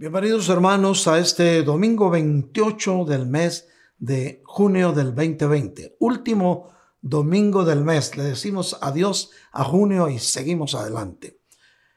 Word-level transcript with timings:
Bienvenidos 0.00 0.48
hermanos 0.48 1.06
a 1.08 1.18
este 1.18 1.62
domingo 1.62 2.08
28 2.08 3.04
del 3.04 3.26
mes 3.26 3.68
de 3.98 4.40
junio 4.46 4.92
del 4.92 5.14
2020, 5.14 5.98
último 6.00 6.70
domingo 7.02 7.66
del 7.66 7.84
mes. 7.84 8.16
Le 8.16 8.22
decimos 8.22 8.78
adiós 8.80 9.30
a 9.52 9.62
junio 9.62 10.08
y 10.08 10.18
seguimos 10.18 10.74
adelante. 10.74 11.42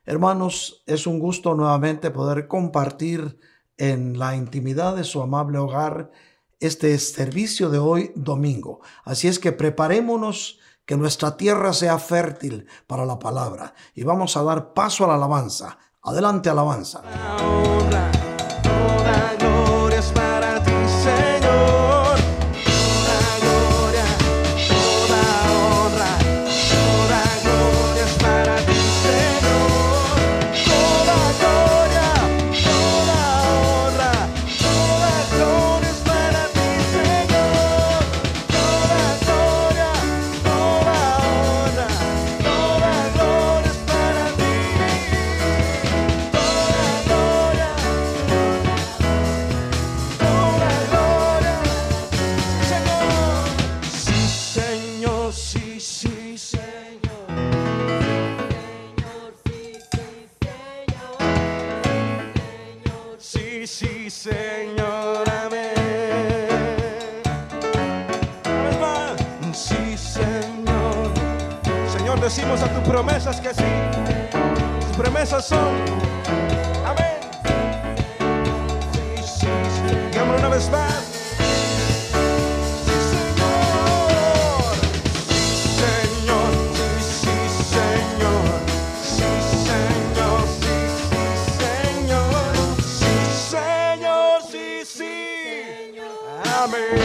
Hermanos, 0.03 0.83
es 0.85 1.07
un 1.07 1.17
gusto 1.17 1.55
nuevamente 1.55 2.11
poder 2.11 2.49
compartir 2.49 3.39
en 3.77 4.19
la 4.19 4.35
intimidad 4.35 4.97
de 4.97 5.05
su 5.05 5.21
amable 5.21 5.59
hogar 5.59 6.11
este 6.59 6.99
servicio 6.99 7.69
de 7.69 7.77
hoy 7.77 8.11
domingo. 8.15 8.81
Así 9.05 9.29
es 9.29 9.39
que 9.39 9.53
preparémonos 9.53 10.59
que 10.85 10.97
nuestra 10.97 11.37
tierra 11.37 11.71
sea 11.71 11.97
fértil 11.99 12.67
para 12.85 13.05
la 13.05 13.17
palabra 13.17 13.73
y 13.95 14.03
vamos 14.03 14.35
a 14.35 14.43
dar 14.43 14.73
paso 14.73 15.05
a 15.05 15.07
la 15.07 15.15
alabanza. 15.15 15.79
Adelante, 16.05 16.49
alabanza. 16.49 17.01
Hicimos 72.35 72.63
a 72.63 72.67
tus 72.67 72.81
promesas 72.89 73.39
que 73.39 73.53
sí, 73.53 73.63
tus 74.81 74.97
promesas 74.97 75.45
son, 75.45 75.75
amén, 76.83 77.19
sí, 78.91 79.21
sí, 79.23 79.47
señor 79.85 80.15
llamo 80.15 80.35
una 80.39 80.47
bestia, 80.49 80.87
sí 81.05 81.35
Señor, 83.37 84.73
Señor, 85.77 86.51
sí, 87.21 87.37
Señor, 87.69 88.45
sí 89.03 89.29
Señor, 89.69 90.41
sí 90.59 90.75
sí, 90.97 91.21
Señor, 91.61 92.51
sí, 92.81 93.13
Señor, 93.51 94.41
sí, 94.49 94.67
sí, 94.83 95.15
Amén. 96.63 97.02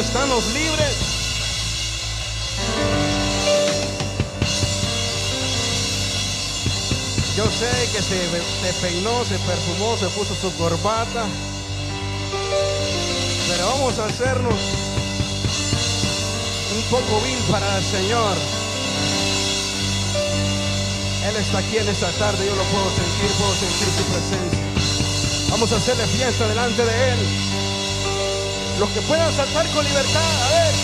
Están 0.00 0.28
los 0.30 0.46
libres. 0.54 0.96
Yo 7.36 7.44
sé 7.44 7.70
que 7.92 8.02
se, 8.02 8.72
peinó, 8.80 9.24
se 9.24 9.38
perfumó, 9.38 9.96
se 9.98 10.08
puso 10.08 10.34
su 10.34 10.54
corbata. 10.56 11.24
Pero 13.48 13.66
vamos 13.66 13.98
a 13.98 14.06
hacernos 14.06 14.54
un 16.76 16.82
poco 16.90 17.20
vil 17.20 17.38
para 17.50 17.78
el 17.78 17.84
Señor. 17.84 18.36
Él 21.28 21.36
está 21.36 21.58
aquí 21.58 21.76
en 21.76 21.88
esta 21.88 22.10
tarde, 22.12 22.46
yo 22.46 22.56
lo 22.56 22.64
puedo 22.64 22.90
sentir, 22.90 23.30
puedo 23.38 23.54
sentir 23.54 23.88
su 23.96 24.04
presencia. 24.04 25.50
Vamos 25.50 25.72
a 25.72 25.76
hacerle 25.76 26.06
fiesta 26.06 26.48
delante 26.48 26.84
de 26.84 27.12
Él. 27.12 27.49
Los 28.80 28.88
que 28.88 29.02
puedan 29.02 29.30
saltar 29.34 29.66
con 29.74 29.84
libertad, 29.84 30.22
a 30.42 30.50
ver. 30.52 30.74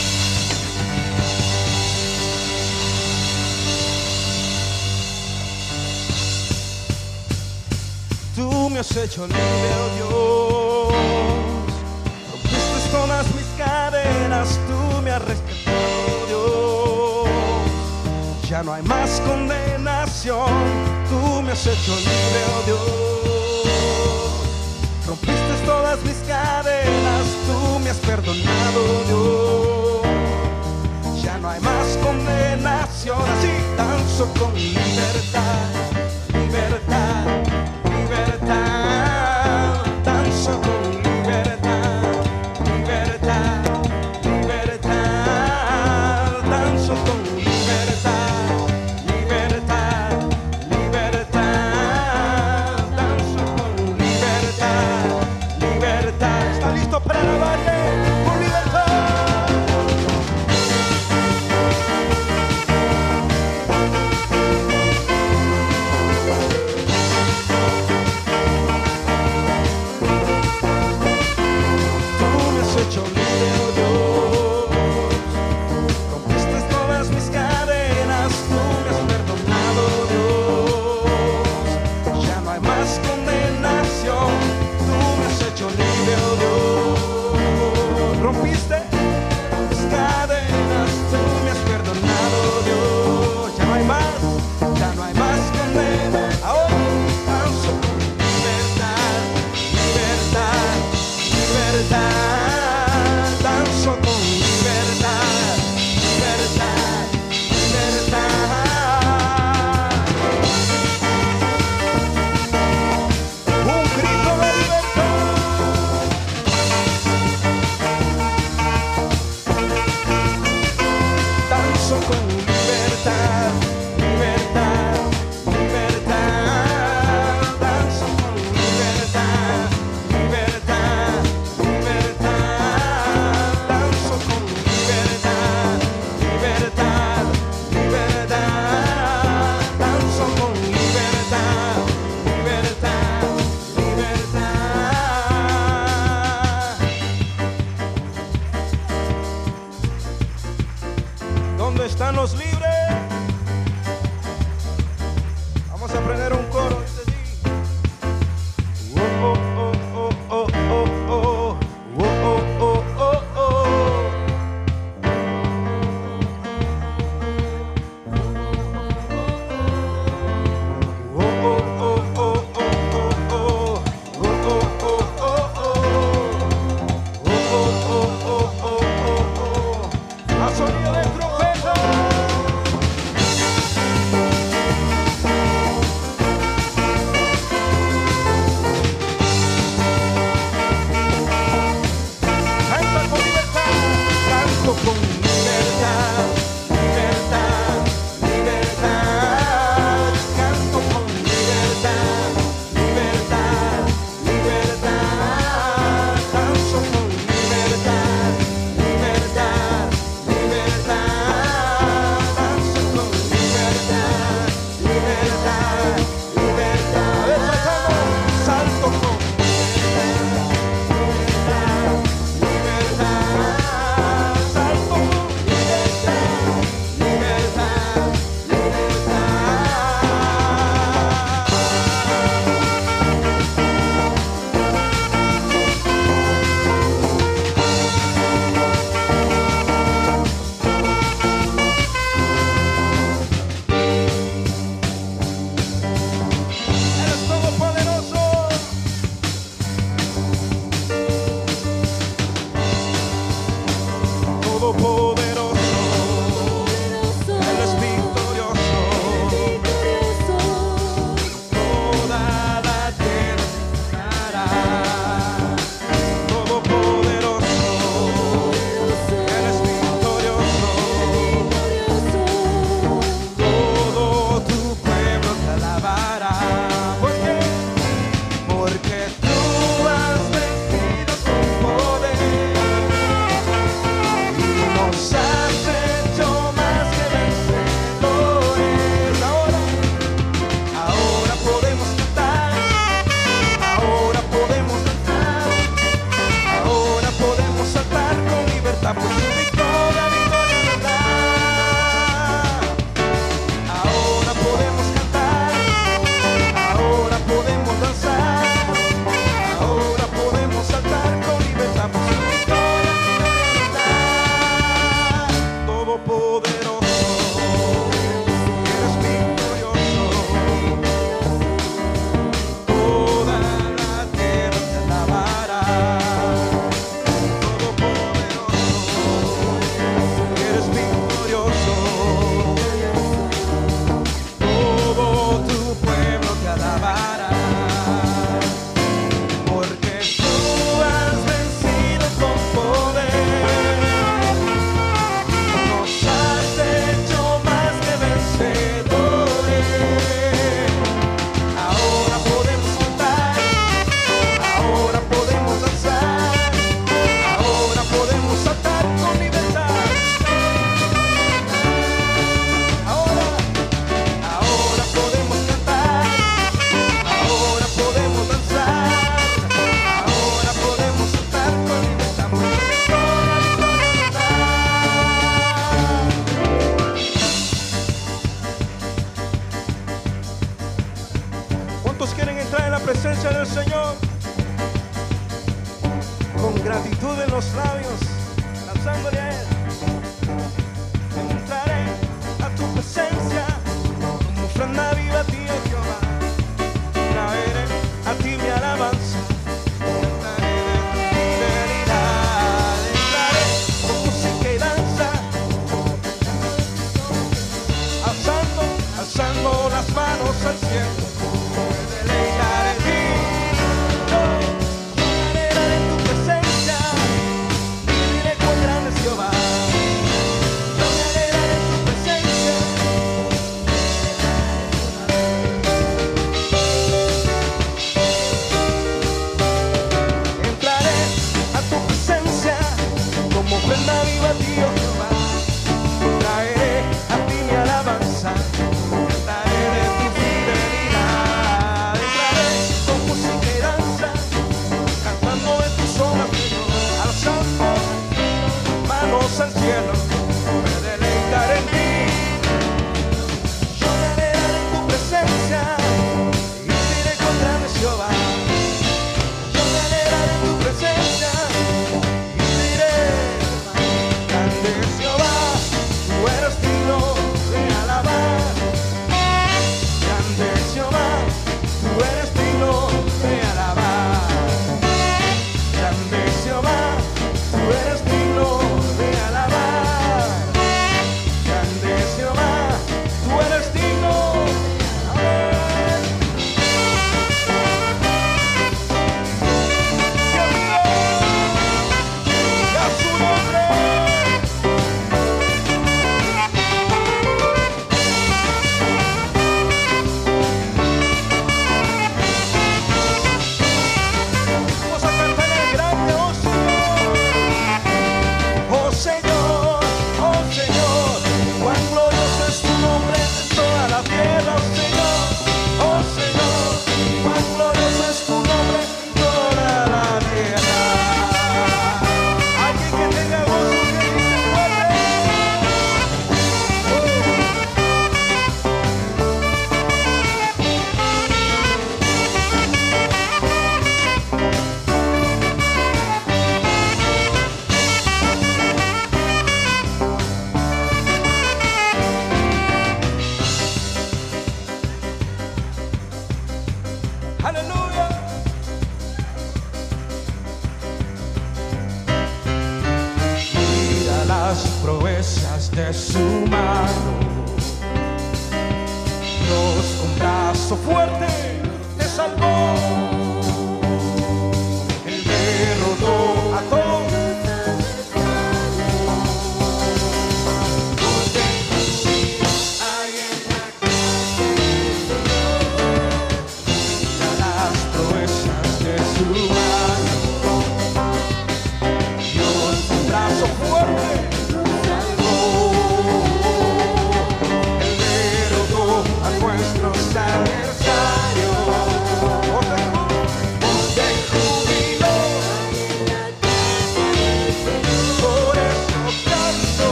Tú 8.34 8.68
me 8.68 8.80
has 8.80 8.94
hecho 8.94 9.26
libre, 9.26 9.40
oh 9.80 9.88
Dios. 9.96 10.92
Rompiste 12.32 12.90
todas 12.92 13.34
mis 13.34 13.46
cadenas, 13.56 14.60
tú 14.68 15.00
me 15.00 15.10
has 15.12 15.22
rescatado, 15.22 16.26
Dios. 16.28 17.30
Ya 18.50 18.62
no 18.62 18.74
hay 18.74 18.82
más 18.82 19.22
condenación, 19.22 20.52
tú 21.08 21.40
me 21.40 21.52
has 21.52 21.66
hecho 21.66 21.96
libre, 21.96 22.44
oh 22.58 22.62
Dios. 22.66 23.16
Todas 25.66 26.00
mis 26.04 26.16
cadenas, 26.28 27.26
tú 27.46 27.78
me 27.80 27.90
has 27.90 27.98
perdonado, 27.98 28.80
Dios. 29.08 30.06
Ya 31.22 31.38
no 31.38 31.50
hay 31.50 31.60
más 31.60 31.98
condenación, 32.02 33.18
así 33.20 33.50
danzo 33.76 34.32
con 34.38 34.54
libertad, 34.54 35.68
libertad, 36.32 37.45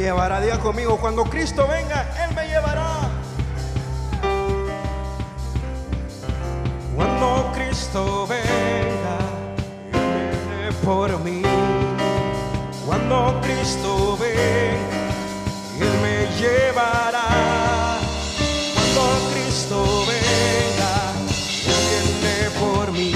llevará. 0.00 0.40
Diga 0.40 0.58
conmigo, 0.58 0.98
cuando 0.98 1.24
Cristo 1.24 1.66
venga, 1.68 2.06
Él 2.24 2.34
me 2.34 2.46
llevará. 2.46 3.10
Cuando 6.96 7.52
Cristo 7.54 8.26
venga, 8.26 9.18
Él 9.92 10.30
viene 10.30 10.72
por 10.84 11.18
mí. 11.20 11.42
Cuando 12.86 13.40
Cristo 13.42 14.16
venga, 14.18 15.06
Él 15.80 15.92
me 16.02 16.16
llevará. 16.40 17.98
Cuando 18.74 19.02
Cristo 19.32 19.76
venga, 20.06 20.92
Él 21.66 21.82
viene 21.90 22.50
por 22.58 22.92
mí. 22.92 23.12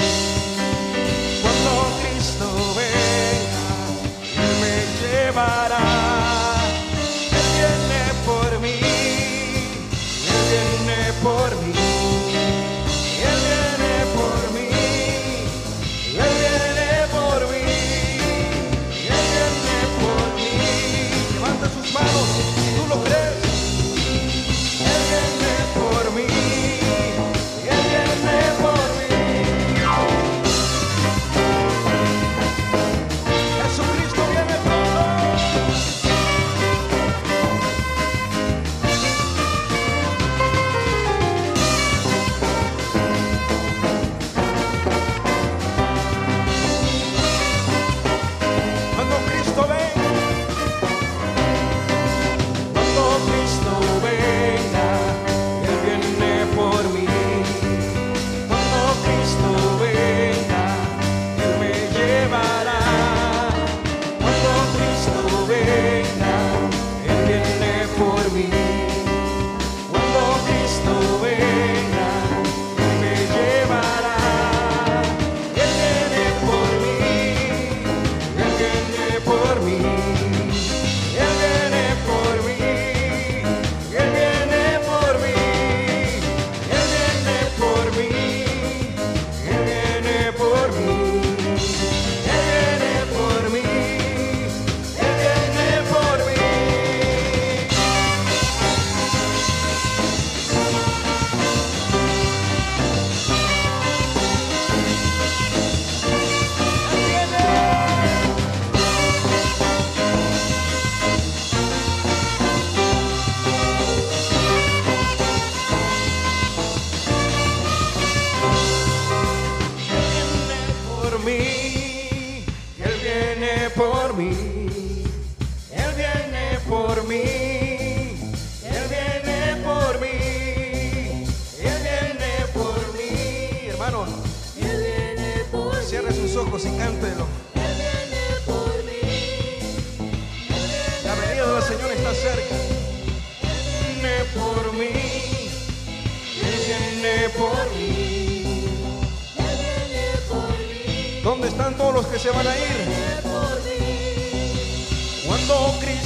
Cuando 1.41 1.71
Cristo 2.01 2.47
venga, 2.75 3.65
Él 4.41 4.51
me 4.61 4.75
llevará. 5.01 5.84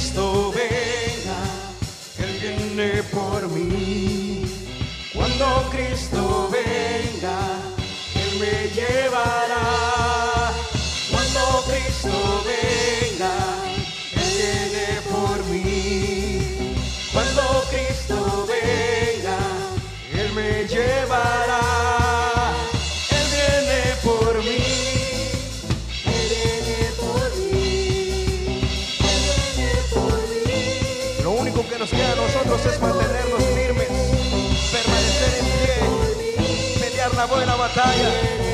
Cristo 0.00 0.50
venga, 0.54 1.40
Él 2.26 2.38
viene 2.40 3.02
por 3.12 3.46
mí. 3.50 4.46
Cuando 5.12 5.68
Cristo 5.70 6.48
venga, 6.50 7.38
Él 8.14 8.40
me 8.40 8.70
llevará. 8.70 9.49
buena 37.30 37.54
batalla. 37.56 38.49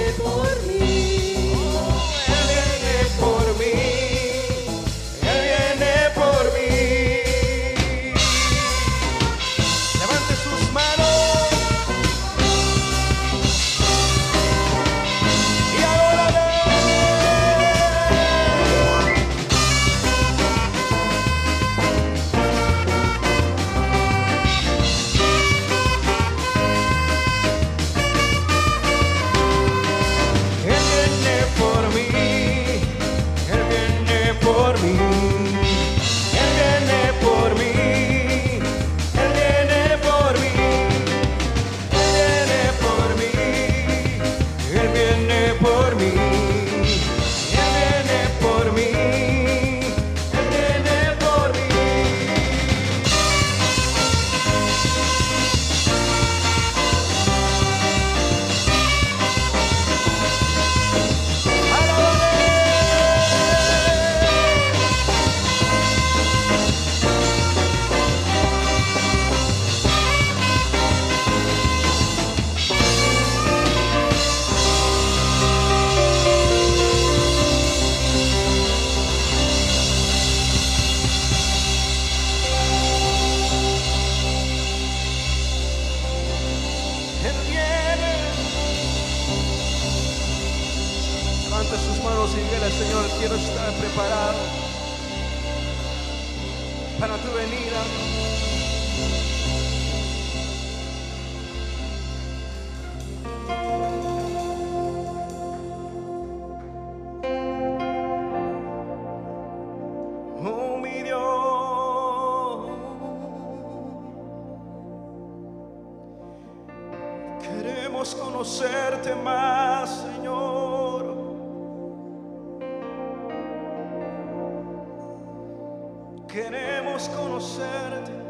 queremos 126.36 127.08
conocerte. 127.08 128.25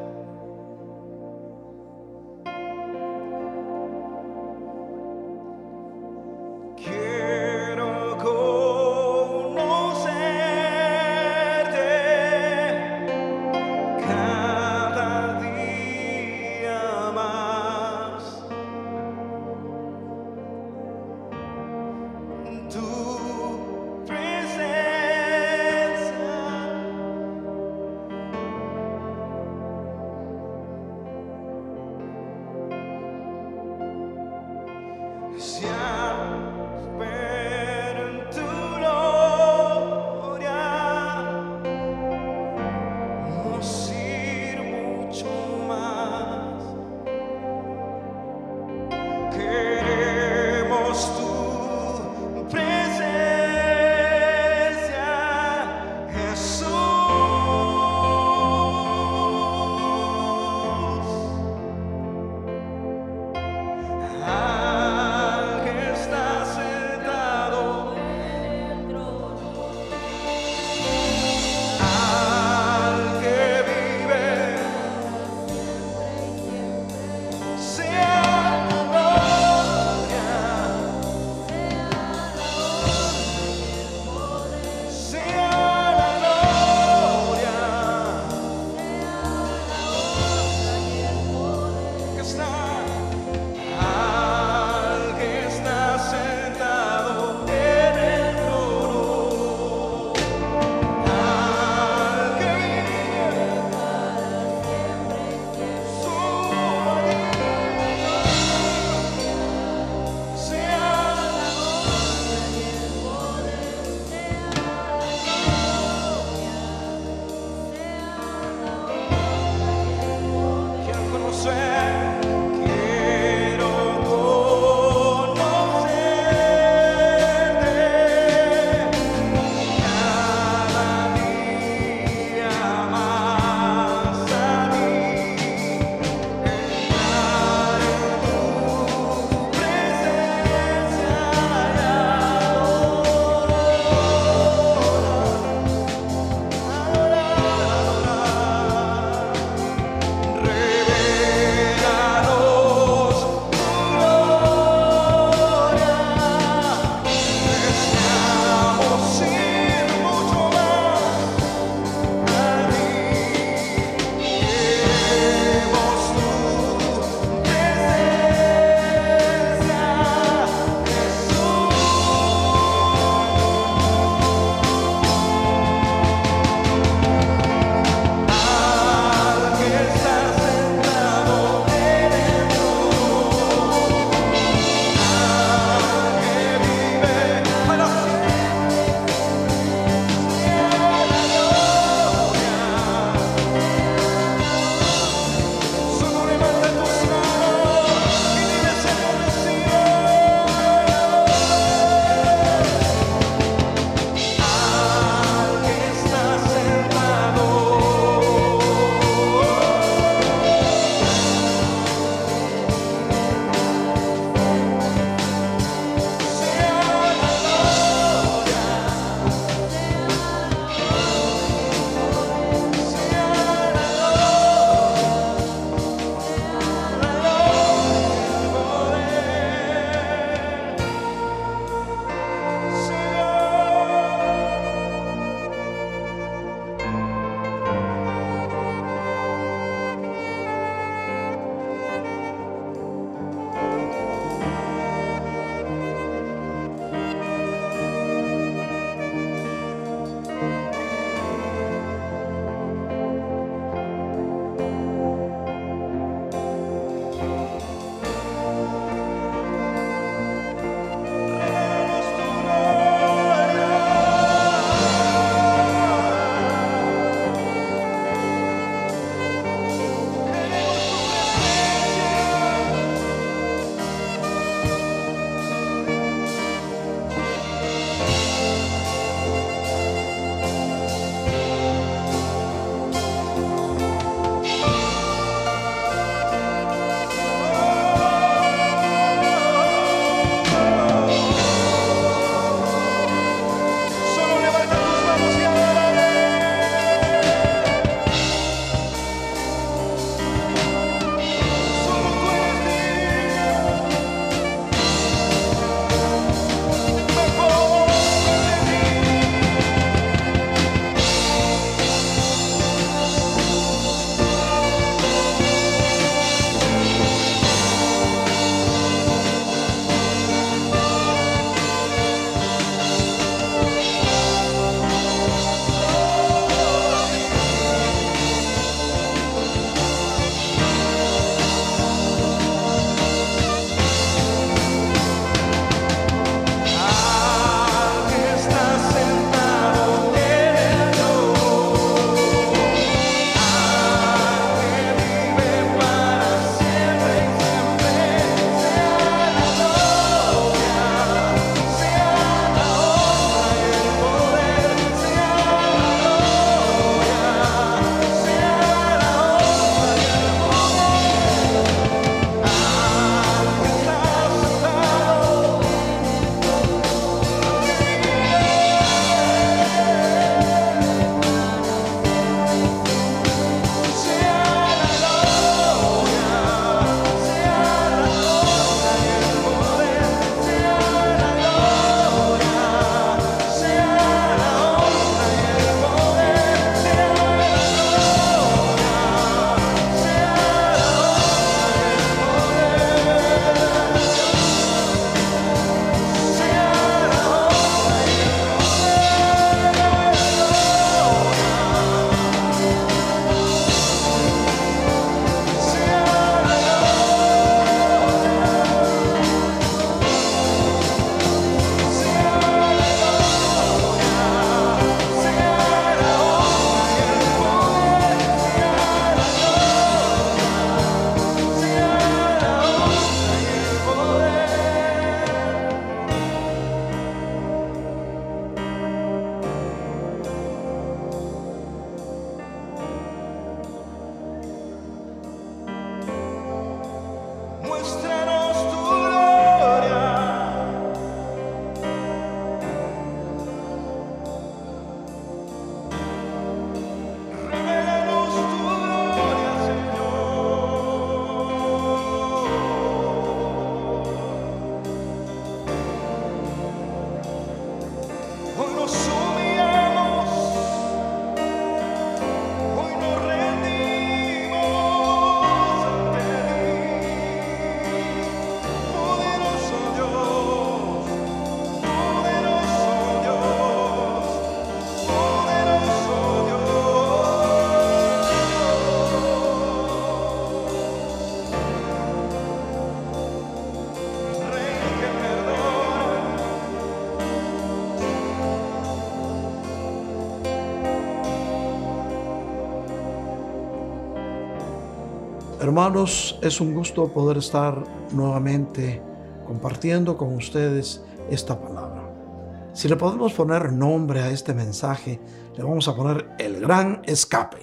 Hermanos, 495.76 496.38
es 496.40 496.58
un 496.62 496.72
gusto 496.72 497.12
poder 497.12 497.36
estar 497.36 497.84
nuevamente 498.14 499.02
compartiendo 499.46 500.16
con 500.16 500.34
ustedes 500.34 501.04
esta 501.30 501.60
palabra. 501.60 502.70
Si 502.72 502.88
le 502.88 502.96
podemos 502.96 503.34
poner 503.34 503.74
nombre 503.74 504.22
a 504.22 504.30
este 504.30 504.54
mensaje, 504.54 505.20
le 505.54 505.62
vamos 505.62 505.86
a 505.86 505.94
poner 505.94 506.30
el 506.38 506.60
gran 506.60 507.02
escape. 507.04 507.58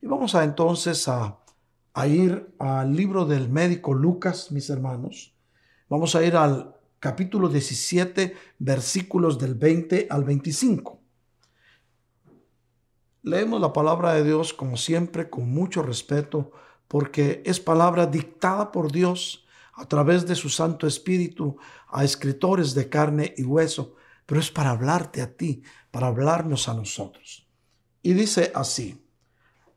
Y 0.00 0.06
vamos 0.06 0.34
a 0.34 0.44
entonces 0.44 1.08
a, 1.08 1.36
a 1.92 2.06
ir 2.06 2.54
al 2.58 2.96
libro 2.96 3.26
del 3.26 3.50
médico 3.50 3.92
Lucas, 3.92 4.50
mis 4.50 4.70
hermanos. 4.70 5.36
Vamos 5.90 6.14
a 6.14 6.24
ir 6.24 6.36
al 6.36 6.74
capítulo 7.00 7.50
17, 7.50 8.34
versículos 8.60 9.38
del 9.38 9.56
20 9.56 10.06
al 10.08 10.24
25. 10.24 10.98
Leemos 13.24 13.60
la 13.60 13.74
palabra 13.74 14.14
de 14.14 14.24
Dios 14.24 14.54
como 14.54 14.78
siempre 14.78 15.28
con 15.28 15.50
mucho 15.50 15.82
respeto 15.82 16.52
porque 16.88 17.42
es 17.44 17.60
palabra 17.60 18.06
dictada 18.06 18.72
por 18.72 18.92
Dios 18.92 19.46
a 19.74 19.86
través 19.86 20.26
de 20.26 20.34
su 20.34 20.48
Santo 20.48 20.86
Espíritu 20.86 21.56
a 21.88 22.04
escritores 22.04 22.74
de 22.74 22.88
carne 22.88 23.34
y 23.36 23.44
hueso, 23.44 23.94
pero 24.24 24.40
es 24.40 24.50
para 24.50 24.70
hablarte 24.70 25.22
a 25.22 25.36
ti, 25.36 25.62
para 25.90 26.08
hablarnos 26.08 26.68
a 26.68 26.74
nosotros. 26.74 27.48
Y 28.02 28.14
dice 28.14 28.52
así, 28.54 29.04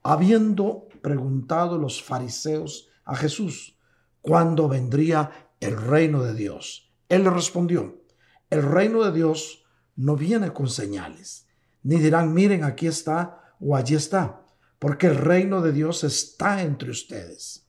habiendo 0.03 0.87
preguntado 1.01 1.77
los 1.77 2.01
fariseos 2.01 2.89
a 3.05 3.15
Jesús, 3.15 3.77
¿cuándo 4.21 4.67
vendría 4.67 5.49
el 5.59 5.75
reino 5.77 6.23
de 6.23 6.33
Dios? 6.33 6.91
Él 7.09 7.23
le 7.23 7.29
respondió, 7.29 8.03
el 8.49 8.63
reino 8.63 9.03
de 9.03 9.11
Dios 9.11 9.65
no 9.95 10.15
viene 10.15 10.53
con 10.53 10.69
señales, 10.69 11.47
ni 11.83 11.97
dirán, 11.97 12.33
miren, 12.33 12.63
aquí 12.63 12.87
está 12.87 13.55
o 13.59 13.75
allí 13.75 13.95
está, 13.95 14.45
porque 14.79 15.07
el 15.07 15.17
reino 15.17 15.61
de 15.61 15.73
Dios 15.73 16.03
está 16.03 16.63
entre 16.63 16.89
ustedes. 16.89 17.67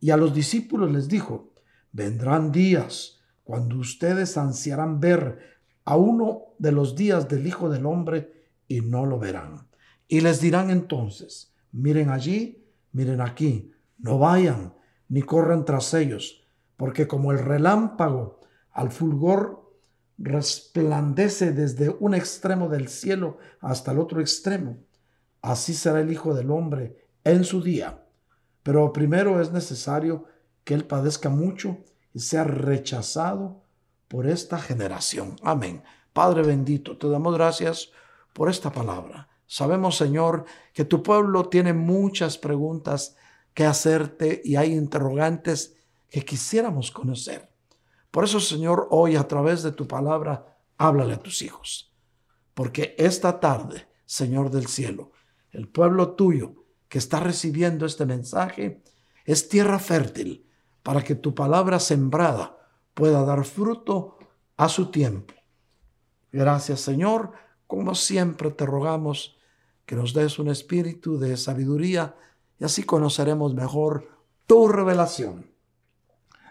Y 0.00 0.10
a 0.10 0.16
los 0.16 0.32
discípulos 0.32 0.90
les 0.92 1.08
dijo, 1.08 1.52
vendrán 1.92 2.52
días 2.52 3.20
cuando 3.42 3.76
ustedes 3.76 4.36
ansiarán 4.36 5.00
ver 5.00 5.56
a 5.84 5.96
uno 5.96 6.54
de 6.58 6.72
los 6.72 6.94
días 6.94 7.28
del 7.28 7.46
Hijo 7.46 7.68
del 7.68 7.86
Hombre 7.86 8.46
y 8.68 8.80
no 8.80 9.06
lo 9.06 9.18
verán. 9.18 9.68
Y 10.08 10.20
les 10.20 10.40
dirán 10.40 10.70
entonces, 10.70 11.52
miren 11.72 12.10
allí, 12.10 12.64
miren 12.92 13.20
aquí, 13.20 13.72
no 13.98 14.18
vayan 14.18 14.74
ni 15.08 15.22
corran 15.22 15.64
tras 15.64 15.94
ellos, 15.94 16.46
porque 16.76 17.06
como 17.06 17.32
el 17.32 17.38
relámpago 17.38 18.40
al 18.70 18.90
fulgor 18.90 19.72
resplandece 20.18 21.52
desde 21.52 21.90
un 22.00 22.14
extremo 22.14 22.68
del 22.68 22.88
cielo 22.88 23.38
hasta 23.60 23.92
el 23.92 23.98
otro 23.98 24.20
extremo, 24.20 24.78
así 25.46 25.74
será 25.74 26.00
el 26.00 26.12
Hijo 26.12 26.34
del 26.34 26.50
Hombre 26.50 27.06
en 27.22 27.44
su 27.44 27.62
día. 27.62 28.04
Pero 28.62 28.92
primero 28.92 29.40
es 29.40 29.52
necesario 29.52 30.24
que 30.64 30.74
Él 30.74 30.84
padezca 30.84 31.28
mucho 31.28 31.78
y 32.12 32.18
sea 32.18 32.42
rechazado 32.42 33.62
por 34.08 34.26
esta 34.26 34.58
generación. 34.58 35.36
Amén. 35.42 35.84
Padre 36.12 36.42
bendito, 36.42 36.98
te 36.98 37.08
damos 37.08 37.34
gracias 37.34 37.92
por 38.32 38.50
esta 38.50 38.72
palabra. 38.72 39.28
Sabemos, 39.46 39.96
Señor, 39.96 40.46
que 40.72 40.84
tu 40.84 41.02
pueblo 41.02 41.48
tiene 41.48 41.72
muchas 41.72 42.38
preguntas 42.38 43.16
que 43.54 43.64
hacerte 43.64 44.42
y 44.44 44.56
hay 44.56 44.72
interrogantes 44.72 45.76
que 46.10 46.24
quisiéramos 46.24 46.90
conocer. 46.90 47.48
Por 48.10 48.24
eso, 48.24 48.40
Señor, 48.40 48.88
hoy 48.90 49.14
a 49.14 49.28
través 49.28 49.62
de 49.62 49.70
tu 49.70 49.86
palabra, 49.86 50.58
háblale 50.76 51.14
a 51.14 51.22
tus 51.22 51.42
hijos. 51.42 51.94
Porque 52.52 52.96
esta 52.98 53.38
tarde, 53.38 53.86
Señor 54.06 54.50
del 54.50 54.66
cielo, 54.66 55.12
el 55.56 55.68
pueblo 55.68 56.10
tuyo 56.10 56.52
que 56.86 56.98
está 56.98 57.18
recibiendo 57.18 57.86
este 57.86 58.04
mensaje 58.04 58.82
es 59.24 59.48
tierra 59.48 59.78
fértil 59.78 60.46
para 60.82 61.02
que 61.02 61.14
tu 61.14 61.34
palabra 61.34 61.80
sembrada 61.80 62.58
pueda 62.92 63.24
dar 63.24 63.42
fruto 63.46 64.18
a 64.58 64.68
su 64.68 64.90
tiempo. 64.90 65.32
Gracias 66.30 66.82
Señor, 66.82 67.32
como 67.66 67.94
siempre 67.94 68.50
te 68.50 68.66
rogamos 68.66 69.38
que 69.86 69.96
nos 69.96 70.12
des 70.12 70.38
un 70.38 70.48
espíritu 70.48 71.18
de 71.18 71.38
sabiduría 71.38 72.16
y 72.60 72.64
así 72.64 72.82
conoceremos 72.82 73.54
mejor 73.54 74.10
tu 74.46 74.68
revelación. 74.68 75.50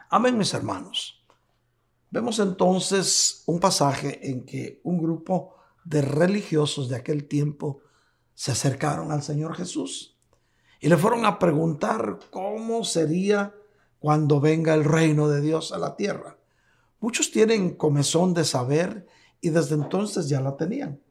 Amén, 0.10 0.36
mis 0.36 0.54
hermanos. 0.56 1.24
Vemos 2.10 2.40
entonces 2.40 3.44
un 3.46 3.60
pasaje 3.60 4.32
en 4.32 4.46
que 4.46 4.82
un 4.84 4.98
grupo 4.98 5.58
de 5.84 6.02
religiosos 6.02 6.90
de 6.90 6.96
aquel 6.96 7.28
tiempo 7.28 7.82
se 8.36 8.52
acercaron 8.52 9.12
al 9.12 9.24
Señor 9.24 9.56
Jesús 9.56 10.16
y 10.80 10.88
le 10.88 10.98
fueron 10.98 11.26
a 11.26 11.40
preguntar 11.40 12.20
cómo 12.30 12.84
sería 12.84 13.56
cuando 13.98 14.40
venga 14.40 14.76
el 14.76 14.84
reino 14.84 15.28
de 15.30 15.42
Dios 15.42 15.72
a 15.72 15.80
la 15.80 15.96
tierra. 15.96 16.38
Muchos 17.00 17.32
tienen 17.32 17.76
comezón 17.76 18.34
de 18.34 18.44
saber 18.44 19.08
y 19.42 19.50
desde 19.50 19.76
entonces 19.76 20.30
ya 20.30 20.42
la 20.42 20.58
tenían. 20.58 21.02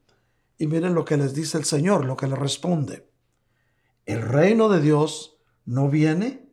Y 0.59 0.67
miren 0.67 0.95
lo 0.95 1.05
que 1.05 1.17
les 1.17 1.35
dice 1.35 1.59
el 1.59 1.65
Señor, 1.65 2.05
lo 2.05 2.17
que 2.17 2.29
le 2.29 2.37
responde. 2.37 3.11
El 4.07 4.23
reino 4.23 4.69
de 4.69 4.81
Dios 4.81 5.39
no 5.65 5.89
viene 5.89 6.49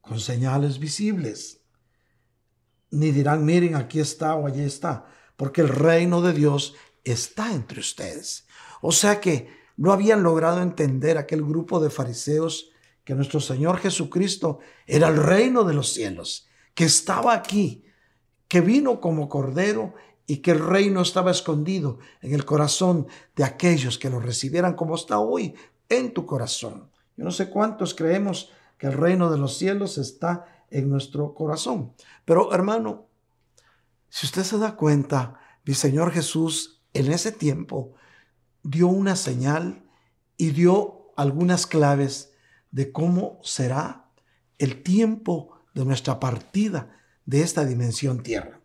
con 0.00 0.18
señales 0.18 0.78
visibles, 0.78 1.60
ni 2.90 3.10
dirán, 3.10 3.44
miren, 3.44 3.74
aquí 3.74 4.00
está 4.00 4.34
o 4.34 4.46
allí 4.46 4.62
está, 4.62 5.06
porque 5.36 5.60
el 5.60 5.68
reino 5.68 6.22
de 6.22 6.32
Dios 6.32 6.74
está 7.04 7.52
entre 7.52 7.80
ustedes. 7.80 8.46
O 8.80 8.92
sea 8.92 9.20
que 9.20 9.63
no 9.76 9.92
habían 9.92 10.22
logrado 10.22 10.62
entender 10.62 11.18
aquel 11.18 11.42
grupo 11.42 11.80
de 11.80 11.90
fariseos 11.90 12.70
que 13.04 13.14
nuestro 13.14 13.40
Señor 13.40 13.78
Jesucristo 13.78 14.60
era 14.86 15.08
el 15.08 15.16
reino 15.16 15.64
de 15.64 15.74
los 15.74 15.92
cielos, 15.92 16.46
que 16.74 16.84
estaba 16.84 17.34
aquí, 17.34 17.84
que 18.48 18.60
vino 18.60 19.00
como 19.00 19.28
cordero 19.28 19.94
y 20.26 20.38
que 20.38 20.52
el 20.52 20.60
reino 20.60 21.02
estaba 21.02 21.30
escondido 21.30 21.98
en 22.22 22.34
el 22.34 22.44
corazón 22.44 23.06
de 23.36 23.44
aquellos 23.44 23.98
que 23.98 24.10
lo 24.10 24.20
recibieran 24.20 24.74
como 24.74 24.94
está 24.94 25.18
hoy 25.18 25.54
en 25.88 26.14
tu 26.14 26.24
corazón. 26.24 26.90
Yo 27.16 27.24
no 27.24 27.30
sé 27.30 27.50
cuántos 27.50 27.94
creemos 27.94 28.50
que 28.78 28.86
el 28.86 28.94
reino 28.94 29.30
de 29.30 29.38
los 29.38 29.56
cielos 29.58 29.98
está 29.98 30.46
en 30.70 30.88
nuestro 30.88 31.34
corazón. 31.34 31.92
Pero 32.24 32.52
hermano, 32.52 33.06
si 34.08 34.26
usted 34.26 34.42
se 34.42 34.58
da 34.58 34.76
cuenta, 34.76 35.38
mi 35.64 35.74
Señor 35.74 36.10
Jesús 36.10 36.82
en 36.92 37.12
ese 37.12 37.32
tiempo 37.32 37.94
dio 38.64 38.88
una 38.88 39.14
señal 39.14 39.84
y 40.36 40.50
dio 40.50 41.12
algunas 41.16 41.66
claves 41.66 42.32
de 42.72 42.90
cómo 42.90 43.38
será 43.42 44.06
el 44.58 44.82
tiempo 44.82 45.60
de 45.74 45.84
nuestra 45.84 46.18
partida 46.18 46.96
de 47.26 47.42
esta 47.42 47.64
dimensión 47.64 48.22
tierra. 48.22 48.60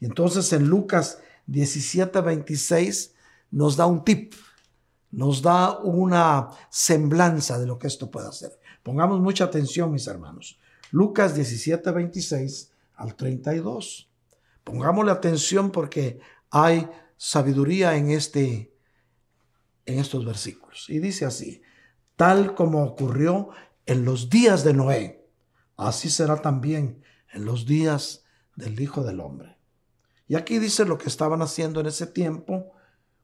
Y 0.00 0.06
entonces 0.06 0.52
en 0.52 0.68
Lucas 0.68 1.18
17, 1.46 2.20
26 2.20 3.14
nos 3.50 3.76
da 3.76 3.86
un 3.86 4.04
tip, 4.04 4.34
nos 5.10 5.42
da 5.42 5.78
una 5.78 6.50
semblanza 6.70 7.58
de 7.58 7.66
lo 7.66 7.78
que 7.78 7.88
esto 7.88 8.10
puede 8.10 8.28
hacer. 8.28 8.58
Pongamos 8.82 9.20
mucha 9.20 9.44
atención, 9.44 9.92
mis 9.92 10.06
hermanos. 10.06 10.58
Lucas 10.90 11.34
17, 11.34 11.90
26 11.90 12.72
al 12.94 13.14
32. 13.14 14.08
Pongámosle 14.64 15.10
atención 15.10 15.70
porque 15.70 16.20
hay 16.50 16.88
sabiduría 17.16 17.96
en 17.96 18.10
este 18.10 18.69
en 19.92 19.98
estos 19.98 20.24
versículos. 20.24 20.86
Y 20.88 20.98
dice 20.98 21.24
así, 21.24 21.62
tal 22.16 22.54
como 22.54 22.84
ocurrió 22.84 23.50
en 23.86 24.04
los 24.04 24.30
días 24.30 24.64
de 24.64 24.74
Noé, 24.74 25.26
así 25.76 26.10
será 26.10 26.36
también 26.36 27.02
en 27.32 27.44
los 27.44 27.66
días 27.66 28.24
del 28.56 28.80
Hijo 28.80 29.02
del 29.02 29.20
Hombre. 29.20 29.56
Y 30.28 30.36
aquí 30.36 30.58
dice 30.58 30.84
lo 30.84 30.98
que 30.98 31.08
estaban 31.08 31.42
haciendo 31.42 31.80
en 31.80 31.86
ese 31.86 32.06
tiempo, 32.06 32.72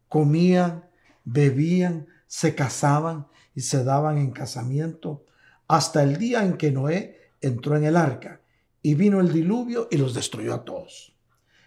comían, 0.09 0.88
bebían, 1.24 2.09
se 2.26 2.55
casaban 2.55 3.29
y 3.55 3.61
se 3.61 3.85
daban 3.85 4.18
en 4.18 4.33
casamiento 4.33 5.24
hasta 5.68 6.02
el 6.02 6.16
día 6.16 6.44
en 6.44 6.57
que 6.57 6.72
Noé 6.72 7.33
entró 7.40 7.76
en 7.76 7.85
el 7.85 7.96
arca 7.96 8.40
y 8.83 8.94
vino 8.94 9.20
el 9.20 9.33
diluvio 9.33 9.88
y 9.90 9.96
los 9.96 10.14
destruyó 10.14 10.55
a 10.55 10.64
todos. 10.64 11.16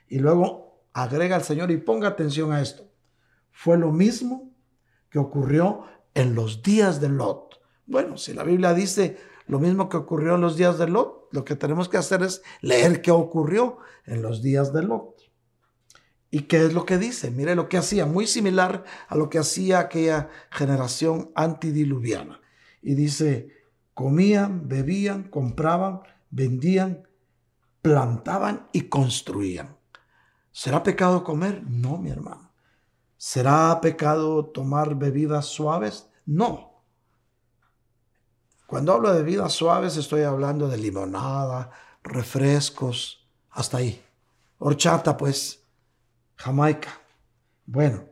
Y 0.08 0.20
luego 0.20 0.84
agrega 0.94 1.36
el 1.36 1.44
Señor 1.44 1.72
y 1.72 1.78
ponga 1.78 2.08
atención 2.08 2.52
a 2.52 2.62
esto. 2.62 2.90
Fue 3.52 3.78
lo 3.78 3.92
mismo 3.92 4.52
que 5.10 5.20
ocurrió 5.20 5.84
en 6.14 6.36
los 6.36 6.62
días 6.64 7.02
de 7.02 7.10
Lot. 7.10 7.60
Bueno, 7.86 8.18
si 8.18 8.34
la 8.34 8.44
Biblia 8.44 8.74
dice 8.74 9.18
lo 9.48 9.60
mismo 9.60 9.90
que 9.90 9.98
ocurrió 9.98 10.36
en 10.36 10.42
los 10.42 10.58
días 10.58 10.78
de 10.78 10.88
Lot, 10.88 11.28
lo 11.32 11.44
que 11.44 11.56
tenemos 11.56 11.90
que 11.90 11.98
hacer 11.98 12.22
es 12.22 12.44
leer 12.62 13.02
qué 13.02 13.12
ocurrió 13.12 13.78
en 14.06 14.22
los 14.22 14.42
días 14.42 14.74
de 14.74 14.84
Lot. 14.84 15.20
¿Y 16.32 16.42
qué 16.42 16.66
es 16.66 16.74
lo 16.74 16.86
que 16.86 17.00
dice? 17.00 17.32
Mire 17.32 17.56
lo 17.56 17.68
que 17.68 17.78
hacía, 17.78 18.06
muy 18.06 18.28
similar 18.28 18.84
a 19.08 19.16
lo 19.16 19.30
que 19.30 19.40
hacía 19.40 19.80
aquella 19.80 20.30
generación 20.52 21.32
antidiluviana. 21.34 22.40
Y 22.82 22.94
dice, 22.94 23.50
comían, 23.96 24.68
bebían, 24.68 25.24
compraban, 25.24 26.02
vendían, 26.30 27.08
plantaban 27.82 28.68
y 28.72 28.82
construían. 28.84 29.78
¿Será 30.52 30.84
pecado 30.84 31.24
comer? 31.24 31.64
No, 31.68 31.98
mi 31.98 32.12
hermano. 32.12 32.49
¿Será 33.22 33.82
pecado 33.82 34.46
tomar 34.46 34.96
bebidas 34.96 35.48
suaves? 35.48 36.10
No. 36.26 36.86
Cuando 38.66 38.94
hablo 38.94 39.12
de 39.12 39.24
bebidas 39.24 39.52
suaves 39.52 39.98
estoy 39.98 40.22
hablando 40.22 40.70
de 40.70 40.78
limonada, 40.78 41.70
refrescos, 42.02 43.30
hasta 43.50 43.80
ahí. 43.80 44.02
Horchata, 44.58 45.18
pues, 45.18 45.68
Jamaica. 46.36 47.02
Bueno, 47.66 48.06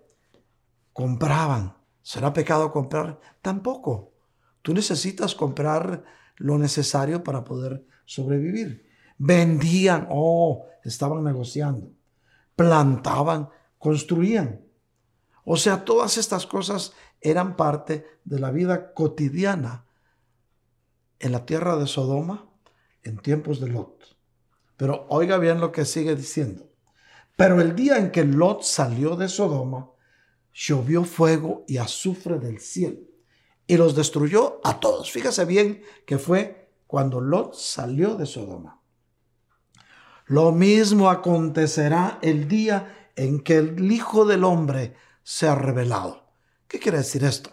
compraban. 0.91 1.73
¿Será 2.01 2.33
pecado 2.33 2.69
comprar? 2.73 3.17
Tampoco. 3.41 4.11
Tú 4.61 4.73
necesitas 4.73 5.35
comprar 5.35 6.03
lo 6.35 6.57
necesario 6.57 7.23
para 7.23 7.45
poder 7.45 7.87
sobrevivir. 8.03 8.85
Vendían, 9.17 10.09
oh, 10.11 10.65
estaban 10.83 11.23
negociando. 11.23 11.93
Plantaban, 12.57 13.47
construían. 13.77 14.66
O 15.49 15.55
sea, 15.55 15.85
todas 15.85 16.17
estas 16.17 16.45
cosas 16.45 16.91
eran 17.21 17.55
parte 17.55 18.05
de 18.25 18.37
la 18.37 18.51
vida 18.51 18.93
cotidiana 18.93 19.85
en 21.19 21.31
la 21.31 21.45
tierra 21.45 21.77
de 21.77 21.87
Sodoma 21.87 22.49
en 23.01 23.17
tiempos 23.19 23.61
de 23.61 23.69
Lot. 23.69 24.17
Pero 24.75 25.05
oiga 25.07 25.37
bien 25.37 25.61
lo 25.61 25.71
que 25.71 25.85
sigue 25.85 26.17
diciendo. 26.17 26.69
Pero 27.37 27.61
el 27.61 27.77
día 27.77 27.97
en 27.97 28.11
que 28.11 28.25
Lot 28.25 28.63
salió 28.63 29.15
de 29.15 29.29
Sodoma, 29.29 29.89
llovió 30.51 31.05
fuego 31.05 31.63
y 31.65 31.77
azufre 31.77 32.39
del 32.39 32.59
cielo 32.59 32.99
y 33.65 33.77
los 33.77 33.95
destruyó 33.95 34.59
a 34.65 34.81
todos. 34.81 35.09
Fíjese 35.13 35.45
bien 35.45 35.81
que 36.05 36.17
fue 36.17 36.73
cuando 36.87 37.21
Lot 37.21 37.53
salió 37.53 38.15
de 38.15 38.25
Sodoma. 38.25 38.81
Lo 40.25 40.51
mismo 40.51 41.09
acontecerá 41.09 42.19
el 42.21 42.49
día 42.49 43.11
en 43.15 43.39
que 43.39 43.55
el 43.55 43.89
Hijo 43.89 44.25
del 44.25 44.43
Hombre 44.43 45.06
sea 45.29 45.55
revelado. 45.55 46.23
¿Qué 46.69 46.79
quiere 46.79 46.99
decir 46.99 47.25
esto? 47.25 47.49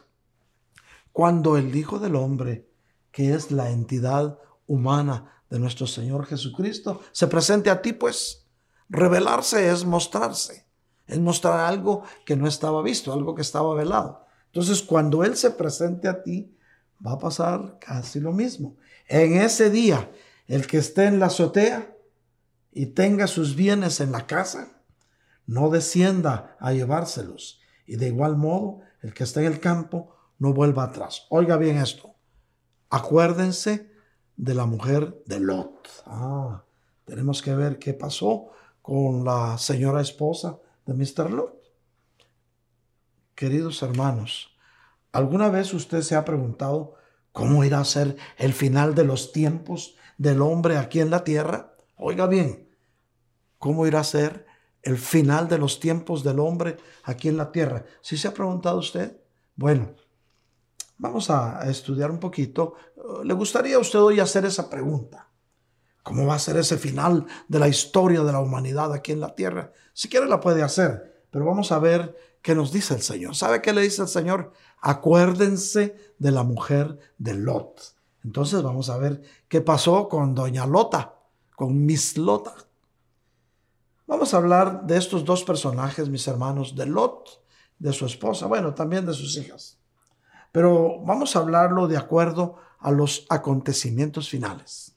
Cuando 1.11 1.57
el 1.57 1.75
Hijo 1.75 1.99
del 1.99 2.15
Hombre, 2.15 2.71
que 3.11 3.35
es 3.35 3.51
la 3.51 3.69
entidad 3.69 4.39
humana 4.69 5.43
de 5.51 5.59
nuestro 5.59 5.89
Señor 5.89 6.25
Jesucristo, 6.27 7.01
se 7.11 7.27
presente 7.27 7.71
a 7.71 7.83
ti, 7.83 7.93
pues 7.93 8.47
revelarse 8.89 9.73
es 9.73 9.85
mostrarse, 9.85 10.69
es 11.09 11.19
mostrar 11.19 11.59
algo 11.59 12.05
que 12.25 12.37
no 12.37 12.47
estaba 12.47 12.81
visto, 12.81 13.13
algo 13.13 13.35
que 13.35 13.43
estaba 13.43 13.75
velado. 13.75 14.25
Entonces, 14.47 14.81
cuando 14.81 15.25
Él 15.25 15.37
se 15.37 15.51
presente 15.51 16.07
a 16.07 16.23
ti, 16.23 16.57
va 17.05 17.15
a 17.15 17.19
pasar 17.19 17.81
casi 17.81 18.21
lo 18.21 18.31
mismo. 18.31 18.77
En 19.09 19.35
ese 19.41 19.69
día, 19.69 20.13
el 20.47 20.69
que 20.69 20.79
esté 20.79 21.07
en 21.07 21.19
la 21.19 21.27
azotea 21.27 21.93
y 22.71 22.87
tenga 22.87 23.27
sus 23.27 23.57
bienes 23.57 23.99
en 23.99 24.13
la 24.13 24.29
casa, 24.29 24.81
no 25.45 25.71
descienda 25.71 26.57
a 26.61 26.73
llevárselos. 26.73 27.63
Y 27.87 27.97
de 27.97 28.09
igual 28.09 28.37
modo, 28.37 28.81
el 29.01 29.13
que 29.15 29.25
esté 29.25 29.41
en 29.41 29.53
el 29.53 29.61
campo, 29.61 30.15
no 30.39 30.53
vuelva 30.53 30.85
atrás. 30.85 31.27
Oiga 31.31 31.57
bien 31.57 31.79
esto. 31.79 32.15
Acuérdense 32.91 33.91
de 34.37 34.55
la 34.55 34.67
mujer 34.67 35.23
de 35.27 35.41
Lot. 35.41 35.89
Ah, 36.07 36.65
tenemos 37.05 37.43
que 37.43 37.55
ver 37.55 37.79
qué 37.79 37.95
pasó 37.95 38.51
con 38.83 39.25
la 39.25 39.59
señora 39.59 40.01
esposa 40.01 40.59
de 40.87 40.95
Mr. 40.95 41.31
Lot. 41.31 41.55
Queridos 43.35 43.83
hermanos, 43.83 44.57
¿alguna 45.13 45.49
vez 45.49 45.75
usted 45.75 46.03
se 46.03 46.15
ha 46.15 46.25
preguntado 46.25 46.95
cómo 47.33 47.65
irá 47.65 47.81
a 47.81 47.85
ser 47.85 48.17
el 48.39 48.53
final 48.53 48.95
de 48.95 49.05
los 49.05 49.33
tiempos 49.33 49.97
del 50.19 50.41
hombre 50.41 50.77
aquí 50.77 51.01
en 51.01 51.11
la 51.11 51.25
tierra? 51.25 51.75
Oiga 51.97 52.27
bien, 52.27 52.69
¿cómo 53.59 53.87
irá 53.87 54.01
a 54.01 54.05
ser 54.05 54.44
el 54.85 54.99
final 54.99 55.49
de 55.49 55.59
los 55.59 55.81
tiempos 55.81 56.23
del 56.23 56.39
hombre 56.39 56.77
aquí 57.05 57.29
en 57.29 57.37
la 57.37 57.51
tierra? 57.51 57.85
¿Sí 58.01 58.17
se 58.17 58.29
ha 58.29 58.35
preguntado 58.35 58.79
usted? 58.79 59.21
Bueno, 59.57 59.95
vamos 60.99 61.31
a 61.31 61.69
estudiar 61.69 62.11
un 62.11 62.21
poquito. 62.21 62.75
¿Le 63.25 63.35
gustaría 63.35 63.77
a 63.77 63.81
usted 63.81 64.01
hoy 64.01 64.21
hacer 64.21 64.45
esa 64.45 64.71
pregunta? 64.71 65.29
¿Cómo 66.03 66.27
va 66.27 66.35
a 66.35 66.39
ser 66.39 66.59
ese 66.59 66.77
final 66.77 67.27
de 67.49 67.59
la 67.59 67.69
historia 67.69 68.23
de 68.23 68.33
la 68.33 68.41
humanidad 68.41 68.93
aquí 68.93 69.13
en 69.13 69.21
la 69.21 69.35
tierra? 69.35 69.73
Si 69.95 70.09
quiere 70.09 70.27
la 70.27 70.39
puede 70.39 70.63
hacer, 70.63 71.25
pero 71.31 71.47
vamos 71.47 71.73
a 71.73 71.79
ver 71.79 72.15
qué 72.43 72.55
nos 72.55 72.73
dice 72.73 72.95
el 72.95 73.01
Señor. 73.01 73.35
¿Sabe 73.35 73.63
qué 73.63 73.73
le 73.73 73.81
dice 73.81 74.03
el 74.03 74.09
Señor? 74.09 74.53
Acuérdense 74.81 75.97
de 76.19 76.31
la 76.31 76.43
mujer 76.43 76.99
de 77.17 77.35
Lot. 77.35 77.95
Entonces 78.23 78.63
vamos 78.63 78.91
a 78.91 78.99
ver 78.99 79.23
qué 79.49 79.63
pasó 79.63 80.09
con 80.09 80.35
doña 80.35 80.67
Lota, 80.67 81.15
con 81.57 81.87
Miss 81.87 82.19
Lota. 82.19 82.55
Vamos 84.07 84.35
a 84.35 84.37
hablar 84.37 84.87
de 84.87 84.99
estos 84.99 85.25
dos 85.25 85.45
personajes, 85.45 86.11
mis 86.11 86.29
hermanos, 86.29 86.77
de 86.77 86.85
Lot, 86.85 87.43
de 87.79 87.93
su 87.93 88.05
esposa, 88.05 88.47
bueno, 88.47 88.75
también 88.75 89.07
de 89.07 89.15
sus 89.15 89.37
hijas. 89.39 89.79
Pero 90.53 91.01
vamos 91.01 91.35
a 91.35 91.39
hablarlo 91.39 91.89
de 91.89 91.97
acuerdo 91.97 92.57
a 92.79 92.91
los 92.91 93.27
acontecimientos 93.31 94.29
finales. 94.29 94.95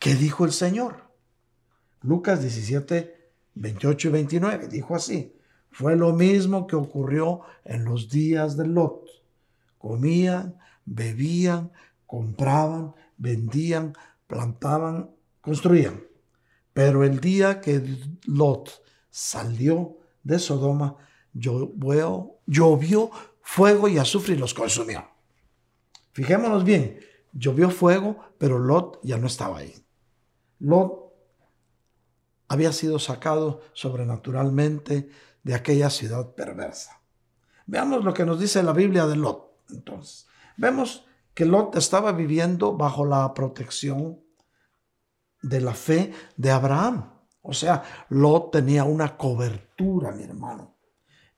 ¿Qué 0.00 0.16
dijo 0.16 0.44
el 0.44 0.52
Señor? 0.52 1.08
Lucas 2.02 2.40
17, 2.40 3.30
28 3.54 4.08
y 4.08 4.10
29 4.10 4.68
dijo 4.68 4.96
así. 4.96 5.36
Fue 5.70 5.94
lo 5.94 6.12
mismo 6.12 6.66
que 6.66 6.74
ocurrió 6.74 7.42
en 7.64 7.84
los 7.84 8.10
días 8.10 8.56
de 8.56 8.66
Lot. 8.66 9.04
Comían, 9.78 10.58
bebían, 10.84 11.70
compraban, 12.06 12.94
vendían, 13.16 13.92
plantaban, 14.26 15.10
construían. 15.40 16.07
Pero 16.72 17.04
el 17.04 17.20
día 17.20 17.60
que 17.60 17.82
Lot 18.26 18.82
salió 19.10 19.98
de 20.22 20.38
Sodoma, 20.38 20.96
llovió, 21.32 23.10
fuego 23.40 23.88
y 23.88 23.98
azufre 23.98 24.34
y 24.34 24.38
los 24.38 24.54
consumió. 24.54 25.08
Fijémonos 26.12 26.64
bien, 26.64 27.00
llovió 27.32 27.70
fuego, 27.70 28.18
pero 28.38 28.58
Lot 28.58 29.00
ya 29.02 29.18
no 29.18 29.26
estaba 29.26 29.58
ahí. 29.58 29.74
Lot 30.58 31.12
había 32.48 32.72
sido 32.72 32.98
sacado 32.98 33.60
sobrenaturalmente 33.72 35.10
de 35.42 35.54
aquella 35.54 35.90
ciudad 35.90 36.34
perversa. 36.34 37.00
Veamos 37.66 38.04
lo 38.04 38.14
que 38.14 38.24
nos 38.24 38.40
dice 38.40 38.62
la 38.62 38.72
Biblia 38.72 39.06
de 39.06 39.16
Lot. 39.16 39.62
Entonces, 39.70 40.26
vemos 40.56 41.06
que 41.34 41.44
Lot 41.44 41.76
estaba 41.76 42.12
viviendo 42.12 42.76
bajo 42.76 43.04
la 43.04 43.32
protección 43.34 44.20
de 45.42 45.60
la 45.60 45.74
fe 45.74 46.12
de 46.36 46.50
Abraham. 46.50 47.12
O 47.42 47.52
sea, 47.52 47.82
Lot 48.10 48.52
tenía 48.52 48.84
una 48.84 49.16
cobertura, 49.16 50.12
mi 50.12 50.24
hermano. 50.24 50.76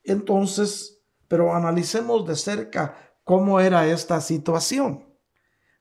Entonces, 0.03 1.03
pero 1.27 1.55
analicemos 1.55 2.27
de 2.27 2.35
cerca 2.35 2.95
cómo 3.23 3.59
era 3.59 3.85
esta 3.87 4.19
situación. 4.19 5.05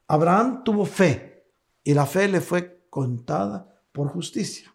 Abraham 0.07 0.63
tuvo 0.65 0.85
fe 0.85 1.53
y 1.83 1.95
la 1.95 2.07
fe 2.07 2.29
le 2.29 2.41
fue 2.41 2.87
contada 2.91 3.83
por 3.93 4.09
justicia. 4.09 4.75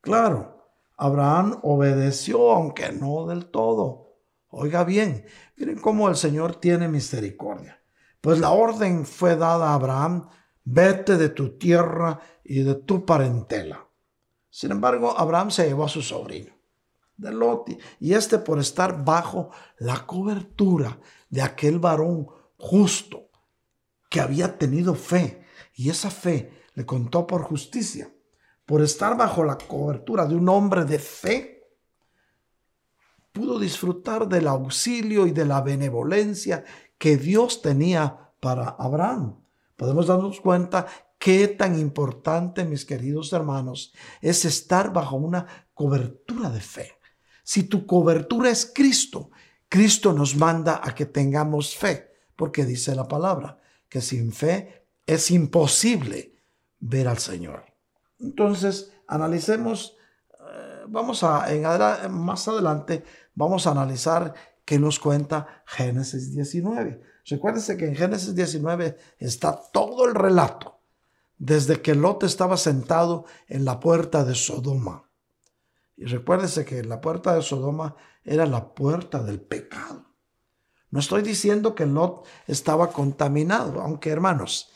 Claro, 0.00 0.66
Abraham 0.96 1.58
obedeció, 1.62 2.52
aunque 2.52 2.92
no 2.92 3.26
del 3.26 3.46
todo. 3.46 4.16
Oiga 4.48 4.84
bien, 4.84 5.24
miren 5.56 5.78
cómo 5.78 6.08
el 6.08 6.16
Señor 6.16 6.56
tiene 6.56 6.88
misericordia. 6.88 7.82
Pues 8.20 8.38
la 8.38 8.50
orden 8.50 9.06
fue 9.06 9.36
dada 9.36 9.70
a 9.70 9.74
Abraham, 9.74 10.28
vete 10.72 11.16
de 11.16 11.30
tu 11.30 11.58
tierra 11.58 12.20
y 12.44 12.62
de 12.62 12.76
tu 12.76 13.04
parentela. 13.04 13.86
Sin 14.48 14.70
embargo, 14.70 15.18
Abraham 15.18 15.50
se 15.50 15.66
llevó 15.66 15.84
a 15.84 15.88
su 15.88 16.00
sobrino, 16.00 16.52
de 17.16 17.32
Lot, 17.32 17.70
y 17.98 18.14
este 18.14 18.38
por 18.38 18.58
estar 18.58 19.04
bajo 19.04 19.50
la 19.78 20.06
cobertura 20.06 20.98
de 21.28 21.42
aquel 21.42 21.78
varón 21.78 22.28
justo 22.56 23.30
que 24.08 24.20
había 24.20 24.58
tenido 24.58 24.94
fe, 24.94 25.44
y 25.74 25.90
esa 25.90 26.10
fe 26.10 26.52
le 26.74 26.86
contó 26.86 27.26
por 27.26 27.42
justicia, 27.42 28.12
por 28.64 28.82
estar 28.82 29.16
bajo 29.16 29.44
la 29.44 29.58
cobertura 29.58 30.26
de 30.26 30.36
un 30.36 30.48
hombre 30.48 30.84
de 30.84 30.98
fe, 30.98 31.68
pudo 33.32 33.58
disfrutar 33.58 34.28
del 34.28 34.46
auxilio 34.46 35.26
y 35.26 35.32
de 35.32 35.44
la 35.44 35.60
benevolencia 35.62 36.64
que 36.98 37.16
Dios 37.16 37.62
tenía 37.62 38.32
para 38.40 38.68
Abraham. 38.68 39.40
Podemos 39.80 40.08
darnos 40.08 40.42
cuenta 40.42 40.86
qué 41.18 41.48
tan 41.48 41.78
importante, 41.78 42.66
mis 42.66 42.84
queridos 42.84 43.32
hermanos, 43.32 43.94
es 44.20 44.44
estar 44.44 44.92
bajo 44.92 45.16
una 45.16 45.46
cobertura 45.72 46.50
de 46.50 46.60
fe. 46.60 46.92
Si 47.42 47.62
tu 47.62 47.86
cobertura 47.86 48.50
es 48.50 48.70
Cristo, 48.74 49.30
Cristo 49.70 50.12
nos 50.12 50.36
manda 50.36 50.82
a 50.84 50.94
que 50.94 51.06
tengamos 51.06 51.74
fe, 51.74 52.12
porque 52.36 52.66
dice 52.66 52.94
la 52.94 53.08
palabra 53.08 53.58
que 53.88 54.02
sin 54.02 54.32
fe 54.32 54.84
es 55.06 55.30
imposible 55.30 56.34
ver 56.78 57.08
al 57.08 57.16
Señor. 57.16 57.64
Entonces, 58.18 58.92
analicemos, 59.06 59.96
eh, 60.34 60.82
vamos 60.88 61.24
a, 61.24 61.48
más 62.10 62.46
adelante, 62.48 63.02
vamos 63.34 63.66
a 63.66 63.70
analizar 63.70 64.34
qué 64.66 64.78
nos 64.78 64.98
cuenta 64.98 65.62
Génesis 65.64 66.34
19. 66.34 67.00
Recuérdense 67.26 67.76
que 67.76 67.86
en 67.86 67.96
Génesis 67.96 68.34
19 68.34 68.96
está 69.18 69.60
todo 69.72 70.06
el 70.08 70.14
relato, 70.14 70.80
desde 71.38 71.80
que 71.80 71.94
Lot 71.94 72.22
estaba 72.24 72.56
sentado 72.56 73.24
en 73.48 73.64
la 73.64 73.80
puerta 73.80 74.24
de 74.24 74.34
Sodoma. 74.34 75.08
Y 75.96 76.04
recuérdese 76.04 76.64
que 76.64 76.82
la 76.82 77.00
puerta 77.00 77.34
de 77.34 77.42
Sodoma 77.42 77.96
era 78.24 78.46
la 78.46 78.74
puerta 78.74 79.22
del 79.22 79.40
pecado. 79.40 80.06
No 80.90 80.98
estoy 80.98 81.22
diciendo 81.22 81.74
que 81.74 81.86
Lot 81.86 82.26
estaba 82.46 82.90
contaminado, 82.90 83.80
aunque 83.80 84.10
hermanos, 84.10 84.70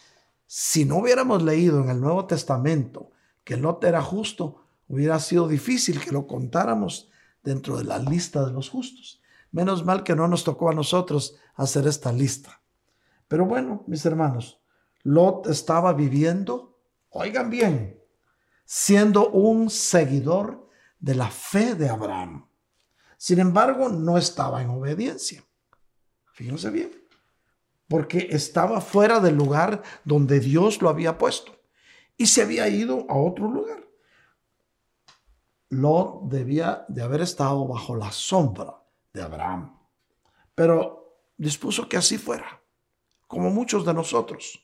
si 0.47 0.85
no 0.85 0.99
hubiéramos 0.99 1.43
leído 1.43 1.83
en 1.83 1.89
el 1.89 2.01
Nuevo 2.01 2.27
Testamento 2.27 3.11
que 3.43 3.57
Lot 3.57 3.83
era 3.85 4.03
justo, 4.03 4.63
hubiera 4.89 5.19
sido 5.19 5.49
difícil 5.49 6.01
que 6.01 6.13
lo 6.13 6.27
contáramos 6.27 7.11
dentro 7.43 7.77
de 7.77 7.85
la 7.85 7.99
lista 7.99 8.45
de 8.45 8.53
los 8.53 8.71
justos. 8.71 9.21
Menos 9.51 9.85
mal 9.85 10.03
que 10.03 10.17
no 10.17 10.29
nos 10.29 10.45
tocó 10.45 10.71
a 10.71 10.75
nosotros 10.75 11.37
hacer 11.55 11.87
esta 11.87 12.13
lista. 12.13 12.61
Pero 13.29 13.47
bueno, 13.47 13.85
mis 13.87 14.05
hermanos, 14.05 14.61
Lot 15.03 15.47
estaba 15.49 15.93
viviendo, 15.93 16.79
oigan 17.11 17.51
bien, 17.51 18.01
siendo 18.65 19.29
un 19.31 19.71
seguidor 19.71 20.69
de 20.99 21.15
la 21.15 21.29
fe 21.29 21.75
de 21.75 21.89
Abraham. 21.89 22.49
Sin 23.17 23.39
embargo, 23.39 23.89
no 23.89 24.19
estaba 24.19 24.63
en 24.63 24.71
obediencia. 24.71 25.45
Fíjense 26.33 26.71
bien, 26.71 26.91
porque 27.89 28.29
estaba 28.31 28.81
fuera 28.81 29.21
del 29.21 29.37
lugar 29.37 29.83
donde 30.05 30.41
Dios 30.41 30.83
lo 30.83 30.89
había 30.89 31.19
puesto 31.19 31.53
y 32.17 32.27
se 32.27 32.43
había 32.43 32.69
ido 32.69 33.07
a 33.09 33.17
otro 33.17 33.49
lugar. 33.51 33.85
Lot 35.71 36.29
debía 36.29 36.85
de 36.89 37.03
haber 37.03 37.21
estado 37.21 37.67
bajo 37.67 37.97
la 37.97 38.11
sombra 38.13 38.83
de 39.13 39.23
Abraham, 39.23 39.79
pero 40.55 41.04
dispuso 41.37 41.89
que 41.89 41.97
así 41.97 42.19
fuera, 42.19 42.63
como 43.27 43.51
muchos 43.51 43.85
de 43.85 43.95
nosotros. 43.95 44.61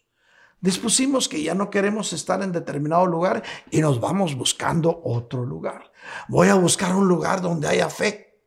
Dispusimos 0.60 1.28
que 1.28 1.42
ya 1.42 1.54
no 1.54 1.70
queremos 1.70 2.12
estar 2.12 2.42
en 2.42 2.52
determinado 2.52 3.06
lugar 3.06 3.42
y 3.70 3.80
nos 3.80 3.98
vamos 3.98 4.34
buscando 4.34 5.00
otro 5.04 5.44
lugar. 5.44 5.90
Voy 6.28 6.48
a 6.48 6.54
buscar 6.54 6.94
un 6.94 7.08
lugar 7.08 7.40
donde 7.40 7.68
haya 7.68 7.88
fe. 7.88 8.44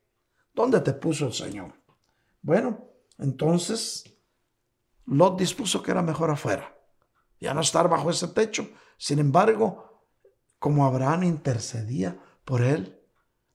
¿Dónde 0.53 0.79
te 0.81 0.93
puso 0.93 1.25
el 1.25 1.33
Señor? 1.33 1.73
Bueno, 2.41 2.87
entonces 3.17 4.03
Lot 5.05 5.39
dispuso 5.39 5.81
que 5.83 5.91
era 5.91 6.01
mejor 6.01 6.29
afuera, 6.29 6.77
ya 7.39 7.53
no 7.53 7.61
estar 7.61 7.89
bajo 7.89 8.09
ese 8.09 8.27
techo. 8.29 8.69
Sin 8.97 9.19
embargo, 9.19 10.03
como 10.59 10.85
Abraham 10.85 11.23
intercedía 11.23 12.17
por 12.45 12.61
él, 12.61 13.01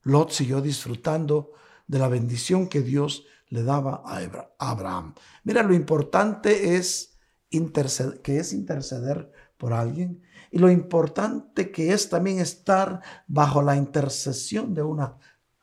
Lot 0.02 0.30
siguió 0.30 0.60
disfrutando 0.60 1.52
de 1.86 1.98
la 1.98 2.08
bendición 2.08 2.68
que 2.68 2.82
Dios 2.82 3.24
le 3.48 3.62
daba 3.62 4.02
a 4.04 4.20
Abraham. 4.58 5.14
Mira, 5.44 5.62
lo 5.62 5.74
importante 5.74 6.76
es 6.76 7.18
interceder, 7.50 8.20
que 8.20 8.38
es 8.38 8.52
interceder 8.52 9.32
por 9.56 9.72
alguien 9.72 10.22
y 10.50 10.58
lo 10.58 10.70
importante 10.70 11.70
que 11.70 11.92
es 11.92 12.08
también 12.08 12.38
estar 12.38 13.02
bajo 13.26 13.62
la 13.62 13.76
intercesión 13.76 14.74
de 14.74 14.82
una 14.82 15.16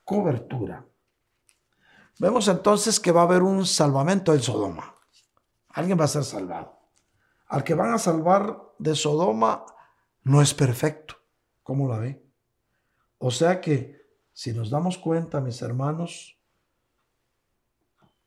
cobertura. 0.04 0.86
Vemos 2.20 2.48
entonces 2.48 3.00
que 3.00 3.12
va 3.12 3.22
a 3.22 3.26
haber 3.26 3.44
un 3.44 3.66
salvamento 3.66 4.34
en 4.34 4.42
Sodoma. 4.42 4.96
Alguien 5.70 6.00
va 6.00 6.06
a 6.06 6.10
ser 6.10 6.24
salvado. 6.24 6.80
Al 7.48 7.64
que 7.64 7.74
van 7.74 7.94
a 7.94 8.00
salvar 8.00 8.62
de 8.80 8.96
Sodoma 8.96 9.66
no 10.24 10.42
es 10.42 10.54
perfecto. 10.54 11.16
¿Cómo 11.64 11.90
la 11.90 11.98
ve? 11.98 12.24
O 13.18 13.32
sea 13.32 13.60
que 13.60 14.06
si 14.34 14.54
nos 14.54 14.70
damos 14.70 14.98
cuenta, 14.98 15.42
mis 15.42 15.62
hermanos, 15.62 16.40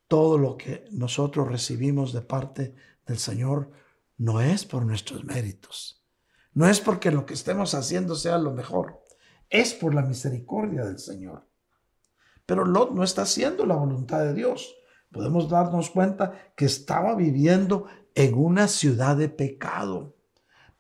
todo 0.09 0.39
lo 0.39 0.57
que 0.57 0.87
nosotros 0.91 1.49
recibimos 1.49 2.13
de 2.13 2.23
parte 2.23 2.75
del 3.07 3.19
Señor 3.19 3.71
no 4.17 4.41
es 4.41 4.65
por 4.65 4.85
nuestros 4.85 5.25
méritos. 5.25 6.03
No 6.53 6.67
es 6.69 6.81
porque 6.81 7.11
lo 7.11 7.25
que 7.25 7.35
estemos 7.35 7.75
haciendo 7.75 8.17
sea 8.17 8.39
lo 8.39 8.53
mejor. 8.53 9.05
Es 9.49 9.75
por 9.75 9.95
la 9.95 10.03
misericordia 10.03 10.85
del 10.85 10.99
Señor. 10.99 11.47
Pero 12.47 12.65
Lot 12.65 12.93
no 12.93 13.05
está 13.05 13.23
haciendo 13.23 13.67
la 13.67 13.77
voluntad 13.77 14.21
de 14.21 14.35
Dios. 14.35 14.75
Podemos 15.13 15.49
darnos 15.49 15.91
cuenta 15.91 16.53
que 16.57 16.65
estaba 16.65 17.15
viviendo 17.15 17.87
en 18.15 18.35
una 18.35 18.69
ciudad 18.69 19.17
de 19.17 19.29
pecado, 19.29 20.17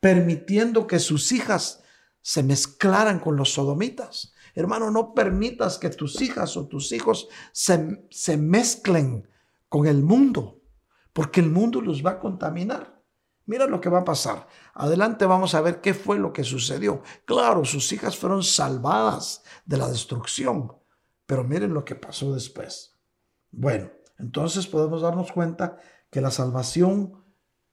permitiendo 0.00 0.86
que 0.86 0.98
sus 0.98 1.30
hijas 1.32 1.82
se 2.22 2.42
mezclaran 2.42 3.20
con 3.20 3.36
los 3.36 3.52
sodomitas. 3.52 4.34
Hermano, 4.58 4.90
no 4.90 5.14
permitas 5.14 5.78
que 5.78 5.88
tus 5.88 6.20
hijas 6.20 6.56
o 6.56 6.66
tus 6.66 6.90
hijos 6.90 7.28
se, 7.52 8.04
se 8.10 8.36
mezclen 8.36 9.28
con 9.68 9.86
el 9.86 10.02
mundo, 10.02 10.64
porque 11.12 11.38
el 11.38 11.48
mundo 11.48 11.80
los 11.80 12.04
va 12.04 12.10
a 12.10 12.18
contaminar. 12.18 13.00
Mira 13.46 13.68
lo 13.68 13.80
que 13.80 13.88
va 13.88 14.00
a 14.00 14.04
pasar. 14.04 14.48
Adelante 14.74 15.26
vamos 15.26 15.54
a 15.54 15.60
ver 15.60 15.80
qué 15.80 15.94
fue 15.94 16.18
lo 16.18 16.32
que 16.32 16.42
sucedió. 16.42 17.04
Claro, 17.24 17.64
sus 17.64 17.92
hijas 17.92 18.16
fueron 18.16 18.42
salvadas 18.42 19.44
de 19.64 19.76
la 19.76 19.88
destrucción, 19.88 20.72
pero 21.24 21.44
miren 21.44 21.72
lo 21.72 21.84
que 21.84 21.94
pasó 21.94 22.34
después. 22.34 22.98
Bueno, 23.52 23.92
entonces 24.18 24.66
podemos 24.66 25.02
darnos 25.02 25.30
cuenta 25.30 25.78
que 26.10 26.20
la 26.20 26.32
salvación 26.32 27.24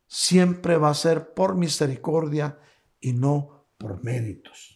siempre 0.05 0.77
va 0.77 0.91
a 0.91 0.93
ser 0.93 1.33
por 1.33 1.55
misericordia 1.55 2.59
y 2.99 3.13
no 3.13 3.65
por 3.79 4.03
méritos. 4.03 4.74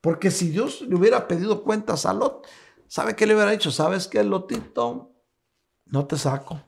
Porque 0.00 0.30
si 0.30 0.50
Dios 0.50 0.82
le 0.82 0.94
hubiera 0.94 1.26
pedido 1.26 1.62
cuentas 1.64 2.06
a 2.06 2.12
Lot, 2.12 2.46
¿sabe 2.86 3.16
qué 3.16 3.26
le 3.26 3.34
hubiera 3.34 3.50
dicho? 3.50 3.70
¿Sabes 3.70 4.06
qué, 4.06 4.22
Lotito? 4.22 5.12
No 5.86 6.06
te 6.06 6.16
saco. 6.16 6.62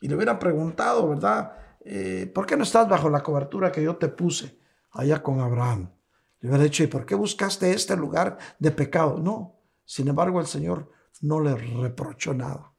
Y 0.00 0.08
le 0.08 0.16
hubiera 0.16 0.38
preguntado, 0.38 1.08
¿verdad? 1.08 1.52
Eh, 1.84 2.30
¿Por 2.34 2.46
qué 2.46 2.56
no 2.56 2.64
estás 2.64 2.88
bajo 2.88 3.08
la 3.08 3.22
cobertura 3.22 3.72
que 3.72 3.82
yo 3.82 3.96
te 3.96 4.08
puse 4.08 4.58
allá 4.90 5.22
con 5.22 5.40
Abraham? 5.40 5.90
Le 6.40 6.48
hubiera 6.48 6.64
dicho, 6.64 6.82
¿y 6.82 6.88
por 6.88 7.06
qué 7.06 7.14
buscaste 7.14 7.72
este 7.72 7.96
lugar 7.96 8.38
de 8.58 8.70
pecado? 8.70 9.18
No. 9.18 9.60
Sin 9.84 10.08
embargo, 10.08 10.40
el 10.40 10.46
Señor 10.46 10.90
no 11.20 11.40
le 11.40 11.54
reprochó 11.54 12.32
nada. 12.34 12.72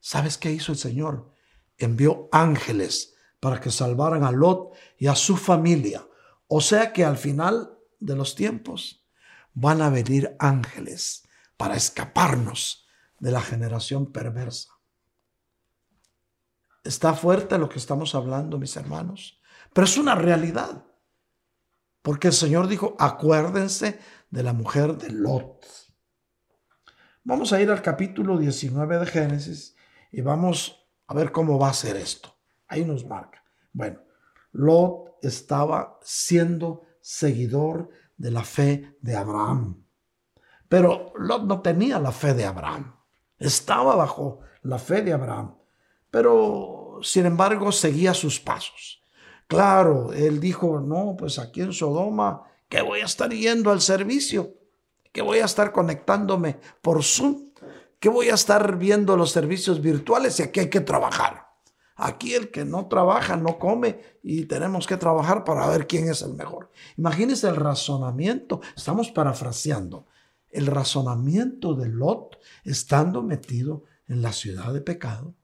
¿Sabes 0.00 0.38
qué 0.38 0.50
hizo 0.50 0.72
el 0.72 0.78
Señor? 0.78 1.30
Envió 1.76 2.28
ángeles 2.32 3.14
para 3.40 3.60
que 3.60 3.70
salvaran 3.70 4.24
a 4.24 4.32
Lot 4.32 4.74
y 4.96 5.06
a 5.06 5.14
su 5.14 5.36
familia. 5.36 6.06
O 6.48 6.60
sea 6.60 6.92
que 6.92 7.04
al 7.04 7.16
final 7.16 7.77
de 7.98 8.16
los 8.16 8.34
tiempos 8.34 9.06
van 9.54 9.82
a 9.82 9.90
venir 9.90 10.36
ángeles 10.38 11.26
para 11.56 11.76
escaparnos 11.76 12.86
de 13.18 13.32
la 13.32 13.40
generación 13.40 14.12
perversa. 14.12 14.70
Está 16.84 17.12
fuerte 17.14 17.58
lo 17.58 17.68
que 17.68 17.78
estamos 17.78 18.14
hablando, 18.14 18.58
mis 18.58 18.76
hermanos, 18.76 19.40
pero 19.72 19.84
es 19.84 19.98
una 19.98 20.14
realidad. 20.14 20.84
Porque 22.02 22.28
el 22.28 22.32
Señor 22.32 22.68
dijo, 22.68 22.96
acuérdense 22.98 23.98
de 24.30 24.42
la 24.42 24.52
mujer 24.52 24.96
de 24.96 25.10
Lot. 25.10 25.66
Vamos 27.24 27.52
a 27.52 27.60
ir 27.60 27.70
al 27.70 27.82
capítulo 27.82 28.38
19 28.38 29.00
de 29.00 29.06
Génesis 29.06 29.76
y 30.10 30.22
vamos 30.22 30.88
a 31.06 31.14
ver 31.14 31.32
cómo 31.32 31.58
va 31.58 31.68
a 31.68 31.74
ser 31.74 31.96
esto. 31.96 32.34
Ahí 32.68 32.84
nos 32.84 33.04
marca. 33.04 33.44
Bueno, 33.72 34.00
Lot 34.52 35.18
estaba 35.22 35.98
siendo 36.02 36.87
seguidor 37.08 37.88
de 38.18 38.30
la 38.30 38.44
fe 38.44 38.98
de 39.00 39.16
Abraham. 39.16 39.82
Pero 40.68 41.14
Lot 41.16 41.44
no 41.44 41.62
tenía 41.62 41.98
la 41.98 42.12
fe 42.12 42.34
de 42.34 42.44
Abraham. 42.44 42.96
Estaba 43.38 43.96
bajo 43.96 44.40
la 44.60 44.78
fe 44.78 45.00
de 45.00 45.14
Abraham. 45.14 45.56
Pero, 46.10 46.98
sin 47.00 47.24
embargo, 47.24 47.72
seguía 47.72 48.12
sus 48.12 48.38
pasos. 48.38 49.02
Claro, 49.46 50.12
él 50.12 50.38
dijo, 50.38 50.80
no, 50.80 51.16
pues 51.18 51.38
aquí 51.38 51.62
en 51.62 51.72
Sodoma, 51.72 52.42
que 52.68 52.82
voy 52.82 53.00
a 53.00 53.06
estar 53.06 53.30
yendo 53.30 53.70
al 53.70 53.80
servicio, 53.80 54.56
que 55.10 55.22
voy 55.22 55.38
a 55.38 55.46
estar 55.46 55.72
conectándome 55.72 56.60
por 56.82 57.02
Zoom, 57.02 57.52
que 57.98 58.10
voy 58.10 58.28
a 58.28 58.34
estar 58.34 58.76
viendo 58.76 59.16
los 59.16 59.30
servicios 59.30 59.80
virtuales 59.80 60.38
y 60.40 60.42
aquí 60.42 60.60
hay 60.60 60.68
que 60.68 60.82
trabajar. 60.82 61.47
Aquí 62.00 62.34
el 62.34 62.52
que 62.52 62.64
no 62.64 62.86
trabaja 62.86 63.36
no 63.36 63.58
come 63.58 64.00
y 64.22 64.44
tenemos 64.44 64.86
que 64.86 64.96
trabajar 64.96 65.42
para 65.42 65.66
ver 65.66 65.88
quién 65.88 66.08
es 66.08 66.22
el 66.22 66.34
mejor. 66.34 66.70
Imagínense 66.96 67.48
el 67.48 67.56
razonamiento, 67.56 68.60
estamos 68.76 69.10
parafraseando, 69.10 70.06
el 70.48 70.68
razonamiento 70.68 71.74
de 71.74 71.88
Lot 71.88 72.38
estando 72.62 73.20
metido 73.24 73.82
en 74.06 74.22
la 74.22 74.32
ciudad 74.32 74.72
de 74.72 74.80
pecado. 74.80 75.34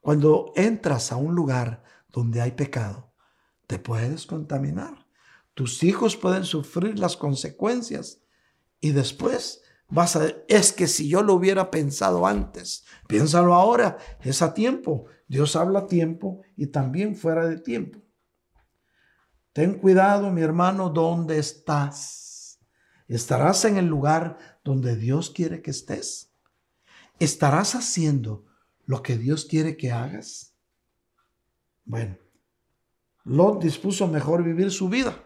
Cuando 0.00 0.52
entras 0.54 1.10
a 1.10 1.16
un 1.16 1.34
lugar 1.34 1.82
donde 2.12 2.40
hay 2.40 2.52
pecado, 2.52 3.10
te 3.66 3.80
puedes 3.80 4.26
contaminar. 4.26 5.08
Tus 5.54 5.82
hijos 5.82 6.16
pueden 6.16 6.44
sufrir 6.44 7.00
las 7.00 7.16
consecuencias 7.16 8.20
y 8.80 8.92
después 8.92 9.62
es 10.48 10.72
que 10.72 10.86
si 10.86 11.08
yo 11.08 11.22
lo 11.22 11.34
hubiera 11.34 11.70
pensado 11.70 12.26
antes, 12.26 12.84
piénsalo 13.06 13.54
ahora, 13.54 13.98
es 14.20 14.42
a 14.42 14.52
tiempo. 14.52 15.06
Dios 15.28 15.56
habla 15.56 15.80
a 15.80 15.86
tiempo 15.86 16.42
y 16.56 16.66
también 16.66 17.16
fuera 17.16 17.46
de 17.46 17.58
tiempo. 17.58 18.00
Ten 19.52 19.78
cuidado, 19.78 20.30
mi 20.30 20.42
hermano, 20.42 20.90
¿dónde 20.90 21.38
estás? 21.38 22.58
¿Estarás 23.08 23.64
en 23.64 23.76
el 23.76 23.86
lugar 23.86 24.38
donde 24.64 24.96
Dios 24.96 25.30
quiere 25.30 25.62
que 25.62 25.70
estés? 25.70 26.32
¿Estarás 27.18 27.74
haciendo 27.74 28.44
lo 28.84 29.02
que 29.02 29.16
Dios 29.16 29.44
quiere 29.44 29.76
que 29.76 29.92
hagas? 29.92 30.54
Bueno, 31.84 32.18
Lot 33.24 33.62
dispuso 33.62 34.06
mejor 34.06 34.42
vivir 34.42 34.70
su 34.70 34.88
vida. 34.88 35.16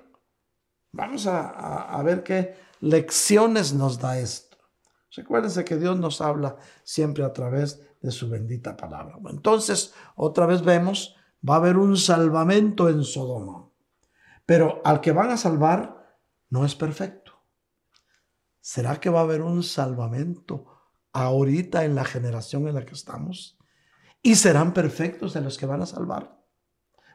Vamos 0.92 1.26
a, 1.26 1.48
a 1.82 2.02
ver 2.02 2.22
qué 2.22 2.54
lecciones 2.80 3.72
nos 3.72 3.98
da 3.98 4.18
esto. 4.18 4.49
Recuérdense 5.14 5.64
que 5.64 5.76
Dios 5.76 5.98
nos 5.98 6.20
habla 6.20 6.56
siempre 6.84 7.24
a 7.24 7.32
través 7.32 7.82
de 8.00 8.10
su 8.10 8.28
bendita 8.28 8.76
palabra. 8.76 9.18
Entonces, 9.30 9.92
otra 10.14 10.46
vez 10.46 10.62
vemos, 10.62 11.16
va 11.48 11.54
a 11.54 11.58
haber 11.58 11.76
un 11.76 11.96
salvamento 11.96 12.88
en 12.88 13.04
Sodoma. 13.04 13.68
Pero 14.46 14.80
al 14.84 15.00
que 15.00 15.12
van 15.12 15.30
a 15.30 15.36
salvar 15.36 16.18
no 16.48 16.64
es 16.64 16.74
perfecto. 16.74 17.32
¿Será 18.60 19.00
que 19.00 19.10
va 19.10 19.20
a 19.20 19.24
haber 19.24 19.42
un 19.42 19.62
salvamento 19.62 20.66
ahorita 21.12 21.84
en 21.84 21.94
la 21.94 22.04
generación 22.04 22.68
en 22.68 22.74
la 22.74 22.84
que 22.84 22.94
estamos? 22.94 23.58
¿Y 24.22 24.34
serán 24.36 24.74
perfectos 24.74 25.34
de 25.34 25.40
los 25.40 25.56
que 25.56 25.66
van 25.66 25.82
a 25.82 25.86
salvar? 25.86 26.38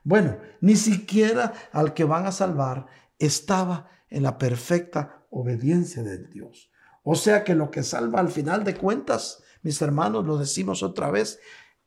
Bueno, 0.03 0.37
ni 0.61 0.75
siquiera 0.75 1.53
al 1.71 1.93
que 1.93 2.03
van 2.03 2.25
a 2.25 2.31
salvar 2.31 2.87
estaba 3.19 3.89
en 4.09 4.23
la 4.23 4.37
perfecta 4.37 5.25
obediencia 5.29 6.03
de 6.03 6.27
Dios. 6.27 6.71
O 7.07 7.13
sea 7.13 7.43
que 7.43 7.53
lo 7.53 7.69
que 7.69 7.83
salva 7.83 8.19
al 8.19 8.29
final 8.29 8.63
de 8.63 8.75
cuentas, 8.75 9.43
mis 9.61 9.79
hermanos, 9.79 10.25
lo 10.25 10.39
decimos 10.39 10.81
otra 10.81 11.11
vez, 11.11 11.39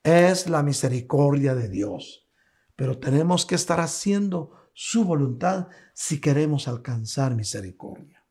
es 0.04 0.48
la 0.48 0.62
misericordia 0.62 1.56
de 1.56 1.68
Dios. 1.68 2.30
Pero 2.76 2.98
tenemos 2.98 3.44
que 3.44 3.56
estar 3.56 3.80
haciendo 3.80 4.70
su 4.72 5.04
voluntad 5.04 5.66
si 5.92 6.20
queremos 6.20 6.68
alcanzar 6.68 7.34
misericordia. 7.34 8.24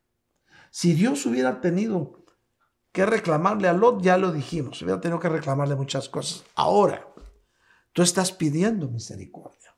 Si 0.70 0.94
Dios 0.94 1.26
hubiera 1.26 1.60
tenido 1.60 2.24
que 2.90 3.04
reclamarle 3.04 3.68
a 3.68 3.74
Lot, 3.74 4.02
ya 4.02 4.16
lo 4.16 4.32
dijimos, 4.32 4.80
hubiera 4.80 4.98
tenido 4.98 5.20
que 5.20 5.28
reclamarle 5.28 5.76
muchas 5.76 6.08
cosas. 6.08 6.42
Ahora, 6.54 7.06
tú 7.92 8.00
estás 8.00 8.32
pidiendo 8.32 8.88
misericordia. 8.88 9.76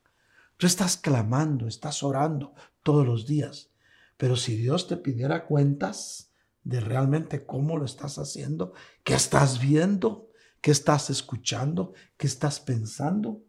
Tú 0.57 0.69
estás 0.69 0.97
clamando, 0.97 1.67
estás 1.67 2.05
orando 2.05 2.55
todos 2.85 3.05
los 3.05 3.27
días. 3.27 3.73
Pero 4.17 4.37
si 4.37 4.55
Dios 4.55 4.87
te 4.87 4.97
pidiera 4.97 5.47
cuentas 5.47 6.30
de 6.63 6.81
realmente 6.81 7.47
cómo 7.47 7.77
lo 7.77 7.85
estás 7.85 8.19
haciendo, 8.19 8.73
qué 9.05 9.15
estás 9.15 9.61
viendo, 9.61 10.29
qué 10.61 10.71
estás 10.71 11.11
escuchando, 11.11 11.95
qué 12.17 12.27
estás 12.27 12.61
pensando, 12.61 13.43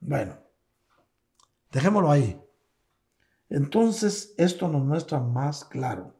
bueno, 0.00 0.38
dejémoslo 1.72 2.10
ahí. 2.10 2.40
Entonces, 3.48 4.34
esto 4.36 4.68
nos 4.68 4.84
muestra 4.84 5.20
más 5.20 5.64
claro. 5.64 6.14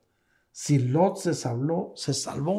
Si 0.50 0.78
Lot 0.78 1.18
se 1.18 1.34
salvó, 1.34 1.92
se 1.94 2.14
salvó, 2.14 2.56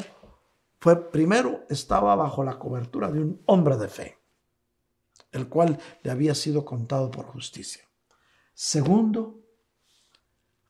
fue 0.79 1.11
primero 1.11 1.65
estaba 1.69 2.15
bajo 2.15 2.43
la 2.43 2.57
cobertura 2.57 3.11
de 3.11 3.19
un 3.19 3.41
hombre 3.45 3.77
de 3.77 3.87
fe, 3.89 4.17
el 5.31 5.49
cual 5.49 5.77
le 6.03 6.11
había 6.11 6.35
sido 6.35 6.63
contado 6.63 7.11
por 7.11 7.25
justicia. 7.25 7.83
Segundo, 8.53 9.41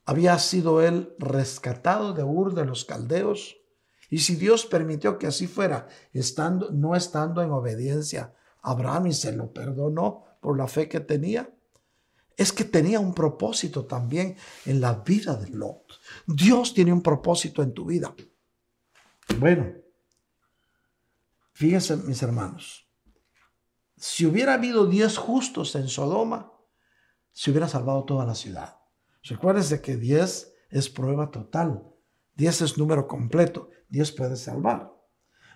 había 0.10 0.40
sido 0.40 0.82
él 0.82 1.14
rescatado 1.20 2.14
de 2.14 2.24
Ur 2.24 2.56
de 2.56 2.66
los 2.66 2.84
caldeos. 2.84 3.58
Y 4.10 4.18
si 4.18 4.38
Dios 4.38 4.66
permitió 4.66 5.20
que 5.20 5.28
así 5.28 5.46
fuera, 5.46 5.88
estando, 6.14 6.72
no 6.72 6.96
estando 6.96 7.44
en 7.44 7.52
obediencia 7.52 8.34
Abraham 8.64 9.06
y 9.06 9.14
se 9.14 9.34
lo 9.34 9.54
perdonó 9.54 10.24
por 10.42 10.58
la 10.58 10.68
fe 10.68 10.90
que 10.90 11.00
tenía, 11.00 11.54
es 12.36 12.52
que 12.52 12.64
tenía 12.64 13.00
un 13.00 13.14
propósito 13.14 13.86
también 13.86 14.36
en 14.66 14.82
la 14.82 14.96
vida 14.96 15.36
de 15.36 15.52
Lot. 15.52 16.00
Dios 16.26 16.74
tiene 16.74 16.92
un 16.92 17.04
propósito 17.04 17.62
en 17.62 17.76
tu 17.76 17.86
vida. 17.86 18.16
Bueno, 19.38 19.76
fíjense 21.54 21.98
mis 21.98 22.24
hermanos, 22.24 22.90
si 23.96 24.26
hubiera 24.26 24.56
habido 24.56 24.88
diez 24.88 25.20
justos 25.20 25.76
en 25.76 25.88
Sodoma, 25.88 26.52
se 27.32 27.52
hubiera 27.52 27.68
salvado 27.68 28.06
toda 28.06 28.26
la 28.26 28.34
ciudad. 28.34 28.79
Recuérdese 29.24 29.82
que 29.82 29.98
10 29.98 30.54
es 30.70 30.90
prueba 30.90 31.32
total. 31.32 31.84
10 32.36 32.62
es 32.62 32.78
número 32.78 33.08
completo. 33.08 33.70
10 33.90 34.12
puede 34.14 34.36
salvar. 34.36 34.94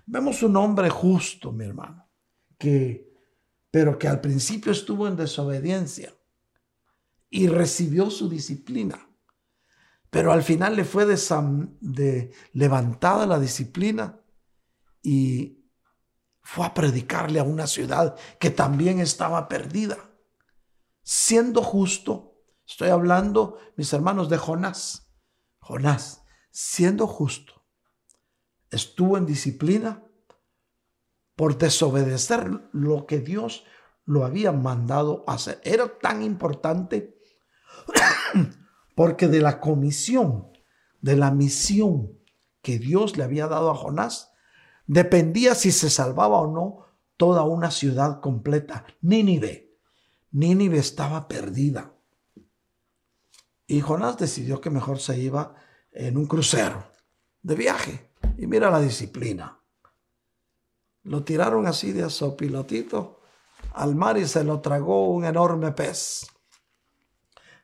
Vemos 0.06 0.44
un 0.44 0.56
hombre 0.58 0.90
justo, 0.90 1.52
mi 1.52 1.66
hermano, 1.66 2.10
que, 2.58 3.10
pero 3.72 3.98
que 3.98 4.08
al 4.08 4.20
principio 4.20 4.72
estuvo 4.72 5.08
en 5.08 5.16
desobediencia 5.16 6.14
y 7.30 7.48
recibió 7.48 8.10
su 8.10 8.30
disciplina. 8.30 9.10
Pero 10.10 10.32
al 10.32 10.44
final 10.44 10.76
le 10.76 10.86
fue 10.86 11.08
de, 11.08 12.32
levantada 12.52 13.26
la 13.26 13.40
disciplina 13.40 14.20
y 15.02 15.66
fue 16.42 16.68
a 16.68 16.74
predicarle 16.76 17.40
a 17.40 17.44
una 17.44 17.66
ciudad 17.66 18.16
que 18.40 18.52
también 18.52 19.00
estaba 19.00 19.48
perdida. 19.48 19.98
Siendo 21.02 21.64
justo, 21.64 22.33
Estoy 22.74 22.90
hablando, 22.90 23.60
mis 23.76 23.94
hermanos, 23.94 24.30
de 24.30 24.40
Jonás. 24.40 25.08
Jonás, 25.60 26.24
siendo 26.50 27.06
justo, 27.06 27.68
estuvo 28.72 29.16
en 29.16 29.28
disciplina 29.28 30.04
por 31.36 31.60
desobedecer 31.60 32.50
lo 32.72 33.06
que 33.06 33.20
Dios 33.20 33.64
lo 34.06 34.26
había 34.26 34.52
mandado 34.54 35.24
hacer. 35.28 35.62
Era 35.64 36.00
tan 36.00 36.24
importante 36.24 37.16
porque 38.96 39.28
de 39.28 39.42
la 39.42 39.60
comisión, 39.60 40.48
de 41.00 41.16
la 41.16 41.30
misión 41.30 42.18
que 42.64 42.80
Dios 42.80 43.18
le 43.18 43.24
había 43.24 43.46
dado 43.46 43.70
a 43.70 43.76
Jonás, 43.76 44.32
dependía 44.88 45.54
si 45.54 45.72
se 45.72 45.92
salvaba 45.92 46.40
o 46.40 46.52
no 46.52 46.88
toda 47.18 47.44
una 47.44 47.70
ciudad 47.70 48.20
completa, 48.20 48.84
Nínive. 49.00 49.78
Nínive 50.32 50.80
estaba 50.80 51.28
perdida. 51.28 51.93
Y 53.66 53.82
Jonás 53.82 54.18
decidió 54.18 54.60
que 54.60 54.70
mejor 54.70 55.00
se 55.00 55.18
iba 55.20 55.56
en 55.92 56.18
un 56.18 56.26
crucero 56.26 56.92
de 57.42 57.56
viaje. 57.56 58.12
Y 58.38 58.48
mira 58.48 58.70
la 58.70 58.80
disciplina. 58.80 59.60
Lo 61.04 61.24
tiraron 61.24 61.68
así 61.68 61.92
de 61.92 62.10
sopilotito 62.10 63.22
al 63.74 63.96
mar 63.96 64.18
y 64.18 64.28
se 64.28 64.44
lo 64.44 64.62
tragó 64.62 65.10
un 65.10 65.26
enorme 65.26 65.72
pez. 65.72 66.28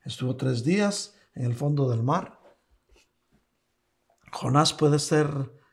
Estuvo 0.03 0.35
tres 0.35 0.63
días 0.63 1.15
en 1.33 1.45
el 1.45 1.55
fondo 1.55 1.89
del 1.89 2.03
mar. 2.03 2.39
Jonás 4.31 4.73
puede 4.73 4.99
ser 4.99 5.27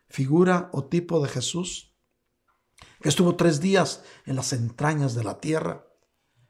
figura 0.08 0.70
o 0.72 0.84
tipo 0.84 1.20
de 1.20 1.28
Jesús, 1.28 1.94
que 3.00 3.08
estuvo 3.08 3.36
tres 3.36 3.60
días 3.60 4.04
en 4.24 4.36
las 4.36 4.52
entrañas 4.52 5.14
de 5.14 5.24
la 5.24 5.40
tierra 5.40 5.86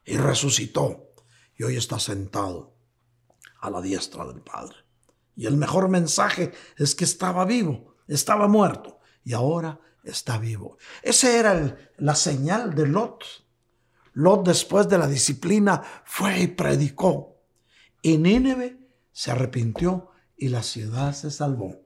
y 0.05 0.16
resucitó 0.16 1.12
y 1.57 1.64
hoy 1.64 1.77
está 1.77 1.99
sentado 1.99 2.76
a 3.67 3.71
la 3.71 3.81
diestra 3.81 4.25
del 4.27 4.41
Padre. 4.41 4.77
Y 5.35 5.47
el 5.47 5.57
mejor 5.57 5.89
mensaje 5.89 6.53
es 6.77 6.95
que 6.95 7.05
estaba 7.05 7.45
vivo, 7.45 7.95
estaba 8.09 8.49
muerto 8.49 9.01
y 9.25 9.33
ahora 9.35 9.81
está 10.05 10.39
vivo. 10.39 10.79
Esa 11.03 11.37
era 11.37 11.53
el- 11.53 11.77
la 11.99 12.14
señal 12.14 12.75
de 12.75 12.87
Lot. 12.87 13.25
Lot 14.14 14.47
después 14.47 14.89
de 14.89 14.99
la 14.99 15.09
disciplina 15.09 15.83
fue 16.05 16.41
y 16.41 16.47
predicó. 16.47 17.37
Y 18.01 18.17
Nínive 18.19 18.79
se 19.12 19.31
arrepintió 19.33 20.11
y 20.37 20.49
la 20.49 20.62
ciudad 20.62 21.12
se 21.12 21.31
salvó. 21.31 21.83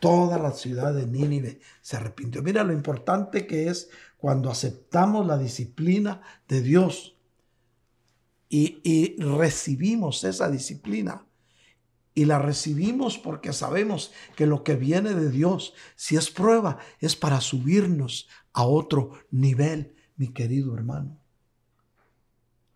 Toda 0.00 0.38
la 0.38 0.52
ciudad 0.52 0.94
de 0.94 1.06
Nínive 1.06 1.60
se 1.82 1.96
arrepintió. 1.96 2.42
Mira 2.42 2.64
lo 2.64 2.72
importante 2.72 3.46
que 3.46 3.68
es 3.68 3.90
cuando 4.16 4.50
aceptamos 4.50 5.26
la 5.26 5.36
disciplina 5.36 6.22
de 6.48 6.62
Dios 6.62 7.18
y, 8.50 9.16
recibimos 9.22 10.24
esa 10.24 10.50
disciplina. 10.50 11.24
Y 12.12 12.24
la 12.24 12.40
recibimos 12.40 13.16
porque 13.16 13.52
sabemos 13.52 14.12
que 14.34 14.46
lo 14.46 14.64
que 14.64 14.74
viene 14.74 15.14
de 15.14 15.30
Dios, 15.30 15.72
si 15.94 16.16
es 16.16 16.28
prueba, 16.28 16.78
es 16.98 17.14
para 17.14 17.40
subirnos 17.40 18.28
a 18.52 18.64
otro 18.64 19.12
nivel, 19.30 19.94
mi 20.16 20.28
querido 20.32 20.74
hermano. 20.74 21.16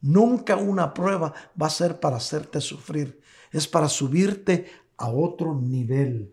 Nunca 0.01 0.57
una 0.57 0.95
prueba 0.95 1.35
va 1.61 1.67
a 1.67 1.71
ser 1.71 1.99
para 1.99 2.17
hacerte 2.17 2.61
sufrir, 2.61 3.21
es 3.51 3.67
para 3.67 3.89
subirte 3.89 4.71
a 4.97 5.09
otro 5.09 5.61
nivel. 5.61 6.33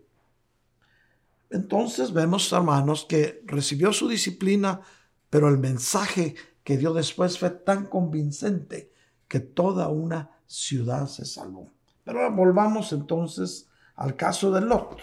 Entonces 1.50 2.12
vemos, 2.12 2.50
hermanos, 2.52 3.04
que 3.04 3.42
recibió 3.46 3.92
su 3.92 4.08
disciplina, 4.08 4.80
pero 5.28 5.48
el 5.48 5.58
mensaje 5.58 6.36
que 6.62 6.78
dio 6.78 6.94
después 6.94 7.38
fue 7.38 7.50
tan 7.50 7.86
convincente 7.86 8.91
que 9.32 9.40
toda 9.40 9.88
una 9.88 10.30
ciudad 10.46 11.06
se 11.06 11.24
salvó. 11.24 11.72
Pero 12.04 12.30
volvamos 12.32 12.92
entonces 12.92 13.66
al 13.94 14.14
caso 14.14 14.50
de 14.50 14.60
Lot. 14.60 15.00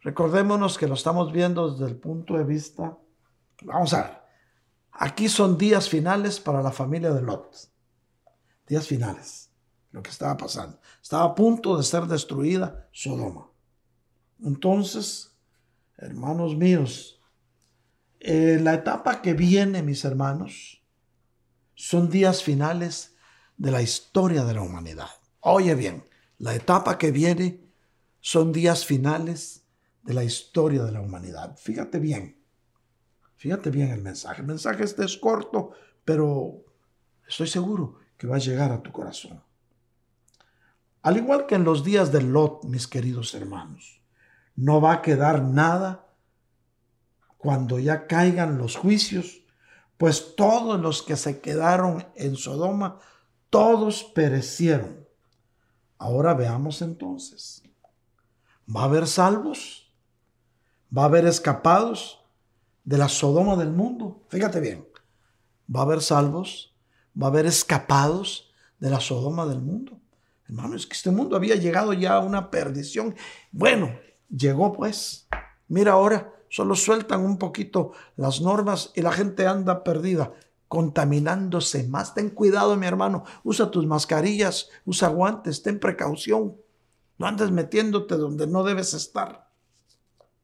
Recordémonos 0.00 0.76
que 0.76 0.88
lo 0.88 0.94
estamos 0.94 1.30
viendo 1.30 1.70
desde 1.70 1.86
el 1.86 1.96
punto 1.96 2.36
de 2.36 2.42
vista, 2.42 2.98
vamos 3.62 3.94
a 3.94 4.02
ver, 4.02 4.18
aquí 4.90 5.28
son 5.28 5.56
días 5.56 5.88
finales 5.88 6.40
para 6.40 6.62
la 6.62 6.72
familia 6.72 7.12
de 7.12 7.22
Lot. 7.22 7.70
Días 8.66 8.88
finales, 8.88 9.52
lo 9.92 10.02
que 10.02 10.10
estaba 10.10 10.36
pasando. 10.36 10.80
Estaba 11.00 11.22
a 11.22 11.34
punto 11.36 11.76
de 11.76 11.84
ser 11.84 12.06
destruida 12.06 12.88
Sodoma. 12.90 13.52
Entonces, 14.42 15.38
hermanos 15.96 16.56
míos, 16.56 17.22
eh, 18.18 18.58
la 18.60 18.74
etapa 18.74 19.22
que 19.22 19.34
viene, 19.34 19.80
mis 19.80 20.04
hermanos, 20.04 20.79
son 21.80 22.10
días 22.10 22.42
finales 22.42 23.14
de 23.56 23.70
la 23.70 23.80
historia 23.80 24.44
de 24.44 24.52
la 24.52 24.60
humanidad. 24.60 25.08
Oye 25.40 25.74
bien, 25.74 26.04
la 26.36 26.54
etapa 26.54 26.98
que 26.98 27.10
viene 27.10 27.64
son 28.20 28.52
días 28.52 28.84
finales 28.84 29.64
de 30.02 30.12
la 30.12 30.22
historia 30.22 30.84
de 30.84 30.92
la 30.92 31.00
humanidad. 31.00 31.56
Fíjate 31.56 31.98
bien, 31.98 32.38
fíjate 33.36 33.70
bien 33.70 33.92
el 33.92 34.02
mensaje. 34.02 34.42
El 34.42 34.46
mensaje 34.46 34.84
este 34.84 35.06
es 35.06 35.16
corto, 35.16 35.70
pero 36.04 36.66
estoy 37.26 37.46
seguro 37.46 37.96
que 38.18 38.26
va 38.26 38.36
a 38.36 38.40
llegar 38.40 38.72
a 38.72 38.82
tu 38.82 38.92
corazón. 38.92 39.42
Al 41.00 41.16
igual 41.16 41.46
que 41.46 41.54
en 41.54 41.64
los 41.64 41.82
días 41.82 42.12
de 42.12 42.20
Lot, 42.20 42.64
mis 42.64 42.86
queridos 42.86 43.32
hermanos, 43.32 44.02
no 44.54 44.82
va 44.82 44.92
a 44.92 45.02
quedar 45.02 45.42
nada 45.42 46.06
cuando 47.38 47.78
ya 47.78 48.06
caigan 48.06 48.58
los 48.58 48.76
juicios, 48.76 49.39
pues 50.00 50.34
todos 50.34 50.80
los 50.80 51.02
que 51.02 51.14
se 51.14 51.42
quedaron 51.42 52.06
en 52.14 52.34
Sodoma, 52.34 53.00
todos 53.50 54.02
perecieron. 54.02 55.06
Ahora 55.98 56.32
veamos 56.32 56.80
entonces, 56.80 57.62
¿va 58.74 58.80
a 58.80 58.84
haber 58.84 59.06
salvos? 59.06 59.92
¿Va 60.96 61.02
a 61.02 61.04
haber 61.04 61.26
escapados 61.26 62.24
de 62.82 62.96
la 62.96 63.10
Sodoma 63.10 63.56
del 63.56 63.72
mundo? 63.72 64.24
Fíjate 64.30 64.60
bien, 64.60 64.88
¿va 65.68 65.80
a 65.80 65.82
haber 65.82 66.00
salvos? 66.00 66.74
¿Va 67.14 67.26
a 67.26 67.28
haber 67.28 67.44
escapados 67.44 68.54
de 68.78 68.88
la 68.88 69.00
Sodoma 69.00 69.44
del 69.44 69.60
mundo? 69.60 70.00
Hermano, 70.46 70.76
es 70.76 70.86
que 70.86 70.94
este 70.94 71.10
mundo 71.10 71.36
había 71.36 71.56
llegado 71.56 71.92
ya 71.92 72.14
a 72.14 72.20
una 72.20 72.50
perdición. 72.50 73.14
Bueno, 73.52 73.98
llegó 74.30 74.72
pues. 74.72 75.28
Mira 75.68 75.92
ahora, 75.92 76.39
solo 76.50 76.74
sueltan 76.74 77.24
un 77.24 77.38
poquito 77.38 77.92
las 78.16 78.42
normas 78.42 78.92
y 78.94 79.00
la 79.00 79.12
gente 79.12 79.46
anda 79.46 79.82
perdida, 79.82 80.34
contaminándose 80.68 81.88
más. 81.88 82.12
Ten 82.12 82.28
cuidado, 82.28 82.76
mi 82.76 82.86
hermano. 82.86 83.24
Usa 83.42 83.70
tus 83.70 83.86
mascarillas, 83.86 84.68
usa 84.84 85.08
guantes, 85.08 85.62
ten 85.62 85.80
precaución. 85.80 86.56
No 87.16 87.26
andes 87.26 87.50
metiéndote 87.50 88.16
donde 88.16 88.46
no 88.46 88.62
debes 88.64 88.92
estar. 88.92 89.50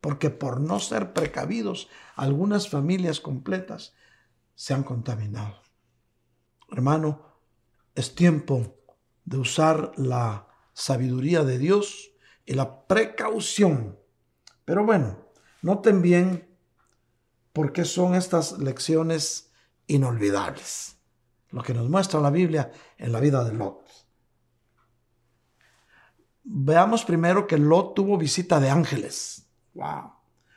Porque 0.01 0.31
por 0.31 0.61
no 0.61 0.81
ser 0.81 1.13
precavidos, 1.13 1.89
algunas 2.15 2.69
familias 2.69 3.21
completas 3.21 3.95
se 4.55 4.73
han 4.73 4.85
contaminado. 4.85 5.61
Hermano, 6.71 7.23
es 7.95 8.15
tiempo 8.15 8.75
de 9.25 9.39
usar 9.39 9.93
la 9.97 10.49
sabiduría 10.73 11.43
de 11.45 11.59
Dios 11.59 12.11
y 12.45 12.55
la 12.55 12.87
precaución. 12.87 13.99
Pero 14.65 14.85
bueno, 14.85 15.26
noten 15.67 16.01
bien 16.01 16.49
por 17.53 17.73
qué 17.73 17.85
son 17.85 18.15
estas 18.15 18.59
lecciones 18.59 19.51
inolvidables. 19.89 20.97
Lo 21.51 21.63
que 21.65 21.75
nos 21.75 21.89
muestra 21.91 22.21
la 22.21 22.31
Biblia 22.31 22.71
en 22.97 23.11
la 23.11 23.19
vida 23.19 23.43
de 23.43 23.53
Lot. 23.53 23.85
Veamos 26.45 27.05
primero 27.05 27.49
que 27.49 27.59
Lot 27.59 27.95
tuvo 27.97 28.17
visita 28.17 28.61
de 28.61 28.71
ángeles. 28.71 29.49
Wow. 29.75 30.13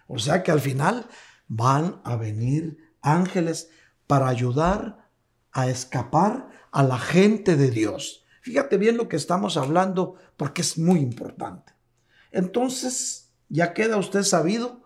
O 0.07 0.19
sea 0.19 0.43
que 0.43 0.51
al 0.51 0.61
final 0.61 1.07
van 1.47 2.01
a 2.03 2.15
venir 2.15 2.77
ángeles 3.01 3.71
para 4.05 4.27
ayudar 4.27 5.09
a 5.51 5.67
escapar 5.69 6.49
a 6.71 6.83
la 6.83 6.99
gente 6.99 7.55
de 7.55 7.71
Dios. 7.71 8.25
Fíjate 8.41 8.77
bien 8.77 8.95
lo 8.95 9.09
que 9.09 9.15
estamos 9.15 9.57
hablando 9.57 10.17
porque 10.37 10.61
es 10.61 10.77
muy 10.77 10.99
importante. 10.99 11.73
Entonces, 12.31 13.33
ya 13.47 13.73
queda 13.73 13.97
usted 13.97 14.21
sabido, 14.21 14.78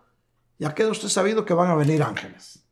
ya 0.58 0.74
queda 0.74 0.90
usted 0.90 1.08
sabido 1.08 1.44
que 1.44 1.54
van 1.54 1.70
a 1.70 1.74
venir 1.74 2.02
ángeles. 2.02 2.64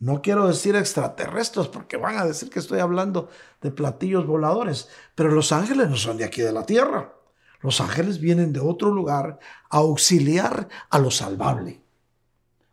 No 0.00 0.22
quiero 0.22 0.46
decir 0.46 0.76
extraterrestres 0.76 1.66
porque 1.66 1.96
van 1.96 2.18
a 2.18 2.24
decir 2.24 2.50
que 2.50 2.60
estoy 2.60 2.78
hablando 2.78 3.28
de 3.60 3.72
platillos 3.72 4.26
voladores, 4.26 4.88
pero 5.14 5.30
los 5.30 5.50
ángeles 5.50 5.88
no 5.90 5.96
son 5.96 6.16
de 6.18 6.24
aquí 6.24 6.40
de 6.40 6.52
la 6.52 6.64
tierra. 6.64 7.14
Los 7.60 7.80
ángeles 7.80 8.20
vienen 8.20 8.52
de 8.52 8.60
otro 8.60 8.90
lugar 8.90 9.40
a 9.68 9.78
auxiliar 9.78 10.68
a 10.90 10.98
lo 11.00 11.10
salvable. 11.10 11.82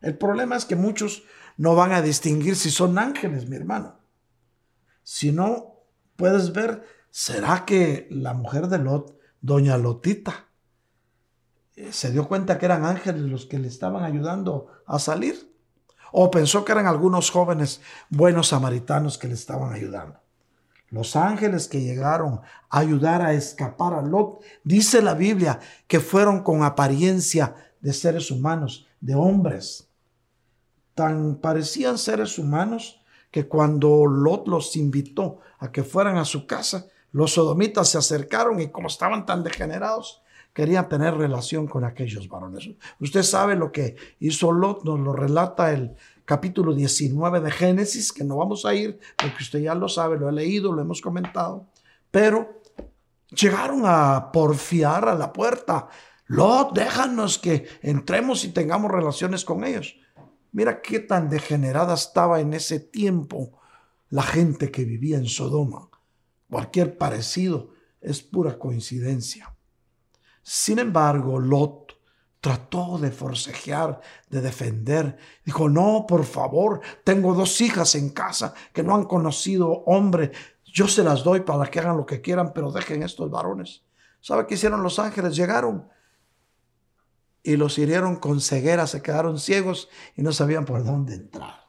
El 0.00 0.16
problema 0.16 0.56
es 0.56 0.64
que 0.64 0.76
muchos 0.76 1.24
no 1.56 1.74
van 1.74 1.92
a 1.92 2.02
distinguir 2.02 2.54
si 2.54 2.70
son 2.70 2.96
ángeles, 2.98 3.48
mi 3.48 3.56
hermano. 3.56 3.98
Si 5.02 5.32
no, 5.32 5.80
puedes 6.14 6.52
ver, 6.52 6.84
¿será 7.10 7.64
que 7.64 8.06
la 8.10 8.34
mujer 8.34 8.68
de 8.68 8.78
Lot, 8.78 9.18
doña 9.40 9.76
Lotita, 9.78 10.45
se 11.90 12.10
dio 12.10 12.26
cuenta 12.26 12.58
que 12.58 12.66
eran 12.66 12.84
ángeles 12.84 13.22
los 13.22 13.46
que 13.46 13.58
le 13.58 13.68
estaban 13.68 14.04
ayudando 14.04 14.68
a 14.86 14.98
salir? 14.98 15.52
¿O 16.12 16.30
pensó 16.30 16.64
que 16.64 16.72
eran 16.72 16.86
algunos 16.86 17.30
jóvenes 17.30 17.80
buenos 18.08 18.48
samaritanos 18.48 19.18
que 19.18 19.28
le 19.28 19.34
estaban 19.34 19.72
ayudando? 19.72 20.20
Los 20.88 21.16
ángeles 21.16 21.68
que 21.68 21.80
llegaron 21.80 22.40
a 22.70 22.78
ayudar 22.78 23.20
a 23.20 23.34
escapar 23.34 23.92
a 23.92 24.02
Lot, 24.02 24.40
dice 24.62 25.02
la 25.02 25.14
Biblia 25.14 25.58
que 25.86 26.00
fueron 26.00 26.42
con 26.42 26.62
apariencia 26.62 27.54
de 27.80 27.92
seres 27.92 28.30
humanos, 28.30 28.86
de 29.00 29.14
hombres. 29.14 29.88
Tan 30.94 31.36
parecían 31.36 31.98
seres 31.98 32.38
humanos 32.38 33.02
que 33.30 33.48
cuando 33.48 34.06
Lot 34.06 34.48
los 34.48 34.76
invitó 34.76 35.40
a 35.58 35.72
que 35.72 35.82
fueran 35.82 36.16
a 36.16 36.24
su 36.24 36.46
casa, 36.46 36.86
los 37.10 37.32
sodomitas 37.32 37.88
se 37.88 37.98
acercaron 37.98 38.60
y 38.60 38.68
como 38.68 38.86
estaban 38.86 39.26
tan 39.26 39.42
degenerados, 39.42 40.22
querían 40.56 40.88
tener 40.88 41.14
relación 41.14 41.66
con 41.66 41.84
aquellos 41.84 42.30
varones. 42.30 42.70
Usted 42.98 43.22
sabe 43.22 43.56
lo 43.56 43.70
que 43.70 43.94
hizo 44.20 44.52
Lot, 44.52 44.84
nos 44.84 44.98
lo 44.98 45.12
relata 45.12 45.70
el 45.70 45.94
capítulo 46.24 46.74
19 46.74 47.40
de 47.40 47.50
Génesis, 47.50 48.10
que 48.10 48.24
no 48.24 48.38
vamos 48.38 48.64
a 48.64 48.74
ir 48.74 48.98
porque 49.18 49.42
usted 49.42 49.58
ya 49.58 49.74
lo 49.74 49.86
sabe, 49.86 50.18
lo 50.18 50.30
he 50.30 50.32
leído, 50.32 50.72
lo 50.72 50.80
hemos 50.80 51.02
comentado, 51.02 51.66
pero 52.10 52.62
llegaron 53.28 53.82
a 53.84 54.32
porfiar 54.32 55.10
a 55.10 55.14
la 55.14 55.30
puerta. 55.30 55.88
Lot, 56.24 56.72
déjanos 56.72 57.38
que 57.38 57.68
entremos 57.82 58.42
y 58.44 58.48
tengamos 58.48 58.90
relaciones 58.90 59.44
con 59.44 59.62
ellos. 59.62 59.96
Mira 60.52 60.80
qué 60.80 61.00
tan 61.00 61.28
degenerada 61.28 61.92
estaba 61.92 62.40
en 62.40 62.54
ese 62.54 62.80
tiempo 62.80 63.60
la 64.08 64.22
gente 64.22 64.70
que 64.70 64.86
vivía 64.86 65.18
en 65.18 65.26
Sodoma. 65.26 65.90
Cualquier 66.48 66.96
parecido 66.96 67.72
es 68.00 68.22
pura 68.22 68.58
coincidencia. 68.58 69.55
Sin 70.48 70.78
embargo, 70.78 71.40
Lot 71.40 71.98
trató 72.40 72.98
de 72.98 73.10
forcejear, 73.10 74.00
de 74.30 74.40
defender. 74.40 75.18
Dijo, 75.44 75.68
no, 75.68 76.06
por 76.06 76.24
favor, 76.24 76.80
tengo 77.02 77.34
dos 77.34 77.60
hijas 77.60 77.96
en 77.96 78.10
casa 78.10 78.54
que 78.72 78.84
no 78.84 78.94
han 78.94 79.06
conocido 79.06 79.68
hombre. 79.86 80.30
Yo 80.64 80.86
se 80.86 81.02
las 81.02 81.24
doy 81.24 81.40
para 81.40 81.68
que 81.68 81.80
hagan 81.80 81.96
lo 81.96 82.06
que 82.06 82.20
quieran, 82.20 82.52
pero 82.54 82.70
dejen 82.70 83.02
estos 83.02 83.28
varones. 83.28 83.82
¿Sabe 84.20 84.46
qué 84.46 84.54
hicieron 84.54 84.84
los 84.84 85.00
ángeles? 85.00 85.34
Llegaron 85.34 85.88
y 87.42 87.56
los 87.56 87.76
hirieron 87.76 88.14
con 88.14 88.40
ceguera, 88.40 88.86
se 88.86 89.02
quedaron 89.02 89.40
ciegos 89.40 89.88
y 90.14 90.22
no 90.22 90.30
sabían 90.30 90.64
por 90.64 90.84
dónde 90.84 91.14
entrar. 91.14 91.66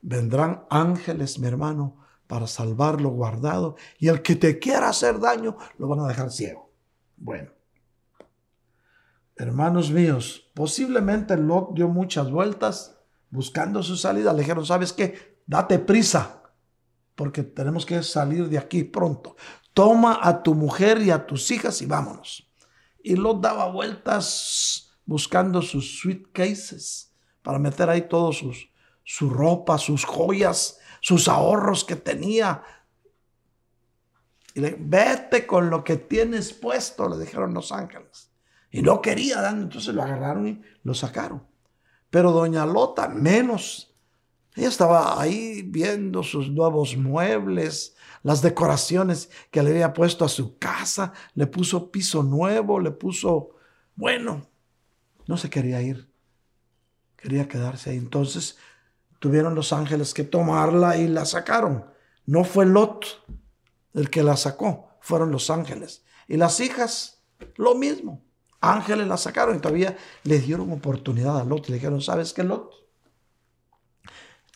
Vendrán 0.00 0.64
ángeles, 0.68 1.38
mi 1.38 1.46
hermano, 1.46 2.04
para 2.26 2.48
salvarlo 2.48 3.10
guardado 3.10 3.76
y 4.00 4.08
el 4.08 4.20
que 4.20 4.34
te 4.34 4.58
quiera 4.58 4.88
hacer 4.88 5.20
daño 5.20 5.56
lo 5.78 5.86
van 5.86 6.00
a 6.00 6.08
dejar 6.08 6.32
ciego. 6.32 6.61
Bueno, 7.24 7.52
hermanos 9.36 9.92
míos, 9.92 10.50
posiblemente 10.54 11.36
Lot 11.36 11.72
dio 11.72 11.86
muchas 11.86 12.32
vueltas 12.32 12.98
buscando 13.30 13.80
su 13.84 13.96
salida. 13.96 14.32
Le 14.32 14.40
dijeron, 14.40 14.66
¿sabes 14.66 14.92
qué? 14.92 15.40
Date 15.46 15.78
prisa, 15.78 16.42
porque 17.14 17.44
tenemos 17.44 17.86
que 17.86 18.02
salir 18.02 18.48
de 18.48 18.58
aquí 18.58 18.82
pronto. 18.82 19.36
Toma 19.72 20.18
a 20.20 20.42
tu 20.42 20.56
mujer 20.56 21.00
y 21.00 21.12
a 21.12 21.24
tus 21.24 21.48
hijas 21.52 21.80
y 21.80 21.86
vámonos. 21.86 22.52
Y 23.04 23.14
Lot 23.14 23.40
daba 23.40 23.70
vueltas 23.70 24.98
buscando 25.04 25.62
sus 25.62 26.00
suitcases 26.00 27.14
para 27.40 27.60
meter 27.60 27.88
ahí 27.88 28.08
todos 28.08 28.38
sus 28.38 28.68
su 29.04 29.30
ropa, 29.30 29.78
sus 29.78 30.04
joyas, 30.04 30.80
sus 31.00 31.28
ahorros 31.28 31.84
que 31.84 31.94
tenía. 31.94 32.62
Y 34.54 34.60
le, 34.60 34.76
vete 34.78 35.46
con 35.46 35.70
lo 35.70 35.82
que 35.84 35.96
tienes 35.96 36.52
puesto, 36.52 37.08
le 37.08 37.18
dijeron 37.18 37.54
los 37.54 37.72
ángeles. 37.72 38.30
Y 38.70 38.82
no 38.82 39.00
quería, 39.00 39.48
entonces 39.50 39.94
lo 39.94 40.02
agarraron 40.02 40.48
y 40.48 40.62
lo 40.82 40.94
sacaron. 40.94 41.46
Pero 42.10 42.32
doña 42.32 42.66
Lota 42.66 43.08
menos. 43.08 43.94
Ella 44.54 44.68
estaba 44.68 45.20
ahí 45.20 45.62
viendo 45.62 46.22
sus 46.22 46.50
nuevos 46.50 46.96
muebles, 46.96 47.96
las 48.22 48.42
decoraciones 48.42 49.30
que 49.50 49.62
le 49.62 49.70
había 49.70 49.92
puesto 49.92 50.24
a 50.24 50.28
su 50.28 50.58
casa, 50.58 51.12
le 51.34 51.46
puso 51.46 51.90
piso 51.90 52.22
nuevo, 52.22 52.78
le 52.78 52.90
puso, 52.90 53.56
bueno, 53.94 54.46
no 55.26 55.36
se 55.36 55.48
quería 55.48 55.80
ir, 55.80 56.10
quería 57.16 57.48
quedarse 57.48 57.90
ahí. 57.90 57.96
Entonces 57.96 58.58
tuvieron 59.18 59.54
los 59.54 59.72
ángeles 59.72 60.12
que 60.12 60.24
tomarla 60.24 60.96
y 60.98 61.08
la 61.08 61.24
sacaron. 61.24 61.86
No 62.26 62.44
fue 62.44 62.66
Lot 62.66 63.24
el 63.94 64.10
que 64.10 64.22
la 64.22 64.36
sacó, 64.36 64.88
fueron 65.00 65.30
los 65.30 65.50
ángeles. 65.50 66.04
Y 66.28 66.36
las 66.36 66.60
hijas, 66.60 67.22
lo 67.56 67.74
mismo. 67.74 68.24
Ángeles 68.60 69.08
la 69.08 69.16
sacaron 69.16 69.56
y 69.56 69.60
todavía 69.60 69.96
le 70.22 70.38
dieron 70.38 70.72
oportunidad 70.72 71.38
a 71.38 71.44
Lot. 71.44 71.68
Le 71.68 71.74
dijeron, 71.74 72.00
¿sabes 72.00 72.32
qué, 72.32 72.44
Lot? 72.44 72.70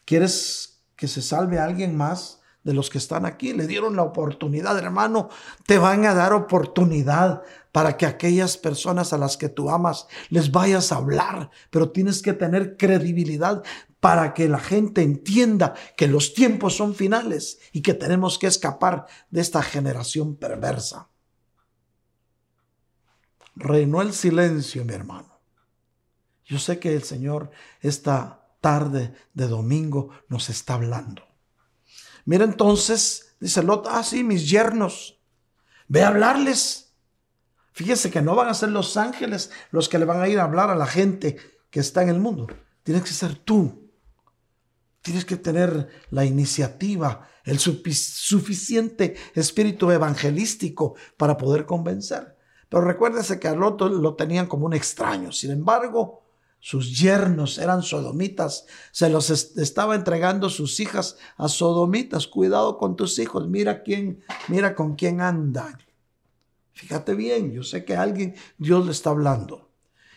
¿Quieres 0.05 0.84
que 0.95 1.09
se 1.09 1.22
salve 1.22 1.59
alguien 1.59 1.97
más 1.97 2.41
de 2.66 2.74
los 2.74 2.91
que 2.91 2.99
están 2.99 3.24
aquí. 3.24 3.53
Le 3.53 3.68
dieron 3.68 3.95
la 3.95 4.03
oportunidad, 4.03 4.76
hermano. 4.76 5.28
Te 5.66 5.78
van 5.78 6.05
a 6.05 6.14
dar 6.14 6.32
oportunidad 6.32 7.43
para 7.70 7.97
que 7.97 8.07
aquellas 8.07 8.57
personas 8.57 9.12
a 9.12 9.18
las 9.18 9.37
que 9.37 9.49
tú 9.49 9.70
amas 9.70 10.09
les 10.30 10.51
vayas 10.51 10.91
a 10.91 10.97
hablar, 10.97 11.51
pero 11.70 11.91
tienes 11.91 12.22
que 12.22 12.32
tener 12.32 12.76
credibilidad 12.76 13.62
para 14.01 14.34
que 14.34 14.49
la 14.49 14.59
gente 14.59 15.03
entienda 15.03 15.74
que 15.97 16.07
los 16.07 16.34
tiempos 16.34 16.76
son 16.76 16.94
finales 16.94 17.59
y 17.72 17.82
que 17.82 17.94
tenemos 17.94 18.38
que 18.38 18.47
escapar 18.47 19.07
de 19.30 19.40
esta 19.40 19.62
generación 19.62 20.36
perversa. 20.36 21.09
Reinó 23.55 24.03
el 24.03 24.12
silencio, 24.12 24.84
mi 24.84 24.92
hermano. 24.92 25.40
Yo 26.44 26.59
sé 26.59 26.78
que 26.78 26.94
el 26.94 27.03
Señor 27.03 27.51
esta 27.80 28.47
tarde 28.61 29.14
de 29.34 29.49
domingo 29.49 30.11
nos 30.28 30.51
está 30.51 30.74
hablando. 30.74 31.22
Mira 32.24 32.44
entonces, 32.44 33.36
dice 33.40 33.62
Lot, 33.62 33.86
ah, 33.88 34.03
sí, 34.03 34.22
mis 34.22 34.49
yernos, 34.49 35.20
ve 35.88 36.03
a 36.03 36.09
hablarles. 36.09 36.94
Fíjese 37.72 38.11
que 38.11 38.22
no 38.22 38.34
van 38.34 38.49
a 38.49 38.55
ser 38.55 38.70
los 38.70 38.97
ángeles 38.97 39.51
los 39.70 39.88
que 39.88 39.99
le 39.99 40.05
van 40.05 40.20
a 40.20 40.28
ir 40.28 40.38
a 40.38 40.44
hablar 40.44 40.70
a 40.70 40.76
la 40.76 40.86
gente 40.86 41.36
que 41.70 41.80
está 41.80 42.03
en 42.03 42.09
el 42.09 42.20
mundo. 42.20 42.47
Tienes 42.82 43.03
que 43.03 43.11
ser 43.11 43.34
tú. 43.34 43.86
Tienes 45.07 45.25
que 45.25 45.37
tener 45.37 45.89
la 46.11 46.25
iniciativa, 46.25 47.29
el 47.45 47.61
suficiente 47.61 49.15
espíritu 49.37 49.93
evangelístico 49.93 50.97
para 51.17 51.37
poder 51.37 51.65
convencer. 51.65 52.37
Pero 52.69 52.83
recuérdese 52.83 53.39
que 53.39 53.47
a 53.47 53.55
Lot 53.55 53.83
lo 53.83 54.17
tenían 54.17 54.49
como 54.49 54.67
un 54.67 54.75
extraño. 54.75 55.31
Sin 55.31 55.53
embargo, 55.53 56.25
sus 56.59 56.99
yernos 56.99 57.59
eran 57.59 57.85
sodomitas, 57.85 58.67
se 58.91 59.09
los 59.09 59.31
estaba 59.31 59.95
entregando 59.95 60.51
sus 60.51 60.81
hijas 60.81 61.19
a 61.37 61.47
sodomitas. 61.47 62.27
Cuidado 62.27 62.77
con 62.77 62.97
tus 62.97 63.21
hijos, 63.21 63.47
mira 63.47 63.85
quién, 63.85 64.25
mira 64.49 64.75
con 64.75 64.97
quién 64.97 65.21
andan. 65.21 65.79
Fíjate 66.73 67.15
bien, 67.15 67.53
yo 67.53 67.63
sé 67.63 67.85
que 67.85 67.95
alguien 67.95 68.35
Dios 68.59 68.85
le 68.85 68.91
está 68.91 69.11
hablando. 69.11 69.71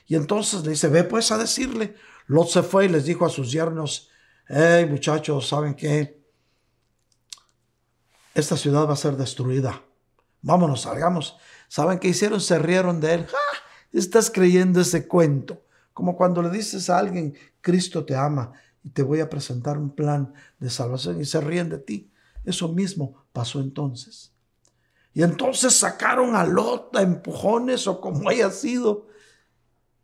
Y 0.07 0.15
entonces 0.15 0.63
le 0.63 0.71
dice, 0.71 0.87
ve 0.87 1.03
pues 1.03 1.31
a 1.31 1.37
decirle. 1.37 1.93
Lot 2.25 2.47
se 2.47 2.63
fue 2.63 2.85
y 2.85 2.89
les 2.89 3.05
dijo 3.05 3.27
a 3.27 3.29
sus 3.29 3.51
yernos, 3.51 4.08
hey 4.49 4.85
muchachos, 4.87 5.47
¿saben 5.47 5.75
qué? 5.75 6.19
Esta 8.33 8.57
ciudad 8.57 8.87
va 8.87 8.93
a 8.93 8.97
ser 8.97 9.15
destruida. 9.15 9.83
Vámonos, 10.41 10.81
salgamos. 10.81 11.37
¿Saben 11.67 11.99
qué 11.99 12.07
hicieron? 12.09 12.41
Se 12.41 12.57
rieron 12.57 12.99
de 12.99 13.13
él. 13.13 13.27
Estás 13.93 14.31
creyendo 14.31 14.81
ese 14.81 15.07
cuento. 15.07 15.61
Como 15.93 16.15
cuando 16.15 16.41
le 16.41 16.49
dices 16.49 16.89
a 16.89 16.97
alguien, 16.97 17.37
Cristo 17.61 18.05
te 18.05 18.15
ama 18.15 18.53
y 18.83 18.89
te 18.89 19.03
voy 19.03 19.19
a 19.19 19.29
presentar 19.29 19.77
un 19.77 19.93
plan 19.93 20.33
de 20.59 20.69
salvación 20.69 21.21
y 21.21 21.25
se 21.25 21.41
ríen 21.41 21.69
de 21.69 21.77
ti. 21.77 22.11
Eso 22.45 22.69
mismo 22.69 23.25
pasó 23.33 23.59
entonces. 23.59 24.31
Y 25.13 25.23
entonces 25.23 25.73
sacaron 25.73 26.35
a 26.35 26.45
Lota 26.45 27.01
empujones 27.01 27.87
o 27.87 27.99
como 27.99 28.29
haya 28.29 28.49
sido. 28.49 29.07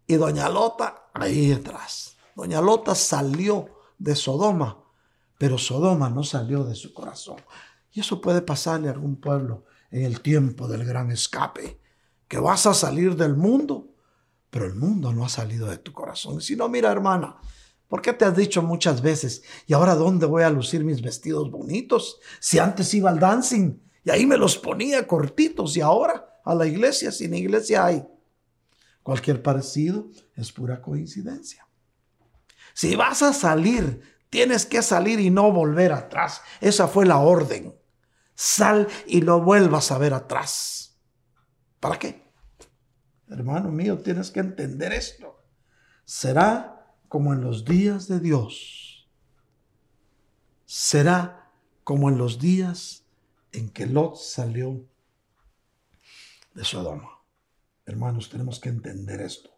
Y 0.05 0.15
doña 0.15 0.49
Lota 0.49 1.07
ahí 1.13 1.51
atrás. 1.51 2.17
Doña 2.35 2.61
Lota 2.61 2.93
salió 2.93 3.74
de 3.97 4.15
Sodoma, 4.15 4.83
pero 5.37 5.57
Sodoma 5.57 6.09
no 6.09 6.23
salió 6.23 6.63
de 6.63 6.75
su 6.75 6.93
corazón. 6.93 7.37
Y 7.91 8.01
eso 8.01 8.21
puede 8.21 8.41
pasarle 8.41 8.89
a 8.89 8.91
algún 8.91 9.17
pueblo 9.17 9.65
en 9.91 10.03
el 10.03 10.21
tiempo 10.21 10.67
del 10.67 10.85
gran 10.85 11.11
escape, 11.11 11.79
que 12.27 12.39
vas 12.39 12.65
a 12.65 12.73
salir 12.73 13.15
del 13.15 13.35
mundo 13.35 13.95
pero 14.55 14.67
el 14.67 14.75
mundo 14.75 15.11
no 15.11 15.25
ha 15.25 15.27
salido 15.27 15.67
de 15.67 15.79
tu 15.79 15.91
corazón. 15.91 16.39
Si 16.39 16.55
no, 16.55 16.69
mira 16.69 16.89
hermana, 16.89 17.35
¿por 17.89 18.01
qué 18.01 18.13
te 18.13 18.23
has 18.23 18.37
dicho 18.37 18.61
muchas 18.61 19.01
veces, 19.01 19.43
y 19.67 19.73
ahora 19.73 19.95
dónde 19.95 20.25
voy 20.25 20.43
a 20.43 20.49
lucir 20.49 20.85
mis 20.85 21.01
vestidos 21.01 21.51
bonitos? 21.51 22.21
Si 22.39 22.57
antes 22.57 22.93
iba 22.93 23.09
al 23.09 23.19
dancing 23.19 23.81
y 24.05 24.11
ahí 24.11 24.25
me 24.25 24.37
los 24.37 24.57
ponía 24.57 25.05
cortitos 25.05 25.75
y 25.75 25.81
ahora 25.81 26.39
a 26.45 26.55
la 26.55 26.65
iglesia, 26.67 27.11
sin 27.11 27.33
iglesia 27.33 27.83
hay. 27.83 28.07
Cualquier 29.03 29.43
parecido 29.43 30.07
es 30.35 30.53
pura 30.53 30.81
coincidencia. 30.81 31.64
Si 32.75 32.97
vas 32.97 33.23
a 33.23 33.31
salir, 33.31 34.01
tienes 34.29 34.65
que 34.65 34.81
salir 34.81 35.21
y 35.21 35.29
no 35.29 35.49
volver 35.49 35.93
atrás. 35.93 36.41
Esa 36.59 36.89
fue 36.89 37.05
la 37.05 37.19
orden. 37.19 37.73
Sal 38.35 38.89
y 39.07 39.21
no 39.21 39.39
vuelvas 39.39 39.91
a 39.91 39.97
ver 39.97 40.13
atrás. 40.13 40.99
¿Para 41.79 41.97
qué? 41.97 42.21
Hermano 43.29 43.71
mío, 43.71 43.99
tienes 43.99 44.29
que 44.29 44.41
entender 44.41 44.91
esto. 44.91 45.41
Será 46.03 46.93
como 47.07 47.33
en 47.33 47.39
los 47.39 47.63
días 47.63 48.09
de 48.09 48.19
Dios. 48.19 49.09
Será 50.65 51.49
como 51.85 52.09
en 52.09 52.17
los 52.17 52.39
días 52.39 53.05
en 53.53 53.69
que 53.69 53.85
Lot 53.85 54.17
salió 54.17 54.85
de 56.53 56.65
Sodoma. 56.65 57.23
Hermanos, 57.85 58.29
tenemos 58.29 58.59
que 58.59 58.67
entender 58.67 59.21
esto. 59.21 59.54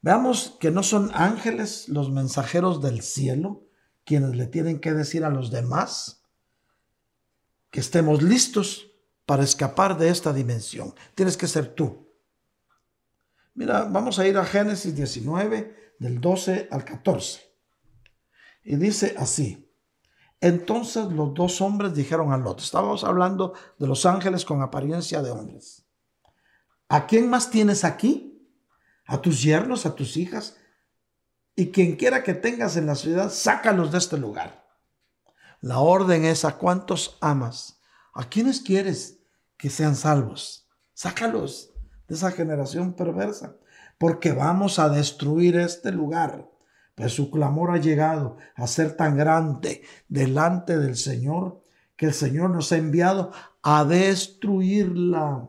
Veamos 0.00 0.56
que 0.60 0.70
no 0.70 0.82
son 0.82 1.10
ángeles 1.14 1.88
los 1.88 2.10
mensajeros 2.10 2.80
del 2.80 3.02
cielo 3.02 3.64
quienes 4.04 4.36
le 4.36 4.46
tienen 4.46 4.80
que 4.80 4.94
decir 4.94 5.24
a 5.24 5.30
los 5.30 5.50
demás 5.50 6.22
que 7.70 7.80
estemos 7.80 8.22
listos 8.22 8.90
para 9.26 9.42
escapar 9.42 9.98
de 9.98 10.08
esta 10.08 10.32
dimensión. 10.32 10.94
Tienes 11.14 11.36
que 11.36 11.46
ser 11.46 11.74
tú. 11.74 12.08
Mira, 13.52 13.84
vamos 13.84 14.18
a 14.18 14.26
ir 14.26 14.38
a 14.38 14.46
Génesis 14.46 14.94
19, 14.94 15.94
del 15.98 16.20
12 16.20 16.68
al 16.70 16.84
14. 16.84 17.40
Y 18.64 18.76
dice 18.76 19.14
así. 19.18 19.68
Entonces 20.40 21.06
los 21.12 21.34
dos 21.34 21.60
hombres 21.60 21.94
dijeron 21.94 22.32
a 22.32 22.38
Lot, 22.38 22.60
estábamos 22.60 23.04
hablando 23.04 23.54
de 23.78 23.88
los 23.88 24.06
ángeles 24.06 24.44
con 24.44 24.62
apariencia 24.62 25.20
de 25.20 25.32
hombres. 25.32 25.84
¿A 26.88 27.06
quién 27.06 27.28
más 27.28 27.50
tienes 27.50 27.84
aquí? 27.84 28.27
¿A 29.08 29.22
tus 29.22 29.42
yernos, 29.42 29.86
a 29.86 29.94
tus 29.94 30.18
hijas? 30.18 30.58
Y 31.56 31.70
quien 31.72 31.96
quiera 31.96 32.22
que 32.22 32.34
tengas 32.34 32.76
en 32.76 32.86
la 32.86 32.94
ciudad, 32.94 33.30
sácalos 33.30 33.90
de 33.90 33.98
este 33.98 34.18
lugar. 34.18 34.68
La 35.60 35.78
orden 35.78 36.26
es 36.26 36.44
a 36.44 36.58
cuántos 36.58 37.16
amas, 37.22 37.80
a 38.12 38.28
quienes 38.28 38.60
quieres 38.60 39.18
que 39.56 39.70
sean 39.70 39.96
salvos. 39.96 40.68
Sácalos 40.92 41.72
de 42.06 42.16
esa 42.16 42.30
generación 42.30 42.92
perversa, 42.92 43.56
porque 43.96 44.32
vamos 44.32 44.78
a 44.78 44.90
destruir 44.90 45.56
este 45.56 45.90
lugar. 45.90 46.46
Pues 46.94 47.14
su 47.14 47.30
clamor 47.30 47.70
ha 47.70 47.78
llegado 47.78 48.36
a 48.56 48.66
ser 48.66 48.94
tan 48.94 49.16
grande 49.16 49.82
delante 50.08 50.78
del 50.78 50.96
Señor 50.96 51.64
que 51.96 52.06
el 52.06 52.14
Señor 52.14 52.50
nos 52.50 52.72
ha 52.72 52.76
enviado 52.76 53.32
a 53.62 53.84
destruirla. 53.84 55.48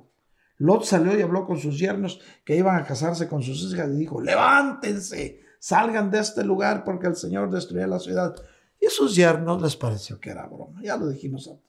Lot 0.60 0.84
salió 0.84 1.18
y 1.18 1.22
habló 1.22 1.45
con 1.45 1.57
sus 1.57 1.80
yernos 1.80 2.20
que 2.43 2.55
iban 2.55 2.76
a 2.76 2.86
casarse 2.86 3.28
con 3.28 3.41
sus 3.41 3.74
hijas 3.74 3.89
y 3.89 3.97
dijo, 3.97 4.22
levántense, 4.22 5.39
salgan 5.57 6.12
de 6.12 6.20
este 6.20 6.43
lugar 6.43 6.84
porque 6.84 7.07
el 7.07 7.16
Señor 7.16 7.49
destruye 7.49 7.88
la 7.88 7.99
ciudad. 7.99 8.36
Y 8.80 8.88
sus 8.88 9.16
yernos 9.16 9.62
les 9.62 9.78
pareció 9.78 10.20
que 10.20 10.32
era 10.32 10.47
broma, 10.47 10.82
ya 10.84 10.97
lo 10.97 11.07
dijimos 11.07 11.47
antes. 11.47 11.66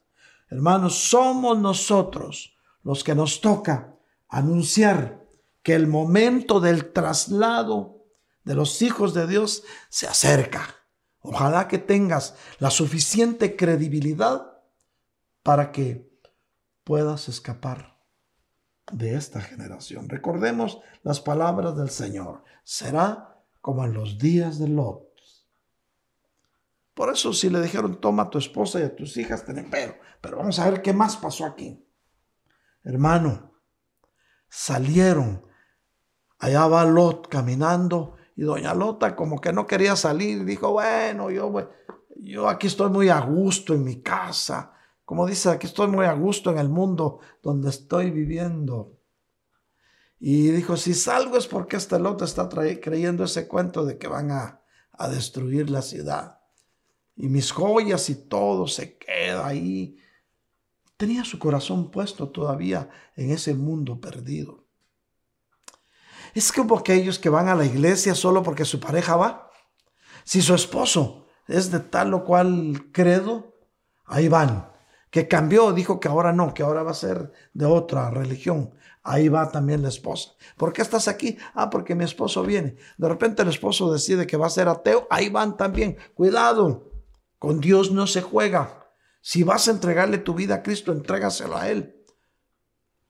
Hermanos, 0.49 0.95
somos 0.95 1.57
nosotros 1.57 2.57
los 2.83 3.03
que 3.03 3.15
nos 3.15 3.39
toca 3.39 3.95
anunciar 4.27 5.25
que 5.63 5.73
el 5.73 5.87
momento 5.87 6.59
del 6.59 6.91
traslado 6.91 8.03
de 8.43 8.55
los 8.55 8.81
hijos 8.81 9.13
de 9.13 9.25
Dios 9.25 9.63
se 9.89 10.07
acerca. 10.07 10.75
Ojalá 11.21 11.69
que 11.69 11.77
tengas 11.77 12.35
la 12.59 12.71
suficiente 12.71 13.55
credibilidad 13.55 14.57
para 15.43 15.71
que 15.71 16.11
puedas 16.83 17.29
escapar 17.29 17.90
de 18.91 19.15
esta 19.15 19.41
generación. 19.41 20.09
Recordemos 20.09 20.81
las 21.03 21.19
palabras 21.19 21.75
del 21.75 21.89
Señor. 21.89 22.43
Será 22.63 23.37
como 23.61 23.85
en 23.85 23.93
los 23.93 24.17
días 24.17 24.59
de 24.59 24.67
Lot. 24.67 25.11
Por 26.93 27.11
eso 27.11 27.33
si 27.33 27.49
le 27.49 27.61
dijeron, 27.61 27.99
toma 28.01 28.23
a 28.23 28.29
tu 28.29 28.37
esposa 28.37 28.79
y 28.79 28.83
a 28.83 28.95
tus 28.95 29.17
hijas, 29.17 29.45
ten 29.45 29.67
pero, 29.71 29.95
pero 30.19 30.37
vamos 30.37 30.59
a 30.59 30.69
ver 30.69 30.81
qué 30.81 30.93
más 30.93 31.17
pasó 31.17 31.45
aquí. 31.45 31.83
Hermano, 32.83 33.53
salieron. 34.49 35.45
Allá 36.39 36.67
va 36.67 36.85
Lot 36.85 37.27
caminando 37.27 38.15
y 38.35 38.43
doña 38.43 38.73
Lota 38.73 39.15
como 39.15 39.39
que 39.39 39.53
no 39.53 39.67
quería 39.67 39.95
salir. 39.95 40.43
Dijo, 40.45 40.71
bueno, 40.71 41.29
yo, 41.29 41.53
yo 42.17 42.49
aquí 42.49 42.67
estoy 42.67 42.89
muy 42.89 43.09
a 43.09 43.19
gusto 43.19 43.73
en 43.73 43.83
mi 43.83 44.01
casa. 44.01 44.73
Como 45.05 45.25
dice, 45.25 45.49
aquí 45.49 45.67
estoy 45.67 45.87
muy 45.87 46.05
a 46.05 46.13
gusto 46.13 46.51
en 46.51 46.57
el 46.57 46.69
mundo 46.69 47.19
donde 47.41 47.69
estoy 47.69 48.11
viviendo. 48.11 48.97
Y 50.19 50.49
dijo, 50.49 50.77
si 50.77 50.93
salgo 50.93 51.37
es 51.37 51.47
porque 51.47 51.77
este 51.77 51.99
Lot 51.99 52.21
está 52.21 52.47
creyendo 52.47 53.23
ese 53.23 53.47
cuento 53.47 53.85
de 53.85 53.97
que 53.97 54.07
van 54.07 54.31
a, 54.31 54.61
a 54.91 55.09
destruir 55.09 55.69
la 55.69 55.81
ciudad. 55.81 56.39
Y 57.15 57.27
mis 57.27 57.51
joyas 57.51 58.09
y 58.09 58.27
todo 58.27 58.67
se 58.67 58.97
queda 58.97 59.45
ahí 59.45 59.97
Tenía 61.01 61.25
su 61.25 61.39
corazón 61.39 61.89
puesto 61.89 62.29
todavía 62.29 62.87
en 63.15 63.31
ese 63.31 63.55
mundo 63.55 63.99
perdido. 63.99 64.67
Es 66.35 66.51
como 66.51 66.77
aquellos 66.77 67.17
que 67.17 67.27
van 67.27 67.47
a 67.47 67.55
la 67.55 67.65
iglesia 67.65 68.13
solo 68.13 68.43
porque 68.43 68.65
su 68.65 68.79
pareja 68.79 69.15
va. 69.15 69.49
Si 70.25 70.43
su 70.43 70.53
esposo 70.53 71.25
es 71.47 71.71
de 71.71 71.79
tal 71.79 72.13
o 72.13 72.23
cual 72.23 72.91
credo, 72.91 73.55
Ahí 74.05 74.27
van. 74.27 74.70
Que 75.11 75.27
cambió, 75.27 75.71
dijo 75.73 75.99
que 75.99 76.07
ahora 76.07 76.33
no, 76.33 76.55
que 76.55 76.63
ahora 76.63 76.81
va 76.81 76.91
a 76.91 76.95
ser 76.95 77.31
de 77.53 77.65
otra 77.65 78.09
religión. 78.09 78.73
Ahí 79.03 79.29
va 79.29 79.51
también 79.51 79.81
la 79.81 79.89
esposa. 79.89 80.31
¿Por 80.57 80.73
qué 80.73 80.81
estás 80.81 81.07
aquí? 81.07 81.37
Ah, 81.53 81.69
porque 81.69 81.95
mi 81.95 82.03
esposo 82.03 82.43
viene. 82.43 82.77
De 82.97 83.09
repente 83.09 83.41
el 83.41 83.49
esposo 83.49 83.91
decide 83.91 84.25
que 84.25 84.37
va 84.37 84.47
a 84.47 84.51
ser 84.51 84.67
ateo. 84.67 85.07
Ahí 85.09 85.29
van 85.29 85.57
también. 85.57 85.97
Cuidado. 86.13 86.91
Con 87.37 87.59
Dios 87.59 87.91
no 87.91 88.07
se 88.07 88.21
juega. 88.21 88.89
Si 89.21 89.43
vas 89.43 89.67
a 89.67 89.71
entregarle 89.71 90.17
tu 90.17 90.33
vida 90.33 90.55
a 90.55 90.63
Cristo, 90.63 90.91
entrégaselo 90.91 91.57
a 91.57 91.69
Él. 91.69 91.95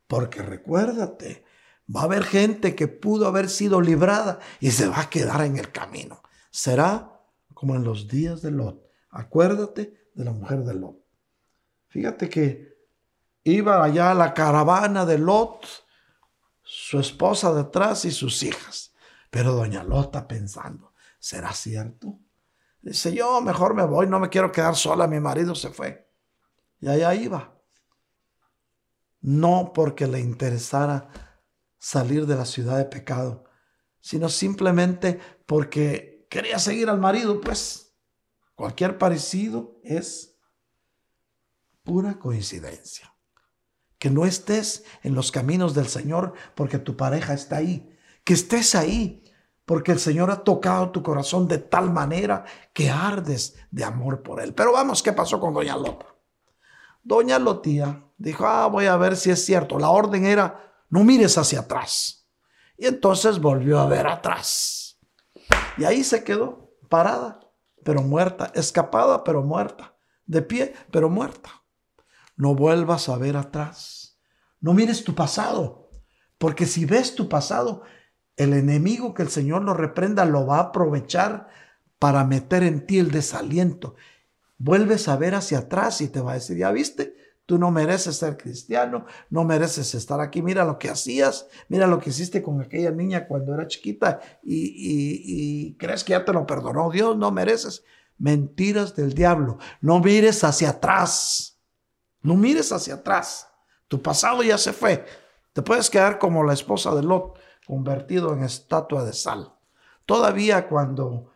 Porque 0.07 0.41
recuérdate, 0.41 1.45
va 1.93 2.01
a 2.01 2.05
haber 2.05 2.23
gente 2.23 2.75
que 2.75 2.87
pudo 2.87 3.27
haber 3.27 3.49
sido 3.49 3.81
librada 3.81 4.39
y 4.59 4.71
se 4.71 4.87
va 4.87 5.01
a 5.01 5.09
quedar 5.09 5.41
en 5.41 5.57
el 5.57 5.71
camino. 5.71 6.21
Será 6.49 7.21
como 7.53 7.75
en 7.75 7.83
los 7.83 8.07
días 8.07 8.41
de 8.41 8.51
Lot. 8.51 8.85
Acuérdate 9.09 10.09
de 10.13 10.25
la 10.25 10.31
mujer 10.31 10.63
de 10.63 10.73
Lot. 10.73 11.00
Fíjate 11.91 12.29
que 12.29 12.77
iba 13.43 13.83
allá 13.83 14.13
la 14.13 14.33
caravana 14.33 15.05
de 15.05 15.17
Lot, 15.17 15.67
su 16.63 16.99
esposa 16.99 17.53
detrás 17.53 18.05
y 18.05 18.11
sus 18.11 18.41
hijas. 18.43 18.93
Pero 19.29 19.51
doña 19.51 19.83
Lot 19.83 20.05
está 20.05 20.25
pensando, 20.25 20.93
¿será 21.19 21.51
cierto? 21.51 22.17
Dice, 22.81 23.13
yo 23.13 23.41
mejor 23.41 23.73
me 23.73 23.85
voy, 23.85 24.07
no 24.07 24.21
me 24.21 24.29
quiero 24.29 24.53
quedar 24.53 24.77
sola, 24.77 25.05
mi 25.05 25.19
marido 25.19 25.53
se 25.53 25.69
fue. 25.69 26.09
Y 26.79 26.87
allá 26.87 27.13
iba. 27.13 27.61
No 29.19 29.73
porque 29.73 30.07
le 30.07 30.21
interesara 30.21 31.09
salir 31.77 32.25
de 32.25 32.37
la 32.37 32.45
ciudad 32.45 32.77
de 32.77 32.85
pecado, 32.85 33.43
sino 33.99 34.29
simplemente 34.29 35.19
porque 35.45 36.25
quería 36.29 36.57
seguir 36.57 36.89
al 36.89 36.99
marido, 36.99 37.41
pues 37.41 37.97
cualquier 38.55 38.97
parecido 38.97 39.77
es 39.83 40.30
pura 41.83 42.19
coincidencia. 42.19 43.13
Que 43.97 44.09
no 44.09 44.25
estés 44.25 44.83
en 45.03 45.13
los 45.13 45.31
caminos 45.31 45.75
del 45.75 45.87
Señor 45.87 46.33
porque 46.55 46.79
tu 46.79 46.97
pareja 46.97 47.33
está 47.33 47.57
ahí. 47.57 47.95
Que 48.23 48.33
estés 48.33 48.75
ahí 48.75 49.23
porque 49.65 49.91
el 49.91 49.99
Señor 49.99 50.31
ha 50.31 50.43
tocado 50.43 50.91
tu 50.91 51.03
corazón 51.03 51.47
de 51.47 51.59
tal 51.59 51.91
manera 51.91 52.43
que 52.73 52.89
ardes 52.89 53.55
de 53.69 53.83
amor 53.83 54.23
por 54.23 54.41
Él. 54.41 54.53
Pero 54.53 54.73
vamos, 54.73 55.03
¿qué 55.03 55.13
pasó 55.13 55.39
con 55.39 55.53
Doña 55.53 55.77
Lota? 55.77 56.07
Doña 57.03 57.39
Lotía 57.39 58.03
dijo, 58.17 58.45
ah, 58.45 58.67
voy 58.67 58.85
a 58.85 58.97
ver 58.97 59.15
si 59.15 59.31
es 59.31 59.45
cierto. 59.45 59.79
La 59.79 59.89
orden 59.89 60.25
era, 60.25 60.73
no 60.89 61.03
mires 61.03 61.37
hacia 61.37 61.61
atrás. 61.61 62.27
Y 62.77 62.87
entonces 62.87 63.39
volvió 63.39 63.79
a 63.79 63.87
ver 63.87 64.07
atrás. 64.07 64.99
Y 65.77 65.83
ahí 65.83 66.03
se 66.03 66.23
quedó, 66.23 66.73
parada, 66.89 67.39
pero 67.83 68.01
muerta, 68.01 68.51
escapada, 68.53 69.23
pero 69.23 69.43
muerta, 69.43 69.95
de 70.25 70.41
pie, 70.41 70.73
pero 70.91 71.09
muerta. 71.09 71.60
No 72.41 72.55
vuelvas 72.55 73.07
a 73.07 73.17
ver 73.17 73.37
atrás. 73.37 74.17
No 74.61 74.73
mires 74.73 75.03
tu 75.03 75.13
pasado, 75.13 75.91
porque 76.39 76.65
si 76.65 76.85
ves 76.85 77.13
tu 77.13 77.29
pasado, 77.29 77.83
el 78.35 78.53
enemigo 78.53 79.13
que 79.13 79.21
el 79.21 79.29
Señor 79.29 79.61
lo 79.61 79.75
reprenda 79.75 80.25
lo 80.25 80.47
va 80.47 80.57
a 80.57 80.61
aprovechar 80.69 81.49
para 81.99 82.23
meter 82.23 82.63
en 82.63 82.87
ti 82.87 82.97
el 82.97 83.11
desaliento. 83.11 83.93
Vuelves 84.57 85.07
a 85.07 85.17
ver 85.17 85.35
hacia 85.35 85.59
atrás 85.59 86.01
y 86.01 86.07
te 86.07 86.19
va 86.19 86.31
a 86.31 86.33
decir, 86.33 86.57
ya 86.57 86.71
viste, 86.71 87.13
tú 87.45 87.59
no 87.59 87.69
mereces 87.69 88.15
ser 88.15 88.37
cristiano, 88.37 89.05
no 89.29 89.43
mereces 89.43 89.93
estar 89.93 90.19
aquí, 90.19 90.41
mira 90.41 90.65
lo 90.65 90.79
que 90.79 90.89
hacías, 90.89 91.45
mira 91.69 91.85
lo 91.85 91.99
que 91.99 92.09
hiciste 92.09 92.41
con 92.41 92.59
aquella 92.59 92.89
niña 92.89 93.27
cuando 93.27 93.53
era 93.53 93.67
chiquita 93.67 94.19
y, 94.41 95.67
y- 95.67 95.75
crees 95.77 96.03
que 96.03 96.13
ya 96.13 96.25
te 96.25 96.33
lo 96.33 96.47
perdonó 96.47 96.89
Dios, 96.89 97.15
no 97.15 97.29
mereces. 97.31 97.83
Mentiras 98.17 98.95
del 98.95 99.13
diablo, 99.13 99.59
no 99.79 99.99
mires 99.99 100.43
hacia 100.43 100.71
atrás, 100.71 101.50
no 102.21 102.35
mires 102.35 102.71
hacia 102.71 102.95
atrás, 102.95 103.49
tu 103.87 104.01
pasado 104.01 104.43
ya 104.43 104.57
se 104.57 104.73
fue, 104.73 105.05
te 105.53 105.61
puedes 105.61 105.89
quedar 105.89 106.19
como 106.19 106.43
la 106.43 106.53
esposa 106.53 106.95
de 106.95 107.03
Lot, 107.03 107.37
convertido 107.67 108.33
en 108.33 108.43
estatua 108.43 109.03
de 109.03 109.13
sal. 109.13 109.53
Todavía 110.05 110.67
cuando, 110.67 111.31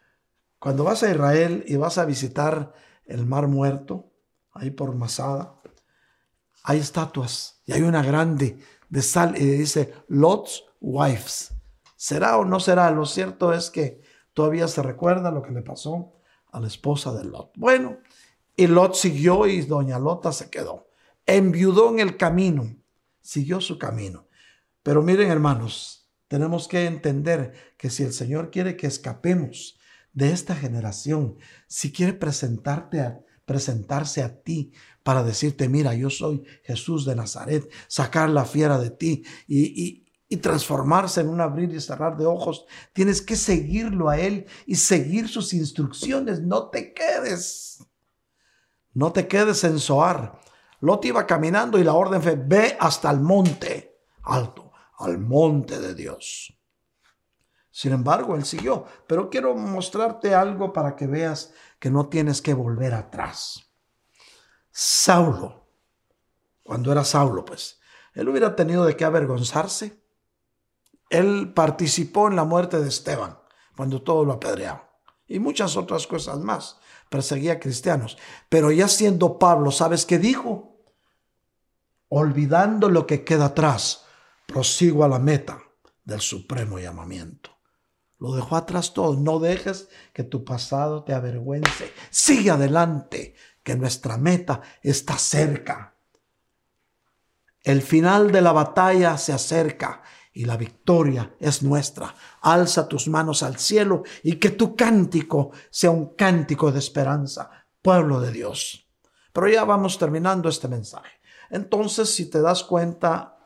cuando 0.59 0.83
vas 0.83 1.03
a 1.03 1.11
Israel 1.11 1.63
y 1.67 1.75
vas 1.75 1.97
a 1.97 2.05
visitar 2.05 2.73
el 3.05 3.25
Mar 3.25 3.47
Muerto, 3.47 4.11
ahí 4.53 4.71
por 4.71 4.95
Masada, 4.95 5.55
hay 6.63 6.79
estatuas 6.79 7.61
y 7.65 7.73
hay 7.73 7.83
una 7.83 8.01
grande 8.01 8.59
de 8.89 9.01
sal 9.01 9.35
y 9.37 9.45
dice 9.45 9.93
Lot's 10.07 10.63
Wives. 10.79 11.53
¿Será 11.95 12.37
o 12.37 12.45
no 12.45 12.59
será? 12.59 12.89
Lo 12.91 13.05
cierto 13.05 13.53
es 13.53 13.69
que 13.69 14.01
todavía 14.33 14.67
se 14.67 14.81
recuerda 14.81 15.31
lo 15.31 15.41
que 15.41 15.51
le 15.51 15.61
pasó 15.61 16.13
a 16.51 16.59
la 16.59 16.67
esposa 16.67 17.13
de 17.13 17.25
Lot. 17.25 17.51
Bueno, 17.55 17.97
y 18.55 18.67
Lot 18.67 18.95
siguió 18.95 19.47
y 19.47 19.61
doña 19.61 19.99
Lota 19.99 20.31
se 20.31 20.49
quedó. 20.49 20.87
Enviudó 21.25 21.89
en 21.89 21.99
el 21.99 22.17
camino, 22.17 22.75
siguió 23.21 23.59
su 23.61 23.77
camino. 23.77 24.27
Pero 24.83 25.01
miren 25.01 25.31
hermanos, 25.31 26.09
tenemos 26.27 26.67
que 26.67 26.85
entender 26.85 27.53
que 27.77 27.89
si 27.89 28.03
el 28.03 28.13
Señor 28.13 28.51
quiere 28.51 28.77
que 28.77 28.87
escapemos 28.87 29.77
de 30.13 30.31
esta 30.31 30.55
generación, 30.55 31.37
si 31.67 31.91
quiere 31.91 32.13
presentarte 32.13 33.23
presentarse 33.45 34.23
a 34.23 34.41
ti 34.41 34.71
para 35.03 35.23
decirte, 35.23 35.69
mira, 35.69 35.93
yo 35.93 36.09
soy 36.09 36.43
Jesús 36.63 37.05
de 37.05 37.15
Nazaret, 37.15 37.69
sacar 37.87 38.27
la 38.29 38.43
fiera 38.43 38.79
de 38.79 38.89
ti 38.89 39.23
y- 39.47 40.03
y 40.27 40.37
transformarse 40.37 41.21
en 41.21 41.29
un 41.29 41.39
abrir 41.41 41.71
y 41.71 41.79
cerrar 41.79 42.17
de 42.17 42.25
ojos, 42.25 42.65
tienes 42.93 43.21
que 43.21 43.35
seguirlo 43.35 44.09
a 44.09 44.17
Él 44.19 44.47
y 44.65 44.75
seguir 44.75 45.27
sus 45.27 45.53
instrucciones. 45.53 46.41
No 46.41 46.69
te 46.71 46.91
quedes, 46.93 47.85
no 48.95 49.11
te 49.11 49.27
quedes 49.27 49.63
en 49.63 49.79
Zoar. 49.79 50.39
Lot 50.79 51.05
iba 51.05 51.27
caminando 51.27 51.77
y 51.77 51.83
la 51.83 51.93
orden 51.93 52.21
fue, 52.21 52.35
ve 52.35 52.75
hasta 52.79 53.11
el 53.11 53.19
monte 53.19 53.99
alto, 54.23 54.71
al 54.97 55.19
monte 55.19 55.79
de 55.79 55.93
Dios. 55.93 56.57
Sin 57.69 57.91
embargo, 57.91 58.35
él 58.35 58.45
siguió. 58.45 58.85
Pero 59.05 59.29
quiero 59.29 59.53
mostrarte 59.53 60.33
algo 60.33 60.71
para 60.71 60.95
que 60.95 61.07
veas 61.07 61.53
que 61.77 61.89
no 61.89 62.07
tienes 62.07 62.41
que 62.41 62.53
volver 62.53 62.93
atrás. 62.93 63.69
Saulo, 64.71 65.67
cuando 66.63 66.91
era 66.91 67.03
Saulo, 67.03 67.43
pues, 67.43 67.81
él 68.13 68.29
hubiera 68.29 68.55
tenido 68.55 68.85
de 68.85 68.95
qué 68.95 69.03
avergonzarse. 69.03 70.01
Él 71.09 71.51
participó 71.53 72.29
en 72.29 72.37
la 72.37 72.45
muerte 72.45 72.79
de 72.79 72.87
Esteban, 72.87 73.37
cuando 73.75 74.01
todo 74.01 74.23
lo 74.23 74.33
apedreaban. 74.33 74.83
Y 75.27 75.39
muchas 75.39 75.75
otras 75.75 76.07
cosas 76.07 76.39
más. 76.39 76.79
Perseguía 77.09 77.59
cristianos. 77.59 78.17
Pero 78.49 78.71
ya 78.71 78.87
siendo 78.87 79.39
Pablo, 79.39 79.71
¿sabes 79.71 80.05
qué 80.05 80.19
dijo? 80.19 80.81
Olvidando 82.09 82.89
lo 82.89 83.07
que 83.07 83.23
queda 83.23 83.45
atrás, 83.45 84.05
prosigo 84.45 85.03
a 85.03 85.07
la 85.07 85.19
meta 85.19 85.59
del 86.03 86.21
supremo 86.21 86.79
llamamiento. 86.79 87.51
Lo 88.19 88.33
dejó 88.33 88.55
atrás 88.55 88.93
todo. 88.93 89.15
No 89.15 89.39
dejes 89.39 89.89
que 90.13 90.23
tu 90.23 90.45
pasado 90.45 91.03
te 91.03 91.13
avergüence. 91.13 91.91
Sigue 92.09 92.51
adelante, 92.51 93.35
que 93.63 93.75
nuestra 93.75 94.17
meta 94.17 94.61
está 94.81 95.17
cerca. 95.17 95.95
El 97.61 97.81
final 97.81 98.31
de 98.31 98.41
la 98.41 98.51
batalla 98.51 99.17
se 99.17 99.33
acerca 99.33 100.03
y 100.35 100.45
la 100.45 100.57
victoria 100.57 101.33
es 101.39 101.63
nuestra. 101.63 102.13
Alza 102.41 102.87
tus 102.87 103.07
manos 103.07 103.41
al 103.41 103.57
cielo 103.57 104.03
y 104.21 104.35
que 104.35 104.51
tu 104.51 104.75
cántico 104.75 105.51
sea 105.69 105.91
un 105.91 106.13
cántico 106.15 106.71
de 106.71 106.79
esperanza, 106.79 107.49
pueblo 107.81 108.19
de 108.19 108.31
Dios. 108.31 108.87
Pero 109.31 109.47
ya 109.47 109.63
vamos 109.63 109.97
terminando 109.97 110.49
este 110.49 110.67
mensaje. 110.67 111.19
Entonces, 111.49 112.13
si 112.13 112.29
te 112.29 112.41
das 112.41 112.63
cuenta, 112.63 113.37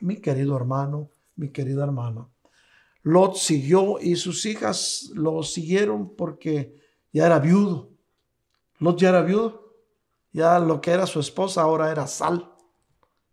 mi 0.00 0.16
querido 0.16 0.56
hermano, 0.56 1.10
mi 1.36 1.50
querida 1.50 1.84
hermana, 1.84 2.26
Lot 3.02 3.36
siguió 3.36 3.98
y 4.00 4.16
sus 4.16 4.44
hijas 4.46 5.10
lo 5.14 5.42
siguieron 5.42 6.16
porque 6.16 6.74
ya 7.12 7.26
era 7.26 7.38
viudo. 7.38 7.90
Lot 8.78 8.98
ya 8.98 9.10
era 9.10 9.22
viudo. 9.22 9.74
Ya 10.32 10.58
lo 10.58 10.80
que 10.80 10.92
era 10.92 11.06
su 11.06 11.20
esposa 11.20 11.62
ahora 11.62 11.90
era 11.90 12.06
sal. 12.06 12.54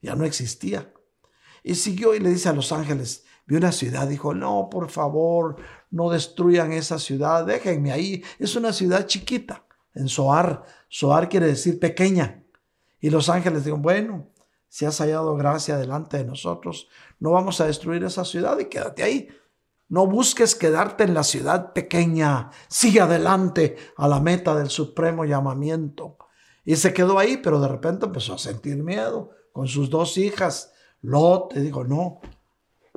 Ya 0.02 0.16
no 0.16 0.26
existía. 0.26 0.92
Y 1.68 1.76
siguió 1.76 2.16
y 2.16 2.20
le 2.20 2.30
dice 2.30 2.48
a 2.48 2.54
los 2.54 2.72
ángeles, 2.72 3.26
vio 3.46 3.58
una 3.58 3.74
ciudad, 3.74 4.08
dijo, 4.08 4.34
no, 4.34 4.70
por 4.72 4.90
favor, 4.90 5.58
no 5.92 6.10
destruyan 6.10 6.72
esa 6.72 6.98
ciudad, 6.98 7.46
déjenme 7.46 7.92
ahí. 7.92 8.24
Es 8.40 8.56
una 8.56 8.72
ciudad 8.72 9.06
chiquita, 9.06 9.66
en 9.94 10.08
Soar. 10.08 10.64
Soar 10.88 11.28
quiere 11.28 11.48
decir 11.48 11.78
pequeña. 11.78 12.42
Y 13.02 13.10
los 13.10 13.28
ángeles 13.28 13.66
dijeron, 13.66 13.82
bueno, 13.82 14.30
si 14.70 14.86
has 14.86 14.98
hallado 15.00 15.36
gracia 15.36 15.76
delante 15.76 16.16
de 16.16 16.24
nosotros, 16.24 16.88
no 17.20 17.32
vamos 17.32 17.60
a 17.60 17.66
destruir 17.66 18.02
esa 18.06 18.24
ciudad 18.24 18.58
y 18.60 18.66
quédate 18.68 19.04
ahí. 19.04 19.28
No 19.90 20.08
busques 20.08 20.56
quedarte 20.56 21.04
en 21.04 21.14
la 21.14 21.24
ciudad 21.24 21.74
pequeña. 21.74 22.50
Sigue 22.70 23.02
adelante 23.02 23.76
a 23.98 24.08
la 24.08 24.22
meta 24.22 24.56
del 24.56 24.70
supremo 24.70 25.26
llamamiento. 25.26 26.18
Y 26.64 26.78
se 26.78 26.94
quedó 26.94 27.20
ahí, 27.20 27.36
pero 27.36 27.60
de 27.60 27.68
repente 27.68 28.06
empezó 28.06 28.36
a 28.36 28.38
sentir 28.38 28.78
miedo 28.78 29.32
con 29.52 29.68
sus 29.68 29.90
dos 29.90 30.18
hijas. 30.18 30.72
Lot 31.02 31.56
y 31.56 31.60
dijo, 31.60 31.84
no, 31.84 32.20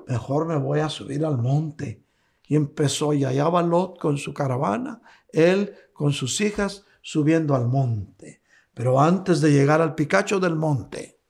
mejor 0.07 0.47
me 0.47 0.57
voy 0.57 0.81
a 0.81 0.89
subir 0.89 1.25
al 1.25 1.39
monte. 1.39 2.03
Y 2.47 2.57
empezó, 2.57 3.13
y 3.13 3.25
allá 3.25 3.49
va 3.49 3.63
Lot 3.63 3.99
con 3.99 4.19
su 4.19 4.35
caravana, 4.35 5.03
él 5.33 5.75
con 5.93 6.13
sus 6.13 6.41
hijas 6.41 6.85
subiendo 7.03 7.55
al 7.55 7.69
monte. 7.69 8.43
Pero 8.75 9.01
antes 9.01 9.41
de 9.41 9.53
llegar 9.53 9.81
al 9.81 9.95
picacho 9.95 10.41
del 10.41 10.57
monte, 10.57 11.21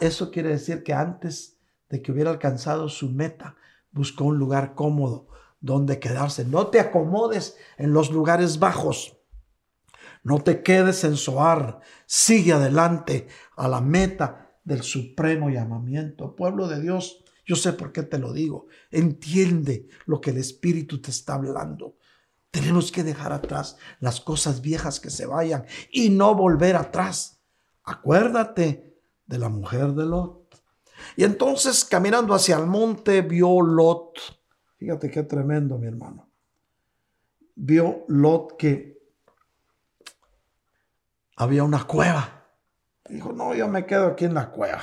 eso 0.00 0.30
quiere 0.30 0.50
decir 0.50 0.82
que 0.82 0.92
antes 0.92 1.58
de 1.88 2.02
que 2.02 2.12
hubiera 2.12 2.30
alcanzado 2.30 2.88
su 2.88 3.10
meta, 3.10 3.56
buscó 3.92 4.24
un 4.24 4.38
lugar 4.38 4.74
cómodo 4.74 5.28
donde 5.60 5.98
quedarse. 5.98 6.44
No 6.44 6.68
te 6.68 6.80
acomodes 6.80 7.56
en 7.78 7.92
los 7.92 8.10
lugares 8.10 8.58
bajos. 8.58 9.16
No 10.22 10.40
te 10.40 10.62
quedes 10.62 11.04
en 11.04 11.16
Zoar. 11.16 11.80
Sigue 12.06 12.52
adelante 12.52 13.28
a 13.56 13.68
la 13.68 13.80
meta 13.80 14.45
del 14.66 14.82
supremo 14.82 15.48
llamamiento. 15.48 16.34
Pueblo 16.34 16.66
de 16.68 16.82
Dios, 16.82 17.24
yo 17.46 17.54
sé 17.54 17.72
por 17.72 17.92
qué 17.92 18.02
te 18.02 18.18
lo 18.18 18.32
digo. 18.32 18.66
Entiende 18.90 19.88
lo 20.06 20.20
que 20.20 20.30
el 20.30 20.38
Espíritu 20.38 21.00
te 21.00 21.12
está 21.12 21.34
hablando. 21.34 21.96
Tenemos 22.50 22.90
que 22.90 23.04
dejar 23.04 23.32
atrás 23.32 23.76
las 24.00 24.20
cosas 24.20 24.60
viejas 24.60 24.98
que 24.98 25.08
se 25.08 25.24
vayan 25.24 25.64
y 25.90 26.10
no 26.10 26.34
volver 26.34 26.74
atrás. 26.74 27.40
Acuérdate 27.84 28.98
de 29.24 29.38
la 29.38 29.48
mujer 29.48 29.92
de 29.92 30.04
Lot. 30.04 30.60
Y 31.16 31.22
entonces 31.22 31.84
caminando 31.84 32.34
hacia 32.34 32.56
el 32.56 32.66
monte 32.66 33.22
vio 33.22 33.60
Lot. 33.62 34.18
Fíjate 34.78 35.10
qué 35.10 35.22
tremendo, 35.22 35.78
mi 35.78 35.86
hermano. 35.86 36.28
Vio 37.54 38.04
Lot 38.08 38.56
que 38.56 38.98
había 41.36 41.62
una 41.62 41.84
cueva. 41.84 42.35
Dijo, 43.08 43.32
no, 43.32 43.54
yo 43.54 43.68
me 43.68 43.86
quedo 43.86 44.08
aquí 44.08 44.24
en 44.24 44.34
la 44.34 44.50
cueva. 44.50 44.82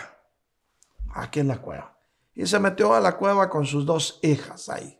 Aquí 1.13 1.39
en 1.39 1.47
la 1.47 1.57
cueva. 1.57 1.97
Y 2.33 2.45
se 2.47 2.59
metió 2.59 2.93
a 2.93 2.99
la 2.99 3.17
cueva 3.17 3.49
con 3.49 3.65
sus 3.65 3.85
dos 3.85 4.19
hijas 4.23 4.69
ahí. 4.69 4.99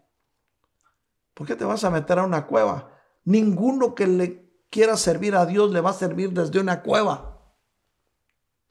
¿Por 1.33 1.47
qué 1.47 1.55
te 1.55 1.65
vas 1.65 1.83
a 1.83 1.89
meter 1.89 2.19
a 2.19 2.23
una 2.23 2.45
cueva? 2.45 2.91
Ninguno 3.25 3.95
que 3.95 4.05
le 4.05 4.43
quiera 4.69 4.97
servir 4.97 5.35
a 5.35 5.45
Dios 5.45 5.71
le 5.71 5.81
va 5.81 5.91
a 5.91 5.93
servir 5.93 6.31
desde 6.31 6.59
una 6.59 6.81
cueva. 6.81 7.39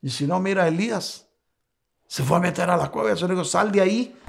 Y 0.00 0.10
si 0.10 0.26
no, 0.26 0.38
mira 0.40 0.68
Elías. 0.68 1.28
Se 2.06 2.22
fue 2.22 2.36
a 2.36 2.40
meter 2.40 2.68
a 2.70 2.76
la 2.76 2.90
cueva 2.90 3.08
y 3.08 3.12
el 3.12 3.18
Señor 3.18 3.30
dijo, 3.30 3.44
sal 3.44 3.72
de 3.72 3.80
ahí, 3.80 4.20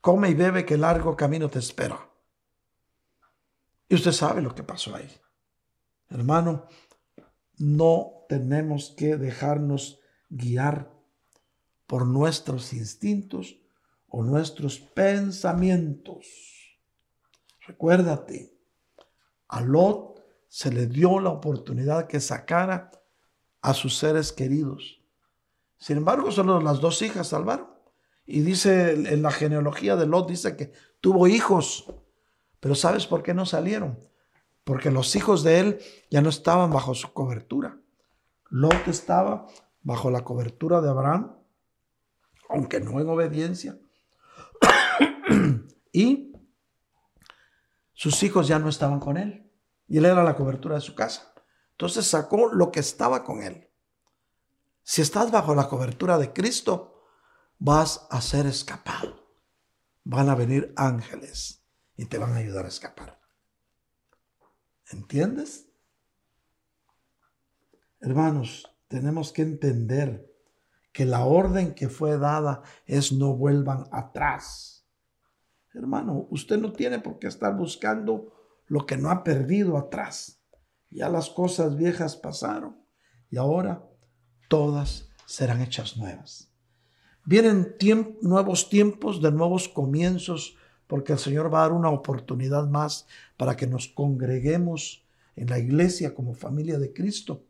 come 0.00 0.28
y 0.28 0.34
bebe 0.34 0.66
que 0.66 0.76
largo 0.76 1.16
camino 1.16 1.48
te 1.48 1.60
espera. 1.60 1.98
Y 3.88 3.94
usted 3.94 4.12
sabe 4.12 4.42
lo 4.42 4.54
que 4.54 4.64
pasó 4.64 4.94
ahí. 4.96 5.08
Hermano, 6.10 6.66
no 7.58 8.21
tenemos 8.32 8.94
que 8.96 9.18
dejarnos 9.18 10.00
guiar 10.30 10.90
por 11.86 12.06
nuestros 12.06 12.72
instintos 12.72 13.58
o 14.08 14.24
nuestros 14.24 14.78
pensamientos. 14.78 16.26
Recuérdate, 17.66 18.56
a 19.48 19.60
Lot 19.60 20.24
se 20.48 20.72
le 20.72 20.86
dio 20.86 21.20
la 21.20 21.28
oportunidad 21.28 22.06
que 22.06 22.20
sacara 22.20 22.90
a 23.60 23.74
sus 23.74 23.98
seres 23.98 24.32
queridos. 24.32 25.02
Sin 25.76 25.98
embargo, 25.98 26.32
solo 26.32 26.58
las 26.58 26.80
dos 26.80 27.02
hijas 27.02 27.28
salvaron. 27.28 27.68
Y 28.24 28.40
dice 28.40 28.92
en 28.92 29.20
la 29.20 29.30
genealogía 29.30 29.94
de 29.96 30.06
Lot, 30.06 30.30
dice 30.30 30.56
que 30.56 30.72
tuvo 31.02 31.28
hijos. 31.28 31.84
Pero 32.60 32.74
¿sabes 32.74 33.06
por 33.06 33.22
qué 33.22 33.34
no 33.34 33.44
salieron? 33.44 33.98
Porque 34.64 34.90
los 34.90 35.16
hijos 35.16 35.42
de 35.42 35.60
él 35.60 35.80
ya 36.10 36.22
no 36.22 36.30
estaban 36.30 36.70
bajo 36.70 36.94
su 36.94 37.12
cobertura. 37.12 37.81
Lot 38.52 38.86
estaba 38.86 39.46
bajo 39.80 40.10
la 40.10 40.24
cobertura 40.24 40.82
de 40.82 40.90
Abraham, 40.90 41.38
aunque 42.50 42.80
no 42.80 43.00
en 43.00 43.08
obediencia. 43.08 43.78
y 45.92 46.34
sus 47.94 48.22
hijos 48.22 48.46
ya 48.48 48.58
no 48.58 48.68
estaban 48.68 49.00
con 49.00 49.16
él. 49.16 49.50
Y 49.88 49.96
él 49.96 50.04
era 50.04 50.22
la 50.22 50.36
cobertura 50.36 50.74
de 50.74 50.82
su 50.82 50.94
casa. 50.94 51.32
Entonces 51.70 52.06
sacó 52.06 52.52
lo 52.52 52.70
que 52.70 52.80
estaba 52.80 53.24
con 53.24 53.42
él. 53.42 53.70
Si 54.82 55.00
estás 55.00 55.30
bajo 55.30 55.54
la 55.54 55.68
cobertura 55.68 56.18
de 56.18 56.34
Cristo, 56.34 57.06
vas 57.58 58.06
a 58.10 58.20
ser 58.20 58.44
escapado. 58.44 59.34
Van 60.04 60.28
a 60.28 60.34
venir 60.34 60.74
ángeles 60.76 61.64
y 61.96 62.04
te 62.04 62.18
van 62.18 62.34
a 62.34 62.36
ayudar 62.36 62.66
a 62.66 62.68
escapar. 62.68 63.18
¿Entiendes? 64.90 65.71
Hermanos, 68.02 68.68
tenemos 68.88 69.32
que 69.32 69.42
entender 69.42 70.28
que 70.92 71.04
la 71.04 71.24
orden 71.24 71.72
que 71.72 71.88
fue 71.88 72.18
dada 72.18 72.62
es 72.84 73.12
no 73.12 73.36
vuelvan 73.36 73.84
atrás. 73.92 74.84
Hermano, 75.72 76.26
usted 76.30 76.58
no 76.58 76.72
tiene 76.72 76.98
por 76.98 77.20
qué 77.20 77.28
estar 77.28 77.56
buscando 77.56 78.32
lo 78.66 78.86
que 78.86 78.96
no 78.96 79.08
ha 79.08 79.22
perdido 79.22 79.78
atrás. 79.78 80.42
Ya 80.90 81.08
las 81.08 81.30
cosas 81.30 81.76
viejas 81.76 82.16
pasaron 82.16 82.76
y 83.30 83.36
ahora 83.36 83.88
todas 84.48 85.08
serán 85.24 85.62
hechas 85.62 85.96
nuevas. 85.96 86.50
Vienen 87.24 87.76
nuevos 88.20 88.68
tiempos 88.68 89.22
de 89.22 89.30
nuevos 89.30 89.68
comienzos 89.68 90.56
porque 90.88 91.12
el 91.12 91.20
Señor 91.20 91.54
va 91.54 91.60
a 91.60 91.68
dar 91.68 91.72
una 91.72 91.90
oportunidad 91.90 92.66
más 92.66 93.06
para 93.36 93.56
que 93.56 93.68
nos 93.68 93.86
congreguemos 93.86 95.06
en 95.36 95.48
la 95.48 95.60
iglesia 95.60 96.14
como 96.14 96.34
familia 96.34 96.80
de 96.80 96.92
Cristo. 96.92 97.46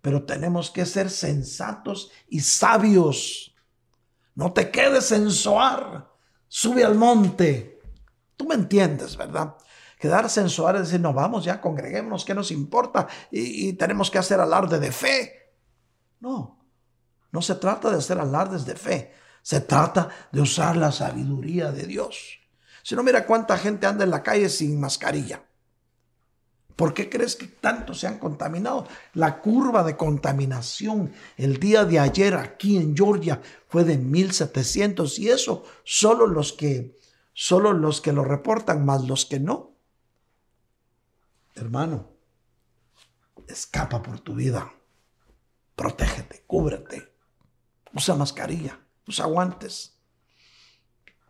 Pero 0.00 0.24
tenemos 0.24 0.70
que 0.70 0.86
ser 0.86 1.10
sensatos 1.10 2.10
y 2.28 2.40
sabios. 2.40 3.54
No 4.34 4.52
te 4.52 4.70
quedes 4.70 5.12
en 5.12 5.30
Zoar. 5.30 6.10
Sube 6.48 6.84
al 6.84 6.94
monte. 6.94 7.80
Tú 8.36 8.46
me 8.46 8.54
entiendes, 8.54 9.16
¿verdad? 9.16 9.56
Quedarse 9.98 10.40
en 10.40 10.48
Zoar 10.48 10.76
es 10.76 10.82
decir, 10.82 11.00
no 11.00 11.12
vamos 11.12 11.44
ya, 11.44 11.60
congreguémonos, 11.60 12.24
¿qué 12.24 12.34
nos 12.34 12.50
importa? 12.50 13.06
Y, 13.30 13.68
y 13.68 13.72
tenemos 13.74 14.10
que 14.10 14.18
hacer 14.18 14.40
alarde 14.40 14.78
de 14.78 14.92
fe. 14.92 15.52
No, 16.20 16.64
no 17.32 17.42
se 17.42 17.54
trata 17.56 17.90
de 17.90 17.98
hacer 17.98 18.18
alardes 18.18 18.64
de 18.64 18.74
fe. 18.74 19.14
Se 19.42 19.60
trata 19.60 20.08
de 20.32 20.40
usar 20.40 20.76
la 20.76 20.92
sabiduría 20.92 21.72
de 21.72 21.84
Dios. 21.84 22.38
Si 22.82 22.94
no, 22.94 23.02
mira 23.02 23.26
cuánta 23.26 23.58
gente 23.58 23.86
anda 23.86 24.04
en 24.04 24.10
la 24.10 24.22
calle 24.22 24.48
sin 24.48 24.80
mascarilla. 24.80 25.42
¿Por 26.76 26.94
qué 26.94 27.10
crees 27.10 27.36
que 27.36 27.46
tanto 27.46 27.94
se 27.94 28.06
han 28.06 28.18
contaminado? 28.18 28.86
La 29.14 29.40
curva 29.40 29.82
de 29.84 29.96
contaminación 29.96 31.12
el 31.36 31.58
día 31.58 31.84
de 31.84 31.98
ayer 31.98 32.34
aquí 32.34 32.76
en 32.76 32.96
Georgia 32.96 33.40
fue 33.68 33.84
de 33.84 33.98
1700 33.98 35.18
y 35.18 35.28
eso 35.28 35.64
solo 35.84 36.26
los 36.26 36.52
que 36.52 36.98
solo 37.32 37.72
los 37.72 38.00
que 38.00 38.12
lo 38.12 38.24
reportan 38.24 38.84
más 38.84 39.04
los 39.04 39.24
que 39.26 39.40
no. 39.40 39.76
Hermano, 41.54 42.08
escapa 43.46 44.02
por 44.02 44.20
tu 44.20 44.34
vida. 44.34 44.72
Protégete, 45.76 46.44
cúbrete. 46.46 47.12
Usa 47.94 48.14
mascarilla, 48.14 48.78
usa 49.06 49.26
guantes. 49.26 49.99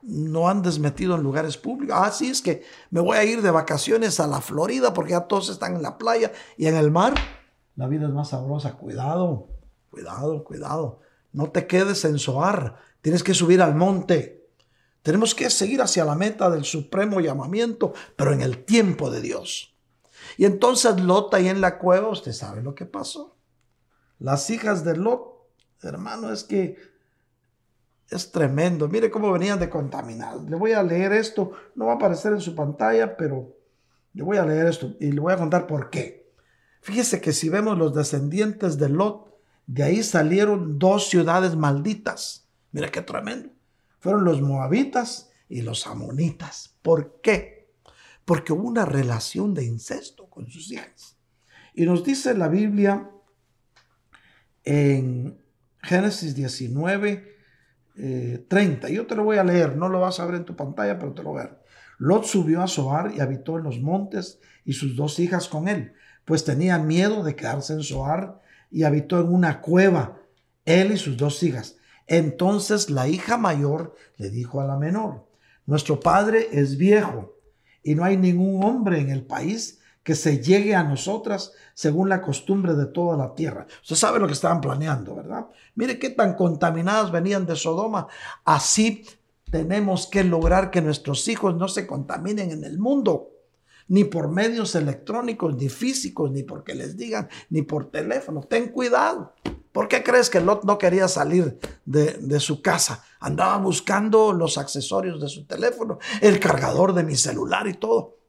No 0.02 0.48
andes 0.48 0.78
metido 0.78 1.14
en 1.14 1.22
lugares 1.22 1.56
públicos. 1.56 1.96
Ah, 1.98 2.10
sí, 2.10 2.30
es 2.30 2.40
que 2.40 2.62
me 2.90 3.00
voy 3.00 3.18
a 3.18 3.24
ir 3.24 3.42
de 3.42 3.50
vacaciones 3.50 4.18
a 4.20 4.26
la 4.26 4.40
Florida 4.40 4.94
porque 4.94 5.12
ya 5.12 5.22
todos 5.22 5.50
están 5.50 5.76
en 5.76 5.82
la 5.82 5.98
playa 5.98 6.32
y 6.56 6.66
en 6.66 6.76
el 6.76 6.90
mar. 6.90 7.14
La 7.76 7.86
vida 7.86 8.06
es 8.06 8.12
más 8.12 8.30
sabrosa. 8.30 8.74
Cuidado, 8.74 9.48
cuidado, 9.90 10.44
cuidado. 10.44 11.00
No 11.32 11.50
te 11.50 11.66
quedes 11.66 12.04
en 12.04 12.18
Zoar. 12.18 12.76
Tienes 13.02 13.22
que 13.22 13.34
subir 13.34 13.62
al 13.62 13.74
monte. 13.74 14.48
Tenemos 15.02 15.34
que 15.34 15.48
seguir 15.48 15.80
hacia 15.80 16.04
la 16.04 16.14
meta 16.14 16.50
del 16.50 16.64
supremo 16.64 17.20
llamamiento, 17.20 17.94
pero 18.16 18.32
en 18.32 18.42
el 18.42 18.64
tiempo 18.64 19.10
de 19.10 19.20
Dios. 19.20 19.74
Y 20.36 20.44
entonces 20.44 21.00
Lot 21.00 21.32
ahí 21.34 21.48
en 21.48 21.60
la 21.60 21.78
cueva, 21.78 22.08
usted 22.08 22.32
sabe 22.32 22.62
lo 22.62 22.74
que 22.74 22.86
pasó. 22.86 23.36
Las 24.18 24.50
hijas 24.50 24.84
de 24.84 24.96
Lot, 24.96 25.48
hermano, 25.82 26.30
es 26.32 26.44
que 26.44 26.76
es 28.10 28.32
tremendo. 28.32 28.88
Mire 28.88 29.10
cómo 29.10 29.32
venían 29.32 29.60
de 29.60 29.70
contaminados. 29.70 30.48
Le 30.48 30.56
voy 30.56 30.72
a 30.72 30.82
leer 30.82 31.12
esto. 31.12 31.52
No 31.74 31.86
va 31.86 31.92
a 31.92 31.96
aparecer 31.96 32.32
en 32.32 32.40
su 32.40 32.54
pantalla, 32.54 33.16
pero 33.16 33.56
le 34.12 34.22
voy 34.22 34.36
a 34.36 34.44
leer 34.44 34.66
esto 34.66 34.96
y 34.98 35.12
le 35.12 35.20
voy 35.20 35.32
a 35.32 35.36
contar 35.36 35.66
por 35.66 35.90
qué. 35.90 36.32
Fíjese 36.82 37.20
que 37.20 37.32
si 37.32 37.48
vemos 37.48 37.78
los 37.78 37.94
descendientes 37.94 38.78
de 38.78 38.88
Lot, 38.88 39.30
de 39.66 39.84
ahí 39.84 40.02
salieron 40.02 40.78
dos 40.78 41.08
ciudades 41.08 41.54
malditas. 41.54 42.48
Mira 42.72 42.90
qué 42.90 43.02
tremendo. 43.02 43.50
Fueron 44.00 44.24
los 44.24 44.42
moabitas 44.42 45.30
y 45.48 45.62
los 45.62 45.86
amonitas. 45.86 46.76
¿Por 46.82 47.20
qué? 47.20 47.70
Porque 48.24 48.52
hubo 48.52 48.66
una 48.66 48.84
relación 48.84 49.54
de 49.54 49.64
incesto 49.64 50.28
con 50.28 50.50
sus 50.50 50.72
hijas. 50.72 51.16
Y 51.74 51.84
nos 51.84 52.02
dice 52.02 52.34
la 52.34 52.48
Biblia 52.48 53.10
en 54.64 55.40
Génesis 55.82 56.34
19, 56.34 57.36
eh, 57.96 58.44
30. 58.48 58.88
Yo 58.88 59.06
te 59.06 59.14
lo 59.14 59.24
voy 59.24 59.38
a 59.38 59.44
leer, 59.44 59.76
no 59.76 59.88
lo 59.88 60.00
vas 60.00 60.20
a 60.20 60.26
ver 60.26 60.36
en 60.36 60.44
tu 60.44 60.56
pantalla, 60.56 60.98
pero 60.98 61.12
te 61.12 61.22
lo 61.22 61.30
voy 61.30 61.42
a. 61.42 61.58
Lot 61.98 62.24
subió 62.24 62.62
a 62.62 62.68
Zoar 62.68 63.12
y 63.14 63.20
habitó 63.20 63.58
en 63.58 63.64
los 63.64 63.80
montes 63.80 64.40
y 64.64 64.72
sus 64.72 64.96
dos 64.96 65.18
hijas 65.18 65.48
con 65.48 65.68
él, 65.68 65.92
pues 66.24 66.44
tenía 66.44 66.78
miedo 66.78 67.22
de 67.22 67.36
quedarse 67.36 67.74
en 67.74 67.82
Zoar 67.82 68.40
y 68.70 68.84
habitó 68.84 69.20
en 69.20 69.32
una 69.32 69.60
cueva, 69.60 70.18
él 70.64 70.92
y 70.92 70.96
sus 70.96 71.16
dos 71.16 71.42
hijas. 71.42 71.76
Entonces 72.06 72.88
la 72.88 73.06
hija 73.08 73.36
mayor 73.36 73.94
le 74.16 74.30
dijo 74.30 74.60
a 74.60 74.66
la 74.66 74.76
menor, 74.76 75.26
nuestro 75.66 76.00
padre 76.00 76.48
es 76.52 76.78
viejo 76.78 77.36
y 77.82 77.94
no 77.94 78.04
hay 78.04 78.16
ningún 78.16 78.64
hombre 78.64 79.00
en 79.00 79.10
el 79.10 79.22
país 79.22 79.79
que 80.10 80.16
se 80.16 80.42
llegue 80.42 80.74
a 80.74 80.82
nosotras 80.82 81.52
según 81.72 82.08
la 82.08 82.20
costumbre 82.20 82.74
de 82.74 82.86
toda 82.86 83.16
la 83.16 83.32
tierra. 83.32 83.68
Usted 83.80 83.94
sabe 83.94 84.18
lo 84.18 84.26
que 84.26 84.32
estaban 84.32 84.60
planeando, 84.60 85.14
¿verdad? 85.14 85.46
Mire 85.76 86.00
qué 86.00 86.10
tan 86.10 86.34
contaminadas 86.34 87.12
venían 87.12 87.46
de 87.46 87.54
Sodoma. 87.54 88.08
Así 88.44 89.06
tenemos 89.52 90.08
que 90.08 90.24
lograr 90.24 90.72
que 90.72 90.82
nuestros 90.82 91.28
hijos 91.28 91.54
no 91.54 91.68
se 91.68 91.86
contaminen 91.86 92.50
en 92.50 92.64
el 92.64 92.80
mundo, 92.80 93.28
ni 93.86 94.02
por 94.02 94.28
medios 94.28 94.74
electrónicos, 94.74 95.54
ni 95.54 95.68
físicos, 95.68 96.32
ni 96.32 96.42
porque 96.42 96.74
les 96.74 96.96
digan, 96.96 97.28
ni 97.48 97.62
por 97.62 97.92
teléfono. 97.92 98.40
Ten 98.40 98.70
cuidado. 98.70 99.34
¿Por 99.70 99.86
qué 99.86 100.02
crees 100.02 100.28
que 100.28 100.40
Lot 100.40 100.64
no 100.64 100.76
quería 100.76 101.06
salir 101.06 101.60
de, 101.84 102.14
de, 102.14 102.40
su 102.40 102.62
casa? 102.62 103.04
Andaba 103.20 103.58
buscando 103.58 104.32
los 104.32 104.58
accesorios 104.58 105.20
de 105.20 105.28
su 105.28 105.46
teléfono, 105.46 106.00
el 106.20 106.40
cargador 106.40 106.94
de 106.94 107.04
mi 107.04 107.14
celular 107.14 107.68
y 107.68 107.74
todo. 107.74 108.19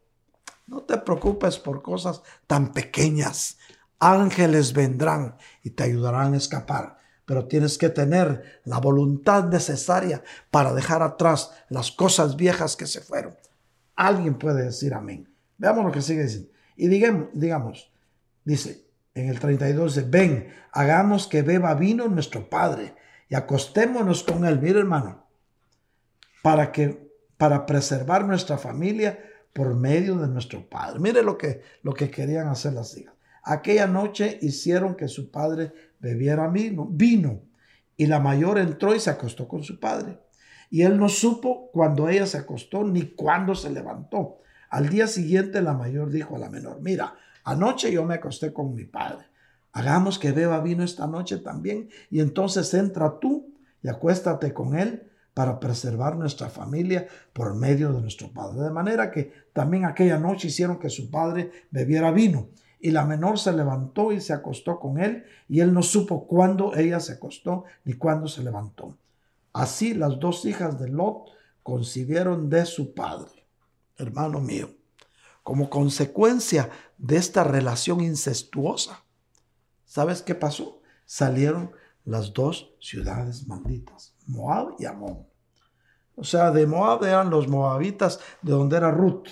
No 0.72 0.84
te 0.84 0.98
preocupes 0.98 1.60
por 1.60 1.82
cosas 1.82 2.22
tan 2.48 2.72
pequeñas. 2.72 3.58
Ángeles 4.00 4.72
vendrán 4.72 5.36
y 5.64 5.72
te 5.72 5.84
ayudarán 5.84 6.34
a 6.34 6.38
escapar. 6.38 6.96
Pero 7.26 7.46
tienes 7.46 7.78
que 7.78 7.90
tener 7.90 8.62
la 8.64 8.80
voluntad 8.80 9.50
necesaria 9.50 10.24
para 10.50 10.74
dejar 10.74 11.04
atrás 11.04 11.52
las 11.68 11.92
cosas 11.92 12.38
viejas 12.38 12.78
que 12.78 12.88
se 12.88 13.02
fueron. 13.02 13.36
Alguien 13.98 14.36
puede 14.36 14.64
decir 14.64 14.94
amén. 14.94 15.28
Veamos 15.58 15.84
lo 15.84 15.92
que 15.92 16.02
sigue 16.02 16.24
diciendo. 16.24 16.50
Y 16.78 16.88
digamos, 16.88 17.92
dice, 18.46 18.86
en 19.14 19.28
el 19.28 19.42
32 19.42 19.96
dice, 19.96 20.08
ven, 20.10 20.54
hagamos 20.72 21.28
que 21.28 21.42
beba 21.42 21.74
vino 21.74 22.08
nuestro 22.08 22.50
Padre 22.50 22.96
y 23.28 23.36
acostémonos 23.36 24.24
con 24.24 24.46
él, 24.46 24.62
mire 24.62 24.80
hermano, 24.80 25.28
para 26.42 26.72
que 26.72 27.12
para 27.36 27.66
preservar 27.66 28.24
nuestra 28.24 28.58
familia 28.58 29.20
por 29.54 29.76
medio 29.76 30.16
de 30.18 30.28
nuestro 30.28 30.68
Padre. 30.68 31.00
Mire 31.00 31.24
lo 31.24 31.38
que, 31.38 31.62
lo 31.84 31.94
que 31.94 32.10
querían 32.10 32.48
hacer 32.48 32.74
las 32.74 32.98
hijas. 32.98 33.14
Aquella 33.44 33.88
noche 33.88 34.38
hicieron 34.42 34.96
que 34.96 35.08
su 35.08 35.32
padre 35.32 35.74
bebiera 36.00 36.48
vino, 36.48 36.88
vino, 36.90 37.42
y 37.98 38.06
la 38.06 38.20
mayor 38.20 38.60
entró 38.60 38.94
y 38.94 39.00
se 39.00 39.10
acostó 39.10 39.48
con 39.48 39.64
su 39.64 39.80
padre. 39.80 40.20
Y 40.70 40.84
él 40.84 40.98
no 40.98 41.10
supo 41.10 41.72
cuando 41.72 42.08
ella 42.08 42.28
se 42.28 42.38
acostó 42.38 42.84
ni 42.84 43.14
cuándo 43.14 43.56
se 43.56 43.72
levantó. 43.72 44.38
Al 44.70 44.90
día 44.90 45.08
siguiente 45.08 45.62
la 45.62 45.74
mayor 45.74 46.12
dijo 46.12 46.36
a 46.36 46.40
la 46.40 46.50
menor, 46.50 46.82
mira, 46.82 47.16
Anoche 47.44 47.92
yo 47.92 48.06
me 48.06 48.16
acosté 48.16 48.54
con 48.54 48.74
mi 48.76 48.86
padre. 48.86 49.26
Hagamos 49.74 50.20
que 50.20 50.32
beba 50.32 50.60
vino 50.60 50.84
esta 50.84 51.08
noche 51.08 51.38
también 51.38 51.90
y 52.10 52.20
entonces 52.20 52.74
entra 52.74 53.20
tú 53.20 53.54
y 53.82 53.88
acuéstate 53.88 54.54
con 54.54 54.78
él 54.78 55.11
para 55.34 55.60
preservar 55.60 56.16
nuestra 56.16 56.50
familia 56.50 57.08
por 57.34 57.56
medio 57.56 57.92
de 57.94 58.02
nuestro 58.02 58.32
padre. 58.32 58.62
De 58.62 58.72
manera 58.72 59.12
que 59.12 59.32
también 59.54 59.86
aquella 59.86 60.20
noche 60.20 60.50
hicieron 60.50 60.80
que 60.80 60.90
su 60.90 61.10
padre 61.10 61.52
bebiera 61.72 62.12
vino. 62.12 62.50
Y 62.80 62.92
la 62.92 63.06
menor 63.06 63.38
se 63.38 63.54
levantó 63.54 64.12
y 64.12 64.20
se 64.20 64.34
acostó 64.34 64.80
con 64.80 65.00
él, 65.00 65.24
y 65.48 65.60
él 65.60 65.72
no 65.72 65.84
supo 65.84 66.26
cuándo 66.26 66.76
ella 66.76 67.00
se 67.00 67.14
acostó 67.14 67.66
ni 67.86 67.94
cuándo 67.94 68.28
se 68.28 68.44
levantó. 68.44 68.98
Así 69.54 69.94
las 69.94 70.20
dos 70.20 70.46
hijas 70.46 70.80
de 70.80 70.90
Lot 70.90 71.30
concibieron 71.64 72.50
de 72.50 72.66
su 72.66 72.94
padre. 72.94 73.46
Hermano 73.98 74.40
mío, 74.40 74.72
como 75.44 75.70
consecuencia 75.70 76.70
de 76.98 77.18
esta 77.18 77.44
relación 77.44 78.02
incestuosa. 78.02 79.04
¿Sabes 79.86 80.22
qué 80.22 80.36
pasó? 80.36 80.82
Salieron 81.06 81.72
las 82.06 82.34
dos 82.34 82.72
ciudades 82.80 83.48
malditas, 83.48 84.11
Moab 84.32 84.76
y 84.80 84.86
Amón. 84.86 85.28
O 86.16 86.24
sea, 86.24 86.52
de 86.52 86.66
Moab 86.66 87.04
eran 87.04 87.30
los 87.30 87.48
moabitas, 87.48 88.20
de 88.42 88.52
donde 88.52 88.78
era 88.78 88.92
Ruth, 88.92 89.28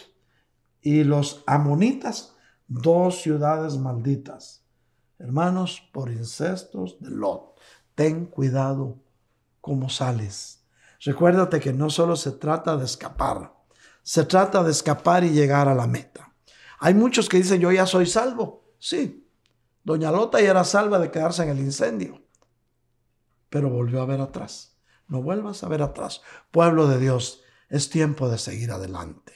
y 0.82 1.04
los 1.04 1.44
amonitas, 1.46 2.36
dos 2.68 3.22
ciudades 3.22 3.78
malditas. 3.78 4.64
Hermanos, 5.18 5.82
por 5.92 6.10
incestos 6.10 6.98
de 7.00 7.10
Lot, 7.10 7.60
ten 7.96 8.26
cuidado 8.26 8.98
cómo 9.62 9.90
sales. 9.90 10.64
Recuérdate 11.02 11.60
que 11.60 11.74
no 11.74 11.90
solo 11.90 12.16
se 12.16 12.32
trata 12.32 12.78
de 12.78 12.86
escapar, 12.86 13.54
se 14.04 14.24
trata 14.24 14.64
de 14.64 14.72
escapar 14.72 15.24
y 15.24 15.32
llegar 15.32 15.68
a 15.68 15.76
la 15.76 15.88
meta. 15.88 16.34
Hay 16.80 16.94
muchos 16.94 17.28
que 17.28 17.38
dicen, 17.38 17.60
yo 17.60 17.72
ya 17.72 17.86
soy 17.86 18.06
salvo. 18.06 18.64
Sí, 18.80 19.30
doña 19.84 20.12
Lota 20.12 20.40
ya 20.42 20.52
era 20.52 20.64
salva 20.64 21.00
de 21.00 21.12
quedarse 21.12 21.44
en 21.44 21.50
el 21.50 21.60
incendio, 21.60 22.22
pero 23.50 23.70
volvió 23.70 24.02
a 24.02 24.06
ver 24.06 24.22
atrás. 24.22 24.79
No 25.10 25.24
vuelvas 25.24 25.64
a 25.64 25.68
ver 25.68 25.82
atrás. 25.82 26.22
Pueblo 26.52 26.88
de 26.88 27.00
Dios, 27.00 27.42
es 27.68 27.90
tiempo 27.90 28.30
de 28.30 28.38
seguir 28.38 28.72
adelante. 28.72 29.34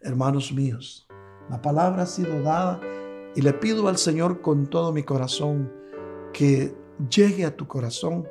Hermanos 0.00 0.52
míos, 0.52 1.06
la 1.48 1.62
palabra 1.62 2.02
ha 2.02 2.06
sido 2.06 2.42
dada 2.42 2.80
y 3.36 3.42
le 3.42 3.52
pido 3.52 3.88
al 3.88 3.96
Señor 3.96 4.40
con 4.40 4.66
todo 4.66 4.92
mi 4.92 5.04
corazón 5.04 5.72
que 6.32 6.76
llegue 7.08 7.44
a 7.44 7.56
tu 7.56 7.68
corazón 7.68 8.28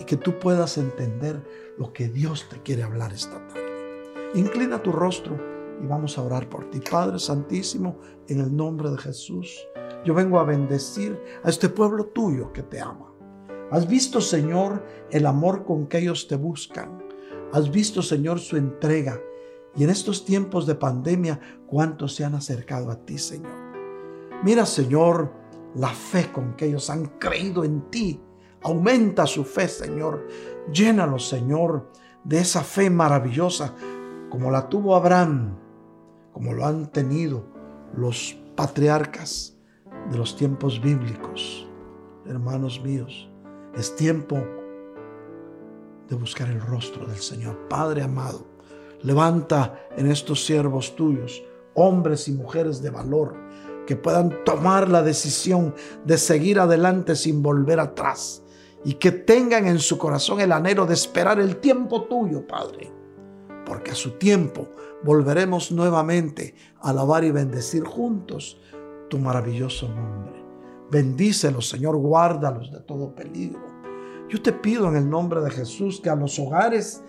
y 0.00 0.04
que 0.04 0.16
tú 0.16 0.38
puedas 0.38 0.78
entender 0.78 1.42
lo 1.78 1.92
que 1.92 2.08
Dios 2.08 2.48
te 2.48 2.60
quiere 2.62 2.82
hablar 2.82 3.12
esta 3.12 3.46
tarde. 3.48 4.32
Inclina 4.34 4.82
tu 4.82 4.92
rostro 4.92 5.38
y 5.82 5.86
vamos 5.86 6.16
a 6.16 6.22
orar 6.22 6.48
por 6.48 6.70
ti. 6.70 6.80
Padre 6.80 7.18
Santísimo, 7.18 8.00
en 8.28 8.40
el 8.40 8.56
nombre 8.56 8.90
de 8.90 8.98
Jesús, 8.98 9.66
yo 10.04 10.14
vengo 10.14 10.38
a 10.38 10.44
bendecir 10.44 11.20
a 11.42 11.50
este 11.50 11.68
pueblo 11.68 12.06
tuyo 12.06 12.52
que 12.52 12.62
te 12.62 12.80
ama. 12.80 13.13
Has 13.70 13.88
visto, 13.88 14.20
Señor, 14.20 14.84
el 15.10 15.26
amor 15.26 15.64
con 15.64 15.86
que 15.86 15.98
ellos 15.98 16.28
te 16.28 16.36
buscan. 16.36 17.02
Has 17.52 17.70
visto, 17.70 18.02
Señor, 18.02 18.38
su 18.40 18.56
entrega. 18.56 19.20
Y 19.76 19.84
en 19.84 19.90
estos 19.90 20.24
tiempos 20.24 20.66
de 20.66 20.74
pandemia, 20.74 21.40
cuántos 21.66 22.14
se 22.14 22.24
han 22.24 22.34
acercado 22.34 22.90
a 22.90 22.96
ti, 22.96 23.18
Señor. 23.18 23.52
Mira, 24.44 24.66
Señor, 24.66 25.32
la 25.74 25.88
fe 25.88 26.30
con 26.32 26.54
que 26.54 26.66
ellos 26.66 26.90
han 26.90 27.06
creído 27.18 27.64
en 27.64 27.90
ti. 27.90 28.20
Aumenta 28.62 29.26
su 29.26 29.44
fe, 29.44 29.66
Señor. 29.68 30.26
Llénalos, 30.72 31.28
Señor, 31.28 31.90
de 32.22 32.38
esa 32.38 32.62
fe 32.62 32.90
maravillosa 32.90 33.74
como 34.30 34.50
la 34.50 34.68
tuvo 34.68 34.96
Abraham, 34.96 35.56
como 36.32 36.52
lo 36.52 36.66
han 36.66 36.90
tenido 36.90 37.46
los 37.96 38.36
patriarcas 38.56 39.56
de 40.10 40.18
los 40.18 40.36
tiempos 40.36 40.80
bíblicos. 40.80 41.68
Hermanos 42.26 42.82
míos, 42.82 43.30
es 43.76 43.94
tiempo 43.96 44.36
de 46.08 46.16
buscar 46.16 46.48
el 46.48 46.60
rostro 46.60 47.06
del 47.06 47.18
Señor. 47.18 47.68
Padre 47.68 48.02
amado, 48.02 48.46
levanta 49.02 49.86
en 49.96 50.10
estos 50.10 50.44
siervos 50.44 50.96
tuyos 50.96 51.42
hombres 51.74 52.28
y 52.28 52.32
mujeres 52.32 52.82
de 52.82 52.90
valor 52.90 53.34
que 53.86 53.96
puedan 53.96 54.44
tomar 54.44 54.88
la 54.88 55.02
decisión 55.02 55.74
de 56.04 56.16
seguir 56.18 56.60
adelante 56.60 57.16
sin 57.16 57.42
volver 57.42 57.80
atrás 57.80 58.42
y 58.84 58.94
que 58.94 59.10
tengan 59.10 59.66
en 59.66 59.78
su 59.78 59.98
corazón 59.98 60.40
el 60.40 60.52
anhelo 60.52 60.86
de 60.86 60.94
esperar 60.94 61.40
el 61.40 61.56
tiempo 61.56 62.04
tuyo, 62.04 62.46
Padre 62.46 62.94
porque 63.64 63.92
a 63.92 63.94
su 63.94 64.12
tiempo 64.12 64.68
volveremos 65.02 65.72
nuevamente 65.72 66.54
a 66.80 66.90
alabar 66.90 67.24
y 67.24 67.30
bendecir 67.30 67.84
juntos 67.84 68.60
tu 69.08 69.18
maravilloso 69.18 69.88
nombre. 69.88 70.43
Bendícelos, 70.90 71.68
Señor, 71.68 71.96
guárdalos 71.96 72.70
de 72.70 72.80
todo 72.80 73.14
peligro. 73.14 73.62
Yo 74.28 74.42
te 74.42 74.52
pido 74.52 74.88
en 74.88 74.96
el 74.96 75.08
nombre 75.08 75.40
de 75.40 75.50
Jesús 75.50 76.00
que 76.00 76.10
a 76.10 76.16
los 76.16 76.38
hogares 76.38 77.02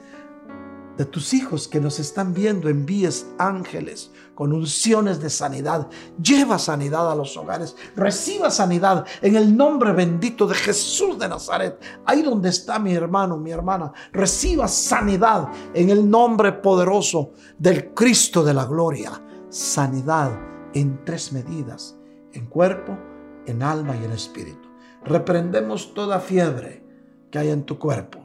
de 0.98 1.06
tus 1.06 1.34
hijos 1.34 1.68
que 1.68 1.82
nos 1.82 2.00
están 2.00 2.34
viendo 2.34 2.70
envíes 2.70 3.28
ángeles 3.38 4.12
con 4.34 4.54
unciones 4.54 5.22
de 5.22 5.30
sanidad. 5.30 5.88
Lleva 6.22 6.58
sanidad 6.58 7.12
a 7.12 7.16
los 7.16 7.36
hogares. 7.36 7.76
Reciba 7.96 8.50
sanidad 8.50 9.06
en 9.22 9.36
el 9.36 9.56
nombre 9.56 9.92
bendito 9.92 10.48
de 10.48 10.56
Jesús 10.56 11.20
de 11.20 11.28
Nazaret. 11.28 11.82
Ahí 12.06 12.22
donde 12.22 12.50
está 12.50 12.80
mi 12.80 12.94
hermano, 12.94 13.38
mi 13.38 13.52
hermana. 13.52 13.92
Reciba 14.14 14.68
sanidad 14.68 15.50
en 15.74 15.90
el 15.90 16.10
nombre 16.10 16.54
poderoso 16.54 17.32
del 17.58 17.94
Cristo 17.94 18.44
de 18.44 18.54
la 18.54 18.66
gloria. 18.66 19.22
Sanidad 19.50 20.32
en 20.74 21.04
tres 21.06 21.32
medidas. 21.34 21.98
En 22.34 22.48
cuerpo, 22.48 22.98
en 23.46 23.64
alma 23.64 23.96
y 23.96 24.04
en 24.06 24.12
espíritu. 24.12 24.70
Reprendemos 25.04 25.94
toda 25.94 26.20
fiebre 26.20 26.84
que 27.30 27.40
hay 27.40 27.50
en 27.50 27.64
tu 27.64 27.78
cuerpo. 27.78 28.20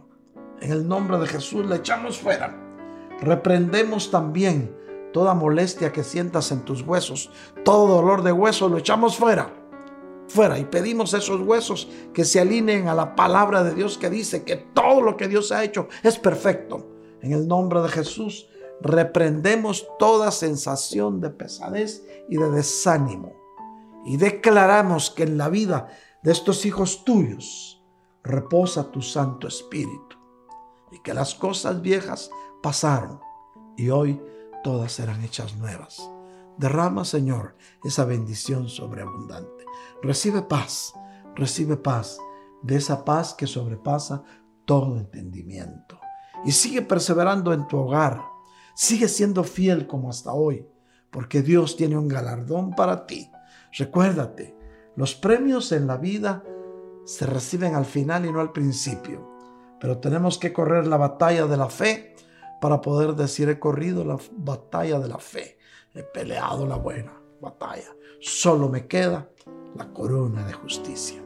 En 0.61 0.73
el 0.73 0.87
nombre 0.89 1.19
de 1.19 1.27
Jesús 1.27 1.67
le 1.67 1.77
echamos 1.77 2.19
fuera. 2.19 2.57
Reprendemos 3.21 4.11
también 4.11 4.75
toda 5.13 5.35
molestia 5.35 5.93
que 5.93 6.05
sientas 6.05 6.53
en 6.53 6.65
tus 6.65 6.83
huesos, 6.83 7.31
todo 7.65 7.87
dolor 7.87 8.23
de 8.23 8.33
huesos, 8.33 8.71
lo 8.71 8.79
echamos 8.79 9.17
fuera. 9.17 9.53
Fuera 10.29 10.59
y 10.59 10.65
pedimos 10.65 11.13
esos 11.13 11.41
huesos 11.41 11.89
que 12.15 12.25
se 12.25 12.41
alineen 12.41 12.89
a 12.89 12.95
la 12.95 13.17
palabra 13.17 13.65
de 13.65 13.75
Dios 13.75 13.99
que 13.99 14.09
dice 14.09 14.45
que 14.45 14.57
todo 14.57 15.03
lo 15.03 15.17
que 15.17 15.29
Dios 15.29 15.51
ha 15.51 15.65
hecho 15.65 15.89
es 16.03 16.19
perfecto. 16.19 16.89
En 17.21 17.33
el 17.33 17.49
nombre 17.49 17.83
de 17.83 17.89
Jesús 17.89 18.49
reprendemos 18.81 19.87
toda 19.99 20.31
sensación 20.31 21.21
de 21.21 21.31
pesadez 21.31 22.07
y 22.29 22.37
de 22.37 22.51
desánimo 22.51 23.40
y 24.05 24.17
declaramos 24.17 25.11
que 25.11 25.25
en 25.25 25.39
la 25.39 25.49
vida 25.49 25.89
de 26.23 26.33
estos 26.33 26.65
hijos 26.67 27.05
tuyos 27.05 27.83
reposa 28.23 28.91
tu 28.91 29.03
Santo 29.03 29.49
Espíritu 29.49 30.17
y 30.91 31.01
que 31.01 31.15
las 31.15 31.35
cosas 31.35 31.81
viejas 31.81 32.31
pasaron 32.63 33.21
y 33.77 33.91
hoy 33.91 34.21
todas 34.63 34.93
serán 34.93 35.23
hechas 35.25 35.57
nuevas. 35.57 36.09
Derrama, 36.59 37.05
Señor, 37.05 37.57
esa 37.85 38.05
bendición 38.05 38.69
sobreabundante. 38.69 39.65
Recibe 40.03 40.43
paz, 40.43 40.93
recibe 41.35 41.77
paz, 41.77 42.19
de 42.63 42.77
esa 42.77 43.05
paz 43.05 43.33
que 43.33 43.47
sobrepasa 43.47 44.23
todo 44.67 44.99
entendimiento. 44.99 45.99
Y 46.45 46.53
sigue 46.53 46.83
perseverando 46.83 47.53
en 47.53 47.67
tu 47.67 47.79
hogar. 47.79 48.23
Sigue 48.75 49.09
siendo 49.09 49.45
fiel 49.45 49.87
como 49.87 50.11
hasta 50.11 50.33
hoy, 50.33 50.67
porque 51.11 51.43
Dios 51.43 51.77
tiene 51.77 51.97
un 51.99 52.09
galardón 52.09 52.75
para 52.75 53.07
ti. 53.07 53.31
Recuérdate, 53.73 54.57
los 54.97 55.15
premios 55.15 55.73
en 55.73 55.87
la 55.87 55.97
vida 55.97 56.45
se 57.05 57.27
reciben 57.27 57.75
al 57.75 57.85
final 57.85 58.27
y 58.27 58.33
no 58.33 58.41
al 58.41 58.53
principio. 58.53 59.29
Pero 59.81 59.99
tenemos 59.99 60.39
que 60.39 60.53
correr 60.53 60.87
la 60.87 60.97
batalla 60.97 61.47
de 61.47 61.57
la 61.57 61.69
fe 61.69 62.15
para 62.61 62.81
poder 62.81 63.15
decir 63.15 63.49
he 63.49 63.59
corrido 63.59 64.05
la 64.05 64.19
batalla 64.33 64.99
de 64.99 65.09
la 65.09 65.19
fe. 65.19 65.59
He 65.95 66.03
peleado 66.03 66.67
la 66.67 66.77
buena 66.77 67.13
batalla. 67.41 67.97
Solo 68.21 68.69
me 68.69 68.87
queda 68.87 69.31
la 69.77 69.93
corona 69.93 70.47
de 70.47 70.53
justicia. 70.53 71.23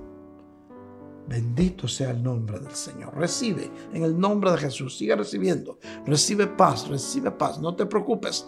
Bendito 1.26 1.88
sea 1.88 2.10
el 2.10 2.22
nombre 2.22 2.60
del 2.60 2.74
Señor. 2.74 3.16
Recibe 3.16 3.70
en 3.92 4.04
el 4.04 4.18
nombre 4.18 4.52
de 4.52 4.58
Jesús. 4.58 4.96
Sigue 4.96 5.16
recibiendo. 5.16 5.78
Recibe 6.06 6.46
paz, 6.46 6.86
recibe 6.88 7.30
paz. 7.30 7.58
No 7.60 7.74
te 7.74 7.86
preocupes. 7.86 8.46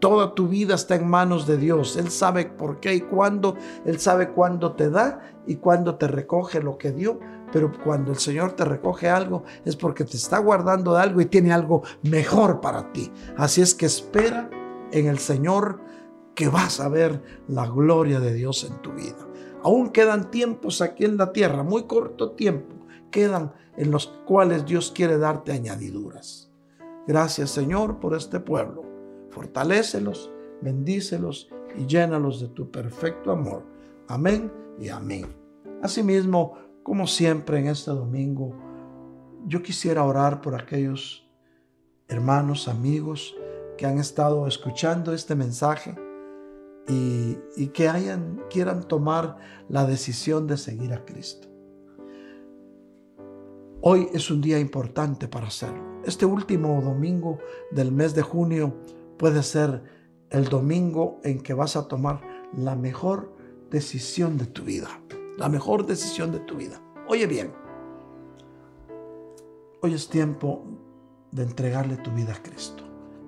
Toda 0.00 0.34
tu 0.34 0.46
vida 0.46 0.74
está 0.76 0.94
en 0.94 1.08
manos 1.08 1.46
de 1.46 1.56
Dios. 1.56 1.96
Él 1.96 2.10
sabe 2.10 2.46
por 2.46 2.78
qué 2.78 2.94
y 2.94 3.00
cuándo. 3.00 3.56
Él 3.84 3.98
sabe 3.98 4.30
cuándo 4.30 4.72
te 4.72 4.90
da 4.90 5.20
y 5.46 5.56
cuándo 5.56 5.96
te 5.96 6.06
recoge 6.06 6.62
lo 6.62 6.78
que 6.78 6.92
dio. 6.92 7.18
Pero 7.52 7.72
cuando 7.82 8.12
el 8.12 8.18
Señor 8.18 8.52
te 8.52 8.64
recoge 8.64 9.08
algo 9.08 9.44
es 9.64 9.74
porque 9.74 10.04
te 10.04 10.16
está 10.16 10.38
guardando 10.38 10.94
de 10.94 11.02
algo 11.02 11.20
y 11.20 11.26
tiene 11.26 11.52
algo 11.52 11.82
mejor 12.02 12.60
para 12.60 12.92
ti. 12.92 13.10
Así 13.36 13.60
es 13.60 13.74
que 13.74 13.86
espera 13.86 14.50
en 14.92 15.06
el 15.06 15.18
Señor 15.18 15.80
que 16.34 16.48
vas 16.48 16.78
a 16.78 16.88
ver 16.88 17.20
la 17.48 17.66
gloria 17.66 18.20
de 18.20 18.32
Dios 18.32 18.64
en 18.64 18.80
tu 18.80 18.92
vida. 18.92 19.26
Aún 19.64 19.90
quedan 19.90 20.30
tiempos 20.30 20.80
aquí 20.80 21.04
en 21.04 21.16
la 21.16 21.32
tierra, 21.32 21.64
muy 21.64 21.84
corto 21.84 22.32
tiempo, 22.32 22.76
quedan 23.10 23.52
en 23.76 23.90
los 23.90 24.06
cuales 24.24 24.64
Dios 24.64 24.92
quiere 24.94 25.18
darte 25.18 25.50
añadiduras. 25.52 26.50
Gracias 27.08 27.50
Señor 27.50 27.98
por 27.98 28.14
este 28.14 28.38
pueblo. 28.38 28.87
Fortalécelos, 29.30 30.30
bendícelos 30.62 31.50
y 31.76 31.86
llénalos 31.86 32.40
de 32.40 32.48
tu 32.48 32.70
perfecto 32.70 33.30
amor. 33.30 33.64
Amén 34.08 34.52
y 34.78 34.88
amén. 34.88 35.26
Asimismo, 35.82 36.56
como 36.82 37.06
siempre 37.06 37.58
en 37.58 37.68
este 37.68 37.90
domingo, 37.90 38.54
yo 39.46 39.62
quisiera 39.62 40.04
orar 40.04 40.40
por 40.40 40.54
aquellos 40.54 41.28
hermanos, 42.08 42.68
amigos 42.68 43.36
que 43.76 43.86
han 43.86 43.98
estado 43.98 44.46
escuchando 44.46 45.12
este 45.12 45.34
mensaje 45.34 45.94
y, 46.88 47.68
que 47.68 47.90
quieran 48.50 48.88
tomar 48.88 49.36
la 49.68 49.86
decisión 49.86 50.46
de 50.46 50.56
seguir 50.56 50.92
a 50.92 51.04
Cristo. 51.04 51.48
Hoy 53.80 54.08
es 54.12 54.30
un 54.30 54.40
día 54.40 54.58
importante 54.58 55.28
para 55.28 55.46
hacerlo. 55.46 56.00
Este 56.04 56.26
último 56.26 56.80
domingo 56.80 57.38
del 57.70 57.92
mes 57.92 58.14
de 58.14 58.22
junio 58.22 58.74
puede 59.18 59.42
ser 59.42 59.82
el 60.30 60.48
domingo 60.48 61.20
en 61.24 61.40
que 61.40 61.54
vas 61.54 61.76
a 61.76 61.88
tomar 61.88 62.20
la 62.56 62.76
mejor 62.76 63.36
decisión 63.70 64.38
de 64.38 64.46
tu 64.46 64.62
vida. 64.62 64.88
La 65.36 65.48
mejor 65.48 65.86
decisión 65.86 66.32
de 66.32 66.40
tu 66.40 66.56
vida. 66.56 66.80
Oye 67.08 67.26
bien, 67.26 67.52
hoy 69.82 69.94
es 69.94 70.08
tiempo 70.08 70.64
de 71.30 71.42
entregarle 71.42 71.96
tu 71.96 72.10
vida 72.10 72.34
a 72.34 72.42
Cristo. 72.42 72.84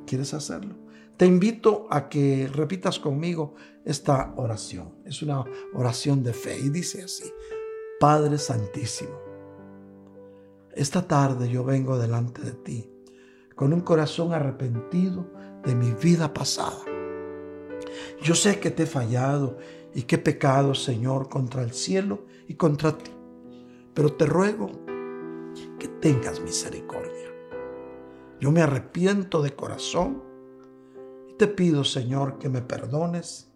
¿Quieres 0.07 0.35
hacerlo? 0.35 0.75
Te 1.17 1.27
invito 1.27 1.87
a 1.91 2.09
que 2.09 2.49
repitas 2.53 2.99
conmigo 2.99 3.55
esta 3.85 4.33
oración. 4.37 4.95
Es 5.05 5.23
una 5.23 5.45
oración 5.75 6.23
de 6.23 6.33
fe 6.33 6.59
y 6.59 6.71
dice 6.71 7.03
así, 7.03 7.31
Padre 8.01 8.39
Santísimo, 8.39 9.19
esta 10.73 11.07
tarde 11.07 11.49
yo 11.49 11.63
vengo 11.63 11.99
delante 11.99 12.43
de 12.43 12.53
ti 12.53 12.91
con 13.55 13.75
un 13.75 13.83
corazón 13.83 14.33
arrepentido 14.33 15.31
de 15.65 15.75
mi 15.75 15.93
vida 15.93 16.33
pasada. 16.33 16.79
Yo 18.23 18.35
sé 18.35 18.61
que 18.61 18.71
te 18.71 18.85
he 18.85 18.87
fallado 18.87 19.59
y 19.95 20.03
que 20.03 20.17
he 20.17 20.19
pecado, 20.19 20.75
Señor, 20.75 21.29
contra 21.29 21.63
el 21.63 21.73
cielo 21.73 22.25
y 22.47 22.55
contra 22.55 22.97
ti, 22.97 23.11
pero 23.95 24.13
te 24.13 24.27
ruego 24.27 24.71
que 25.79 25.89
tengas 25.89 26.41
misericordia. 26.41 27.11
Yo 28.41 28.51
me 28.53 28.63
arrepiento 28.63 29.43
de 29.43 29.55
corazón 29.55 30.23
y 31.29 31.35
te 31.35 31.47
pido, 31.47 31.85
Señor, 31.85 32.39
que 32.39 32.49
me 32.49 32.63
perdones 32.63 33.51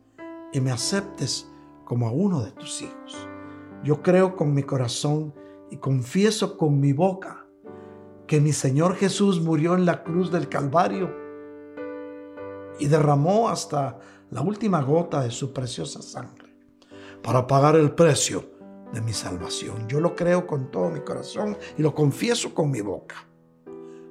y 0.53 0.61
me 0.61 0.71
aceptes 0.71 1.51
como 1.85 2.09
a 2.09 2.13
uno 2.13 2.43
de 2.43 2.53
tus 2.53 2.83
hijos. 2.83 3.29
Yo 3.83 4.03
creo 4.03 4.37
con 4.37 4.55
mi 4.55 4.63
corazón 4.63 5.35
y 5.71 5.77
confieso 5.77 6.57
con 6.57 6.81
mi 6.81 6.93
boca 6.93 7.47
que 8.27 8.41
mi 8.41 8.53
Señor 8.53 8.97
Jesús 8.97 9.41
murió 9.41 9.75
en 9.75 9.85
la 9.85 10.03
cruz 10.03 10.31
del 10.31 10.49
Calvario 10.49 11.24
y 12.79 12.87
derramó 12.87 13.49
hasta 13.49 13.99
la 14.31 14.41
última 14.41 14.83
gota 14.83 15.23
de 15.23 15.31
su 15.31 15.53
preciosa 15.53 16.03
sangre 16.03 16.55
para 17.23 17.47
pagar 17.47 17.77
el 17.77 17.93
precio 17.93 18.45
de 18.93 19.01
mi 19.01 19.13
salvación. 19.13 19.89
Yo 19.89 20.01
lo 20.01 20.15
creo 20.15 20.47
con 20.47 20.71
todo 20.71 20.91
mi 20.91 21.01
corazón 21.01 21.57
y 21.77 21.83
lo 21.83 21.95
confieso 21.95 22.55
con 22.55 22.71
mi 22.71 22.81
boca. 22.81 23.27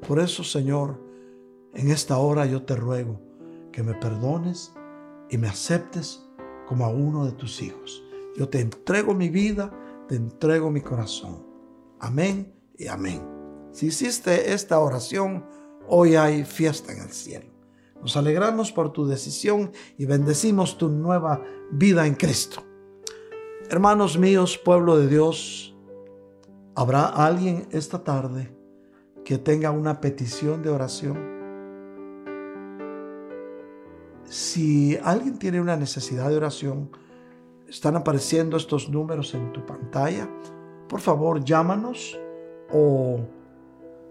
Por 0.07 0.19
eso, 0.19 0.43
Señor, 0.43 0.99
en 1.73 1.89
esta 1.89 2.17
hora 2.17 2.45
yo 2.45 2.63
te 2.63 2.75
ruego 2.75 3.19
que 3.71 3.83
me 3.83 3.93
perdones 3.93 4.73
y 5.29 5.37
me 5.37 5.47
aceptes 5.47 6.23
como 6.67 6.85
a 6.85 6.89
uno 6.89 7.25
de 7.25 7.31
tus 7.31 7.61
hijos. 7.61 8.03
Yo 8.35 8.49
te 8.49 8.59
entrego 8.59 9.13
mi 9.13 9.29
vida, 9.29 9.71
te 10.07 10.15
entrego 10.15 10.71
mi 10.71 10.81
corazón. 10.81 11.45
Amén 11.99 12.53
y 12.77 12.87
amén. 12.87 13.21
Si 13.71 13.87
hiciste 13.87 14.53
esta 14.53 14.79
oración, 14.79 15.45
hoy 15.87 16.15
hay 16.15 16.43
fiesta 16.43 16.91
en 16.91 16.99
el 16.99 17.11
cielo. 17.11 17.52
Nos 18.03 18.17
alegramos 18.17 18.73
por 18.73 18.91
tu 18.91 19.07
decisión 19.07 19.71
y 19.97 20.05
bendecimos 20.05 20.77
tu 20.77 20.89
nueva 20.89 21.41
vida 21.71 22.05
en 22.05 22.15
Cristo. 22.15 22.61
Hermanos 23.69 24.17
míos, 24.17 24.57
pueblo 24.57 24.97
de 24.97 25.07
Dios, 25.07 25.73
¿habrá 26.75 27.05
alguien 27.05 27.65
esta 27.71 28.03
tarde 28.03 28.53
que 29.23 29.37
tenga 29.37 29.71
una 29.71 30.01
petición 30.01 30.61
de 30.61 30.69
oración? 30.69 31.17
Si 34.25 34.97
alguien 35.01 35.39
tiene 35.39 35.61
una 35.61 35.77
necesidad 35.77 36.29
de 36.29 36.35
oración, 36.35 36.91
están 37.69 37.95
apareciendo 37.95 38.57
estos 38.57 38.89
números 38.89 39.33
en 39.33 39.53
tu 39.53 39.65
pantalla. 39.65 40.29
Por 40.89 40.99
favor, 40.99 41.41
llámanos 41.41 42.19
o 42.69 43.21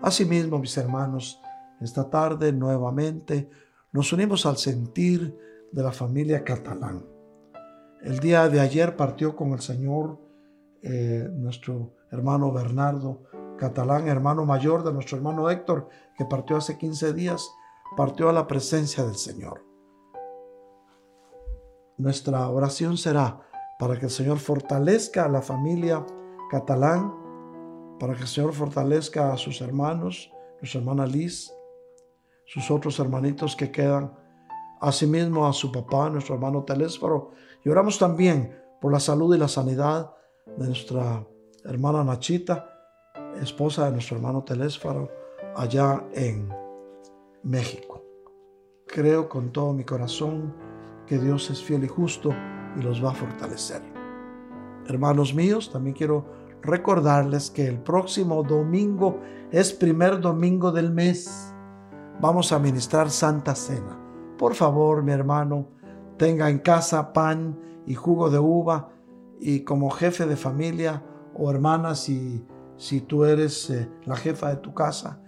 Asimismo, 0.00 0.58
mis 0.58 0.74
hermanos, 0.78 1.38
esta 1.82 2.08
tarde 2.08 2.50
nuevamente 2.50 3.50
nos 3.92 4.10
unimos 4.14 4.46
al 4.46 4.56
sentir 4.56 5.38
de 5.70 5.82
la 5.82 5.92
familia 5.92 6.44
catalán. 6.44 7.04
El 8.00 8.20
día 8.20 8.48
de 8.48 8.60
ayer 8.60 8.96
partió 8.96 9.36
con 9.36 9.52
el 9.52 9.60
Señor 9.60 10.18
eh, 10.80 11.28
nuestro 11.30 11.92
hermano 12.10 12.50
Bernardo 12.50 13.24
Catalán, 13.58 14.08
hermano 14.08 14.46
mayor 14.46 14.82
de 14.82 14.94
nuestro 14.94 15.18
hermano 15.18 15.50
Héctor, 15.50 15.90
que 16.16 16.24
partió 16.24 16.56
hace 16.56 16.78
15 16.78 17.12
días, 17.12 17.50
partió 17.98 18.30
a 18.30 18.32
la 18.32 18.46
presencia 18.46 19.04
del 19.04 19.16
Señor. 19.16 19.62
Nuestra 21.98 22.48
oración 22.48 22.96
será 22.96 23.47
para 23.78 23.98
que 23.98 24.06
el 24.06 24.10
Señor 24.10 24.38
fortalezca 24.38 25.24
a 25.24 25.28
la 25.28 25.40
familia 25.40 26.04
catalán, 26.50 27.14
para 27.98 28.14
que 28.14 28.22
el 28.22 28.28
Señor 28.28 28.52
fortalezca 28.52 29.32
a 29.32 29.36
sus 29.36 29.60
hermanos, 29.60 30.32
nuestra 30.60 30.80
hermana 30.80 31.06
Liz, 31.06 31.52
sus 32.44 32.70
otros 32.70 32.98
hermanitos 32.98 33.54
que 33.54 33.70
quedan, 33.70 34.12
asimismo 34.80 35.46
a 35.46 35.52
su 35.52 35.70
papá, 35.70 36.10
nuestro 36.10 36.34
hermano 36.34 36.64
Telésforo, 36.64 37.30
y 37.64 37.68
oramos 37.68 37.98
también 37.98 38.60
por 38.80 38.92
la 38.92 39.00
salud 39.00 39.34
y 39.34 39.38
la 39.38 39.48
sanidad 39.48 40.12
de 40.56 40.66
nuestra 40.66 41.24
hermana 41.64 42.02
Nachita, 42.02 42.68
esposa 43.40 43.86
de 43.86 43.92
nuestro 43.92 44.16
hermano 44.16 44.42
Telésforo, 44.42 45.08
allá 45.54 46.04
en 46.14 46.48
México. 47.42 48.02
Creo 48.86 49.28
con 49.28 49.52
todo 49.52 49.72
mi 49.72 49.84
corazón 49.84 50.54
que 51.06 51.18
Dios 51.18 51.50
es 51.50 51.62
fiel 51.62 51.84
y 51.84 51.88
justo 51.88 52.30
y 52.76 52.82
los 52.82 53.04
va 53.04 53.10
a 53.10 53.14
fortalecer. 53.14 53.82
Hermanos 54.86 55.34
míos, 55.34 55.70
también 55.70 55.94
quiero 55.94 56.24
recordarles 56.62 57.50
que 57.50 57.66
el 57.66 57.78
próximo 57.78 58.42
domingo 58.42 59.20
es 59.50 59.72
primer 59.72 60.20
domingo 60.20 60.72
del 60.72 60.90
mes. 60.90 61.54
Vamos 62.20 62.52
a 62.52 62.58
ministrar 62.58 63.10
Santa 63.10 63.54
Cena. 63.54 63.98
Por 64.38 64.54
favor, 64.54 65.02
mi 65.02 65.12
hermano, 65.12 65.68
tenga 66.16 66.50
en 66.50 66.58
casa 66.58 67.12
pan 67.12 67.58
y 67.86 67.94
jugo 67.94 68.30
de 68.30 68.38
uva 68.38 68.90
y 69.40 69.60
como 69.60 69.90
jefe 69.90 70.26
de 70.26 70.36
familia 70.36 71.02
o 71.34 71.50
hermana, 71.50 71.94
si, 71.94 72.44
si 72.76 73.00
tú 73.00 73.24
eres 73.24 73.70
eh, 73.70 73.88
la 74.04 74.16
jefa 74.16 74.50
de 74.50 74.56
tu 74.56 74.74
casa, 74.74 75.20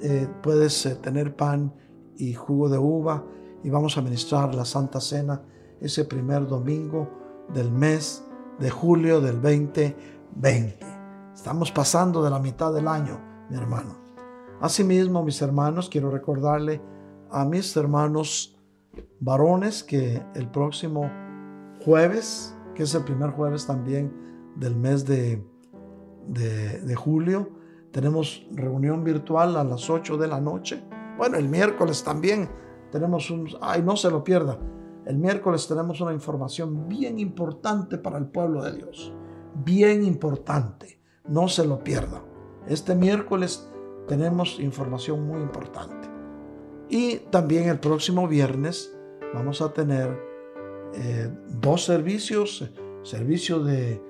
eh, 0.00 0.28
puedes 0.42 0.84
eh, 0.86 0.96
tener 0.96 1.34
pan 1.34 1.74
y 2.16 2.34
jugo 2.34 2.68
de 2.68 2.78
uva 2.78 3.24
y 3.64 3.70
vamos 3.70 3.96
a 3.96 4.02
ministrar 4.02 4.54
la 4.54 4.64
Santa 4.64 5.00
Cena 5.00 5.42
ese 5.80 6.04
primer 6.04 6.46
domingo 6.46 7.08
del 7.52 7.70
mes 7.70 8.24
de 8.58 8.70
julio 8.70 9.20
del 9.20 9.40
2020. 9.40 10.78
Estamos 11.34 11.70
pasando 11.70 12.22
de 12.22 12.30
la 12.30 12.38
mitad 12.38 12.72
del 12.72 12.88
año, 12.88 13.20
mi 13.48 13.56
hermano. 13.56 13.96
Asimismo, 14.60 15.22
mis 15.22 15.40
hermanos, 15.40 15.88
quiero 15.88 16.10
recordarle 16.10 16.80
a 17.30 17.44
mis 17.44 17.76
hermanos 17.76 18.58
varones 19.20 19.84
que 19.84 20.22
el 20.34 20.50
próximo 20.50 21.10
jueves, 21.84 22.56
que 22.74 22.82
es 22.82 22.94
el 22.94 23.04
primer 23.04 23.30
jueves 23.30 23.66
también 23.66 24.12
del 24.56 24.74
mes 24.74 25.04
de, 25.04 25.44
de, 26.26 26.94
julio, 26.96 27.50
tenemos 27.92 28.46
reunión 28.52 29.04
virtual 29.04 29.56
a 29.56 29.64
las 29.64 29.88
8 29.88 30.16
de 30.16 30.26
la 30.26 30.40
noche. 30.40 30.82
Bueno, 31.16 31.36
el 31.36 31.48
miércoles 31.48 32.02
también 32.02 32.48
tenemos 32.90 33.30
un... 33.30 33.48
¡Ay, 33.60 33.82
no 33.82 33.96
se 33.96 34.10
lo 34.10 34.24
pierda! 34.24 34.58
El 35.08 35.16
miércoles 35.16 35.66
tenemos 35.66 36.02
una 36.02 36.12
información 36.12 36.86
bien 36.86 37.18
importante 37.18 37.96
para 37.96 38.18
el 38.18 38.26
pueblo 38.26 38.62
de 38.62 38.72
Dios. 38.72 39.10
Bien 39.64 40.04
importante. 40.04 41.00
No 41.26 41.48
se 41.48 41.66
lo 41.66 41.82
pierda. 41.82 42.22
Este 42.66 42.94
miércoles 42.94 43.72
tenemos 44.06 44.60
información 44.60 45.26
muy 45.26 45.40
importante. 45.40 46.10
Y 46.90 47.20
también 47.30 47.70
el 47.70 47.80
próximo 47.80 48.28
viernes 48.28 48.94
vamos 49.32 49.62
a 49.62 49.72
tener 49.72 50.14
eh, 50.92 51.34
dos 51.58 51.86
servicios. 51.86 52.70
Servicio 53.02 53.60
de 53.60 54.02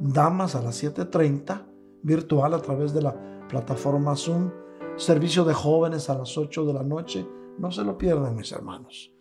damas 0.00 0.54
a 0.54 0.62
las 0.62 0.82
7.30 0.82 1.66
virtual 2.02 2.54
a 2.54 2.62
través 2.62 2.94
de 2.94 3.02
la 3.02 3.46
plataforma 3.46 4.16
Zoom. 4.16 4.50
Servicio 4.96 5.44
de 5.44 5.52
jóvenes 5.52 6.08
a 6.08 6.16
las 6.16 6.38
8 6.38 6.64
de 6.64 6.72
la 6.72 6.82
noche. 6.82 7.28
No 7.58 7.70
se 7.70 7.84
lo 7.84 7.98
pierdan, 7.98 8.34
mis 8.36 8.52
hermanos. 8.52 9.15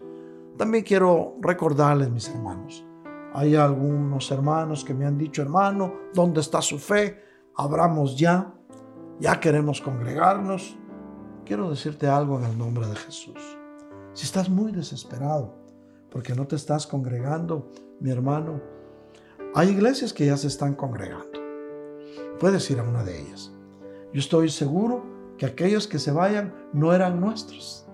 También 0.57 0.83
quiero 0.83 1.35
recordarles, 1.41 2.09
mis 2.09 2.29
hermanos, 2.29 2.85
hay 3.33 3.55
algunos 3.55 4.31
hermanos 4.31 4.85
que 4.85 4.93
me 4.93 5.05
han 5.05 5.17
dicho, 5.17 5.41
hermano, 5.41 5.93
¿dónde 6.13 6.39
está 6.39 6.61
su 6.61 6.79
fe? 6.79 7.21
Abramos 7.57 8.17
ya, 8.17 8.53
ya 9.19 9.39
queremos 9.39 9.81
congregarnos. 9.81 10.77
Quiero 11.45 11.69
decirte 11.69 12.07
algo 12.07 12.39
en 12.39 12.45
el 12.45 12.57
nombre 12.57 12.87
de 12.87 12.95
Jesús. 12.95 13.57
Si 14.13 14.25
estás 14.25 14.49
muy 14.49 14.71
desesperado 14.71 15.53
porque 16.09 16.33
no 16.33 16.47
te 16.47 16.55
estás 16.55 16.87
congregando, 16.87 17.69
mi 17.99 18.09
hermano, 18.09 18.61
hay 19.53 19.69
iglesias 19.69 20.13
que 20.13 20.25
ya 20.25 20.37
se 20.37 20.47
están 20.47 20.73
congregando. 20.75 21.39
Puedes 22.39 22.69
ir 22.71 22.79
a 22.79 22.83
una 22.83 23.03
de 23.03 23.21
ellas. 23.21 23.51
Yo 24.13 24.19
estoy 24.19 24.47
seguro 24.47 25.03
que 25.37 25.45
aquellos 25.45 25.87
que 25.87 25.99
se 25.99 26.11
vayan 26.11 26.53
no 26.71 26.93
eran 26.93 27.19
nuestros. 27.19 27.85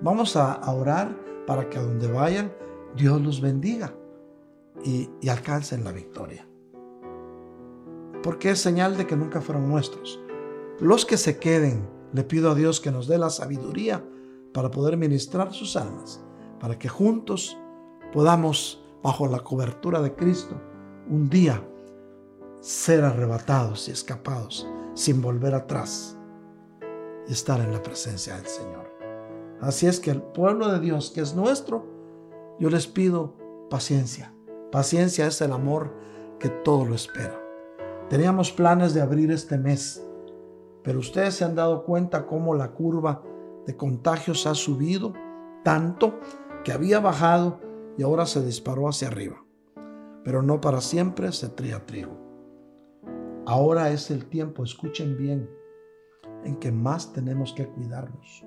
Vamos 0.00 0.36
a, 0.36 0.60
orar 0.72 1.16
para 1.52 1.68
que 1.68 1.76
a 1.76 1.82
donde 1.82 2.10
vayan 2.10 2.50
Dios 2.96 3.20
los 3.20 3.42
bendiga 3.42 3.94
y, 4.82 5.10
y 5.20 5.28
alcancen 5.28 5.84
la 5.84 5.92
victoria. 5.92 6.48
Porque 8.22 8.52
es 8.52 8.58
señal 8.58 8.96
de 8.96 9.06
que 9.06 9.16
nunca 9.16 9.42
fueron 9.42 9.68
nuestros. 9.68 10.18
Los 10.80 11.04
que 11.04 11.18
se 11.18 11.38
queden, 11.38 11.86
le 12.14 12.24
pido 12.24 12.50
a 12.50 12.54
Dios 12.54 12.80
que 12.80 12.90
nos 12.90 13.06
dé 13.06 13.18
la 13.18 13.28
sabiduría 13.28 14.02
para 14.54 14.70
poder 14.70 14.96
ministrar 14.96 15.52
sus 15.52 15.76
almas, 15.76 16.24
para 16.58 16.78
que 16.78 16.88
juntos 16.88 17.58
podamos, 18.14 18.82
bajo 19.02 19.26
la 19.26 19.40
cobertura 19.40 20.00
de 20.00 20.14
Cristo, 20.14 20.58
un 21.06 21.28
día 21.28 21.62
ser 22.60 23.04
arrebatados 23.04 23.88
y 23.88 23.90
escapados 23.90 24.66
sin 24.94 25.20
volver 25.20 25.54
atrás 25.54 26.16
y 27.28 27.32
estar 27.32 27.60
en 27.60 27.74
la 27.74 27.82
presencia 27.82 28.36
del 28.36 28.46
Señor. 28.46 28.81
Así 29.62 29.86
es 29.86 30.00
que 30.00 30.10
el 30.10 30.20
pueblo 30.20 30.72
de 30.72 30.80
Dios 30.80 31.12
que 31.12 31.20
es 31.20 31.36
nuestro, 31.36 31.86
yo 32.58 32.68
les 32.68 32.88
pido 32.88 33.36
paciencia. 33.70 34.34
Paciencia 34.72 35.28
es 35.28 35.40
el 35.40 35.52
amor 35.52 35.94
que 36.40 36.48
todo 36.48 36.84
lo 36.84 36.96
espera. 36.96 37.40
Teníamos 38.10 38.50
planes 38.50 38.92
de 38.92 39.02
abrir 39.02 39.30
este 39.30 39.58
mes, 39.58 40.04
pero 40.82 40.98
ustedes 40.98 41.34
se 41.34 41.44
han 41.44 41.54
dado 41.54 41.84
cuenta 41.84 42.26
cómo 42.26 42.54
la 42.54 42.72
curva 42.72 43.22
de 43.64 43.76
contagios 43.76 44.48
ha 44.48 44.56
subido 44.56 45.12
tanto 45.62 46.18
que 46.64 46.72
había 46.72 46.98
bajado 46.98 47.60
y 47.96 48.02
ahora 48.02 48.26
se 48.26 48.44
disparó 48.44 48.88
hacia 48.88 49.08
arriba. 49.08 49.44
Pero 50.24 50.42
no 50.42 50.60
para 50.60 50.80
siempre 50.80 51.30
se 51.30 51.48
tría 51.48 51.86
trigo. 51.86 52.18
Ahora 53.46 53.90
es 53.90 54.10
el 54.10 54.26
tiempo, 54.26 54.64
escuchen 54.64 55.16
bien, 55.16 55.48
en 56.42 56.56
que 56.56 56.72
más 56.72 57.12
tenemos 57.12 57.52
que 57.52 57.68
cuidarnos. 57.68 58.44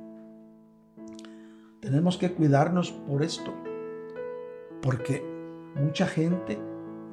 Tenemos 1.86 2.18
que 2.18 2.34
cuidarnos 2.34 2.92
por 2.92 3.22
esto, 3.22 3.54
porque 4.82 5.24
mucha 5.76 6.08
gente 6.08 6.60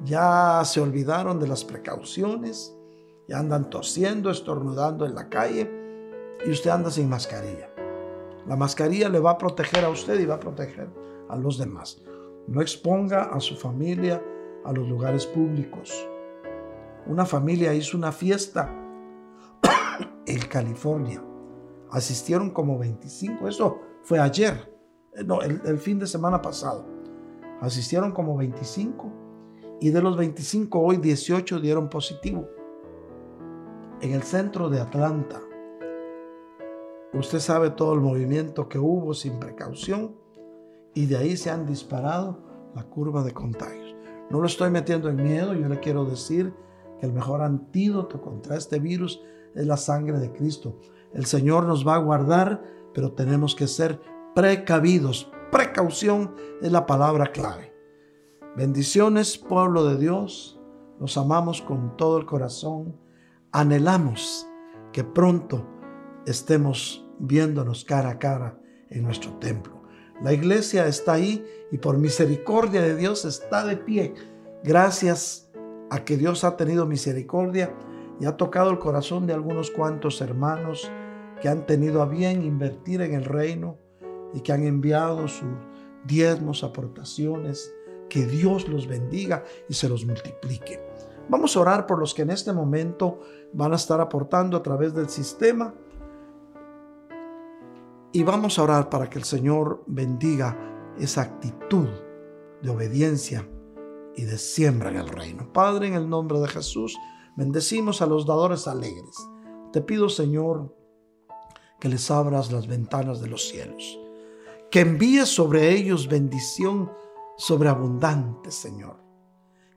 ya 0.03 0.63
se 0.65 0.81
olvidaron 0.81 1.39
de 1.39 1.47
las 1.47 1.63
precauciones, 1.63 2.75
ya 3.27 3.37
andan 3.37 3.69
tosiendo, 3.69 4.31
estornudando 4.31 5.05
en 5.05 5.13
la 5.13 5.29
calle 5.29 5.69
y 6.43 6.49
usted 6.49 6.71
anda 6.71 6.89
sin 6.89 7.07
mascarilla. 7.07 7.69
La 8.47 8.55
mascarilla 8.55 9.09
le 9.09 9.19
va 9.19 9.31
a 9.31 9.37
proteger 9.37 9.85
a 9.85 9.89
usted 9.89 10.19
y 10.19 10.25
va 10.25 10.35
a 10.35 10.39
proteger 10.39 10.89
a 11.29 11.35
los 11.35 11.59
demás. 11.59 12.01
No 12.47 12.59
exponga 12.59 13.25
a 13.25 13.39
su 13.41 13.55
familia 13.55 14.23
a 14.65 14.73
los 14.73 14.89
lugares 14.89 15.27
públicos. 15.27 15.93
Una 17.05 17.27
familia 17.27 17.75
hizo 17.75 17.95
una 17.95 18.11
fiesta 18.11 18.73
en 20.25 20.39
California. 20.47 21.23
Asistieron 21.93 22.49
como 22.49 22.77
25, 22.77 23.47
eso 23.47 23.79
fue 24.01 24.19
ayer, 24.19 24.69
eh, 25.15 25.23
no, 25.23 25.41
el, 25.41 25.61
el 25.65 25.77
fin 25.77 25.99
de 25.99 26.07
semana 26.07 26.41
pasado. 26.41 26.85
Asistieron 27.61 28.11
como 28.11 28.35
25 28.35 29.11
y 29.79 29.89
de 29.91 30.01
los 30.01 30.17
25 30.17 30.79
hoy 30.79 30.97
18 30.97 31.59
dieron 31.59 31.89
positivo. 31.89 32.49
En 34.01 34.11
el 34.11 34.23
centro 34.23 34.69
de 34.69 34.81
Atlanta. 34.81 35.39
Usted 37.13 37.39
sabe 37.39 37.69
todo 37.69 37.93
el 37.93 38.01
movimiento 38.01 38.67
que 38.67 38.79
hubo 38.79 39.13
sin 39.13 39.39
precaución 39.39 40.15
y 40.95 41.05
de 41.05 41.17
ahí 41.17 41.37
se 41.37 41.51
han 41.51 41.65
disparado 41.65 42.39
la 42.73 42.83
curva 42.83 43.23
de 43.23 43.33
contagios. 43.33 43.95
No 44.31 44.39
lo 44.39 44.47
estoy 44.47 44.71
metiendo 44.71 45.09
en 45.09 45.17
miedo, 45.17 45.53
yo 45.53 45.69
le 45.69 45.79
quiero 45.79 46.05
decir 46.05 46.53
que 46.99 47.05
el 47.05 47.13
mejor 47.13 47.41
antídoto 47.41 48.19
contra 48.19 48.57
este 48.57 48.79
virus 48.79 49.21
es 49.53 49.67
la 49.67 49.77
sangre 49.77 50.17
de 50.17 50.31
Cristo. 50.31 50.79
El 51.13 51.25
Señor 51.25 51.65
nos 51.65 51.87
va 51.87 51.95
a 51.95 51.99
guardar, 51.99 52.63
pero 52.93 53.11
tenemos 53.11 53.55
que 53.55 53.67
ser 53.67 54.01
precavidos. 54.35 55.31
Precaución 55.51 56.35
es 56.61 56.71
la 56.71 56.85
palabra 56.85 57.31
clave. 57.31 57.73
Bendiciones, 58.55 59.37
pueblo 59.37 59.85
de 59.85 59.97
Dios. 59.97 60.59
Los 60.99 61.17
amamos 61.17 61.61
con 61.61 61.95
todo 61.97 62.17
el 62.17 62.25
corazón. 62.25 62.95
Anhelamos 63.51 64.47
que 64.91 65.03
pronto 65.03 65.67
estemos 66.25 67.07
viéndonos 67.19 67.85
cara 67.85 68.09
a 68.09 68.19
cara 68.19 68.59
en 68.89 69.03
nuestro 69.03 69.33
templo. 69.33 69.83
La 70.21 70.33
iglesia 70.33 70.87
está 70.87 71.13
ahí 71.13 71.45
y 71.71 71.77
por 71.77 71.97
misericordia 71.97 72.81
de 72.81 72.95
Dios 72.95 73.25
está 73.25 73.65
de 73.65 73.77
pie. 73.77 74.13
Gracias 74.63 75.51
a 75.89 76.03
que 76.03 76.17
Dios 76.17 76.43
ha 76.43 76.55
tenido 76.57 76.85
misericordia 76.85 77.75
y 78.19 78.25
ha 78.25 78.37
tocado 78.37 78.71
el 78.71 78.79
corazón 78.79 79.27
de 79.27 79.33
algunos 79.33 79.69
cuantos 79.69 80.21
hermanos 80.21 80.89
que 81.43 81.49
han 81.49 81.65
tenido 81.65 82.01
a 82.01 82.05
bien 82.05 82.41
invertir 82.41 83.01
en 83.01 83.15
el 83.15 83.25
reino 83.25 83.77
y 84.33 84.39
que 84.39 84.53
han 84.53 84.63
enviado 84.63 85.27
sus 85.27 85.49
diezmos, 86.05 86.63
aportaciones. 86.63 87.75
Que 88.09 88.25
Dios 88.25 88.69
los 88.69 88.87
bendiga 88.87 89.43
y 89.67 89.73
se 89.73 89.89
los 89.89 90.05
multiplique. 90.05 90.79
Vamos 91.27 91.57
a 91.57 91.59
orar 91.59 91.85
por 91.85 91.99
los 91.99 92.13
que 92.13 92.21
en 92.21 92.29
este 92.29 92.53
momento 92.53 93.19
van 93.51 93.73
a 93.73 93.75
estar 93.75 93.99
aportando 93.99 94.55
a 94.55 94.63
través 94.63 94.93
del 94.93 95.09
sistema. 95.09 95.73
Y 98.13 98.23
vamos 98.23 98.57
a 98.57 98.63
orar 98.63 98.89
para 98.89 99.09
que 99.09 99.19
el 99.19 99.25
Señor 99.25 99.83
bendiga 99.85 100.57
esa 100.97 101.23
actitud 101.23 101.89
de 102.61 102.69
obediencia 102.69 103.45
y 104.15 104.23
de 104.23 104.37
siembra 104.37 104.91
en 104.91 104.95
el 104.95 105.09
reino. 105.09 105.51
Padre, 105.51 105.87
en 105.87 105.95
el 105.95 106.09
nombre 106.09 106.39
de 106.39 106.47
Jesús, 106.47 106.97
bendecimos 107.35 108.01
a 108.01 108.05
los 108.05 108.25
dadores 108.25 108.65
alegres. 108.65 109.17
Te 109.73 109.81
pido, 109.81 110.07
Señor, 110.07 110.73
que 111.83 111.89
les 111.89 112.09
abras 112.09 112.49
las 112.49 112.65
ventanas 112.65 113.19
de 113.19 113.27
los 113.27 113.49
cielos. 113.49 113.99
Que 114.71 114.79
envíes 114.79 115.27
sobre 115.27 115.69
ellos 115.75 116.07
bendición 116.07 116.89
sobreabundante, 117.35 118.51
Señor. 118.51 118.95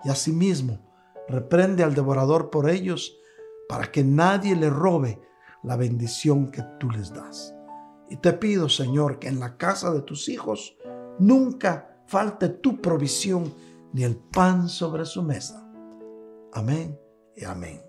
Y 0.04 0.10
asimismo, 0.10 0.78
reprende 1.26 1.82
al 1.82 1.96
devorador 1.96 2.48
por 2.48 2.70
ellos 2.70 3.18
para 3.68 3.90
que 3.90 4.04
nadie 4.04 4.54
le 4.54 4.70
robe 4.70 5.20
la 5.64 5.74
bendición 5.74 6.52
que 6.52 6.62
tú 6.78 6.92
les 6.92 7.12
das. 7.12 7.52
Y 8.08 8.18
te 8.18 8.34
pido, 8.34 8.68
Señor, 8.68 9.18
que 9.18 9.26
en 9.26 9.40
la 9.40 9.56
casa 9.56 9.90
de 9.90 10.02
tus 10.02 10.28
hijos 10.28 10.76
nunca 11.18 12.04
falte 12.06 12.50
tu 12.50 12.80
provisión 12.80 13.52
ni 13.92 14.04
el 14.04 14.16
pan 14.16 14.68
sobre 14.68 15.06
su 15.06 15.24
mesa. 15.24 15.68
Amén 16.52 16.96
y 17.34 17.44
amén. 17.44 17.85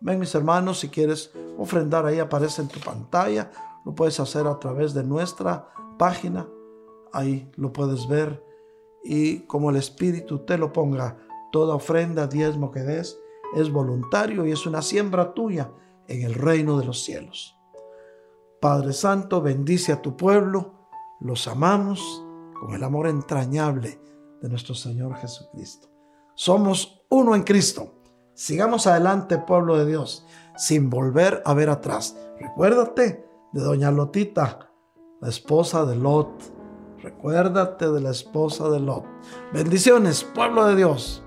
Ven 0.00 0.18
mis 0.18 0.34
hermanos, 0.34 0.80
si 0.80 0.88
quieres 0.88 1.32
ofrendar 1.58 2.06
ahí 2.06 2.18
aparece 2.18 2.62
en 2.62 2.68
tu 2.68 2.80
pantalla, 2.80 3.50
lo 3.84 3.94
puedes 3.94 4.18
hacer 4.20 4.46
a 4.46 4.58
través 4.58 4.94
de 4.94 5.04
nuestra 5.04 5.68
página, 5.98 6.48
ahí 7.12 7.50
lo 7.56 7.72
puedes 7.72 8.08
ver 8.08 8.42
y 9.02 9.40
como 9.40 9.70
el 9.70 9.76
Espíritu 9.76 10.40
te 10.40 10.58
lo 10.58 10.72
ponga, 10.72 11.18
toda 11.52 11.74
ofrenda, 11.74 12.26
diezmo 12.26 12.70
que 12.70 12.80
des, 12.80 13.18
es 13.54 13.70
voluntario 13.70 14.46
y 14.46 14.52
es 14.52 14.66
una 14.66 14.82
siembra 14.82 15.34
tuya 15.34 15.70
en 16.06 16.22
el 16.22 16.34
reino 16.34 16.78
de 16.78 16.86
los 16.86 17.02
cielos. 17.02 17.56
Padre 18.60 18.92
Santo, 18.92 19.40
bendice 19.40 19.92
a 19.92 20.02
tu 20.02 20.16
pueblo, 20.16 20.74
los 21.20 21.48
amamos 21.48 22.24
con 22.58 22.74
el 22.74 22.84
amor 22.84 23.06
entrañable 23.06 24.00
de 24.40 24.48
nuestro 24.48 24.74
Señor 24.74 25.16
Jesucristo. 25.16 25.88
Somos 26.34 27.02
uno 27.08 27.34
en 27.34 27.42
Cristo. 27.42 27.99
Sigamos 28.40 28.86
adelante, 28.86 29.36
pueblo 29.36 29.76
de 29.76 29.84
Dios, 29.84 30.24
sin 30.56 30.88
volver 30.88 31.42
a 31.44 31.52
ver 31.52 31.68
atrás. 31.68 32.16
Recuérdate 32.40 33.28
de 33.52 33.60
doña 33.60 33.90
Lotita, 33.90 34.70
la 35.20 35.28
esposa 35.28 35.84
de 35.84 35.94
Lot. 35.96 36.30
Recuérdate 37.02 37.90
de 37.90 38.00
la 38.00 38.12
esposa 38.12 38.70
de 38.70 38.80
Lot. 38.80 39.04
Bendiciones, 39.52 40.24
pueblo 40.24 40.64
de 40.64 40.76
Dios. 40.76 41.22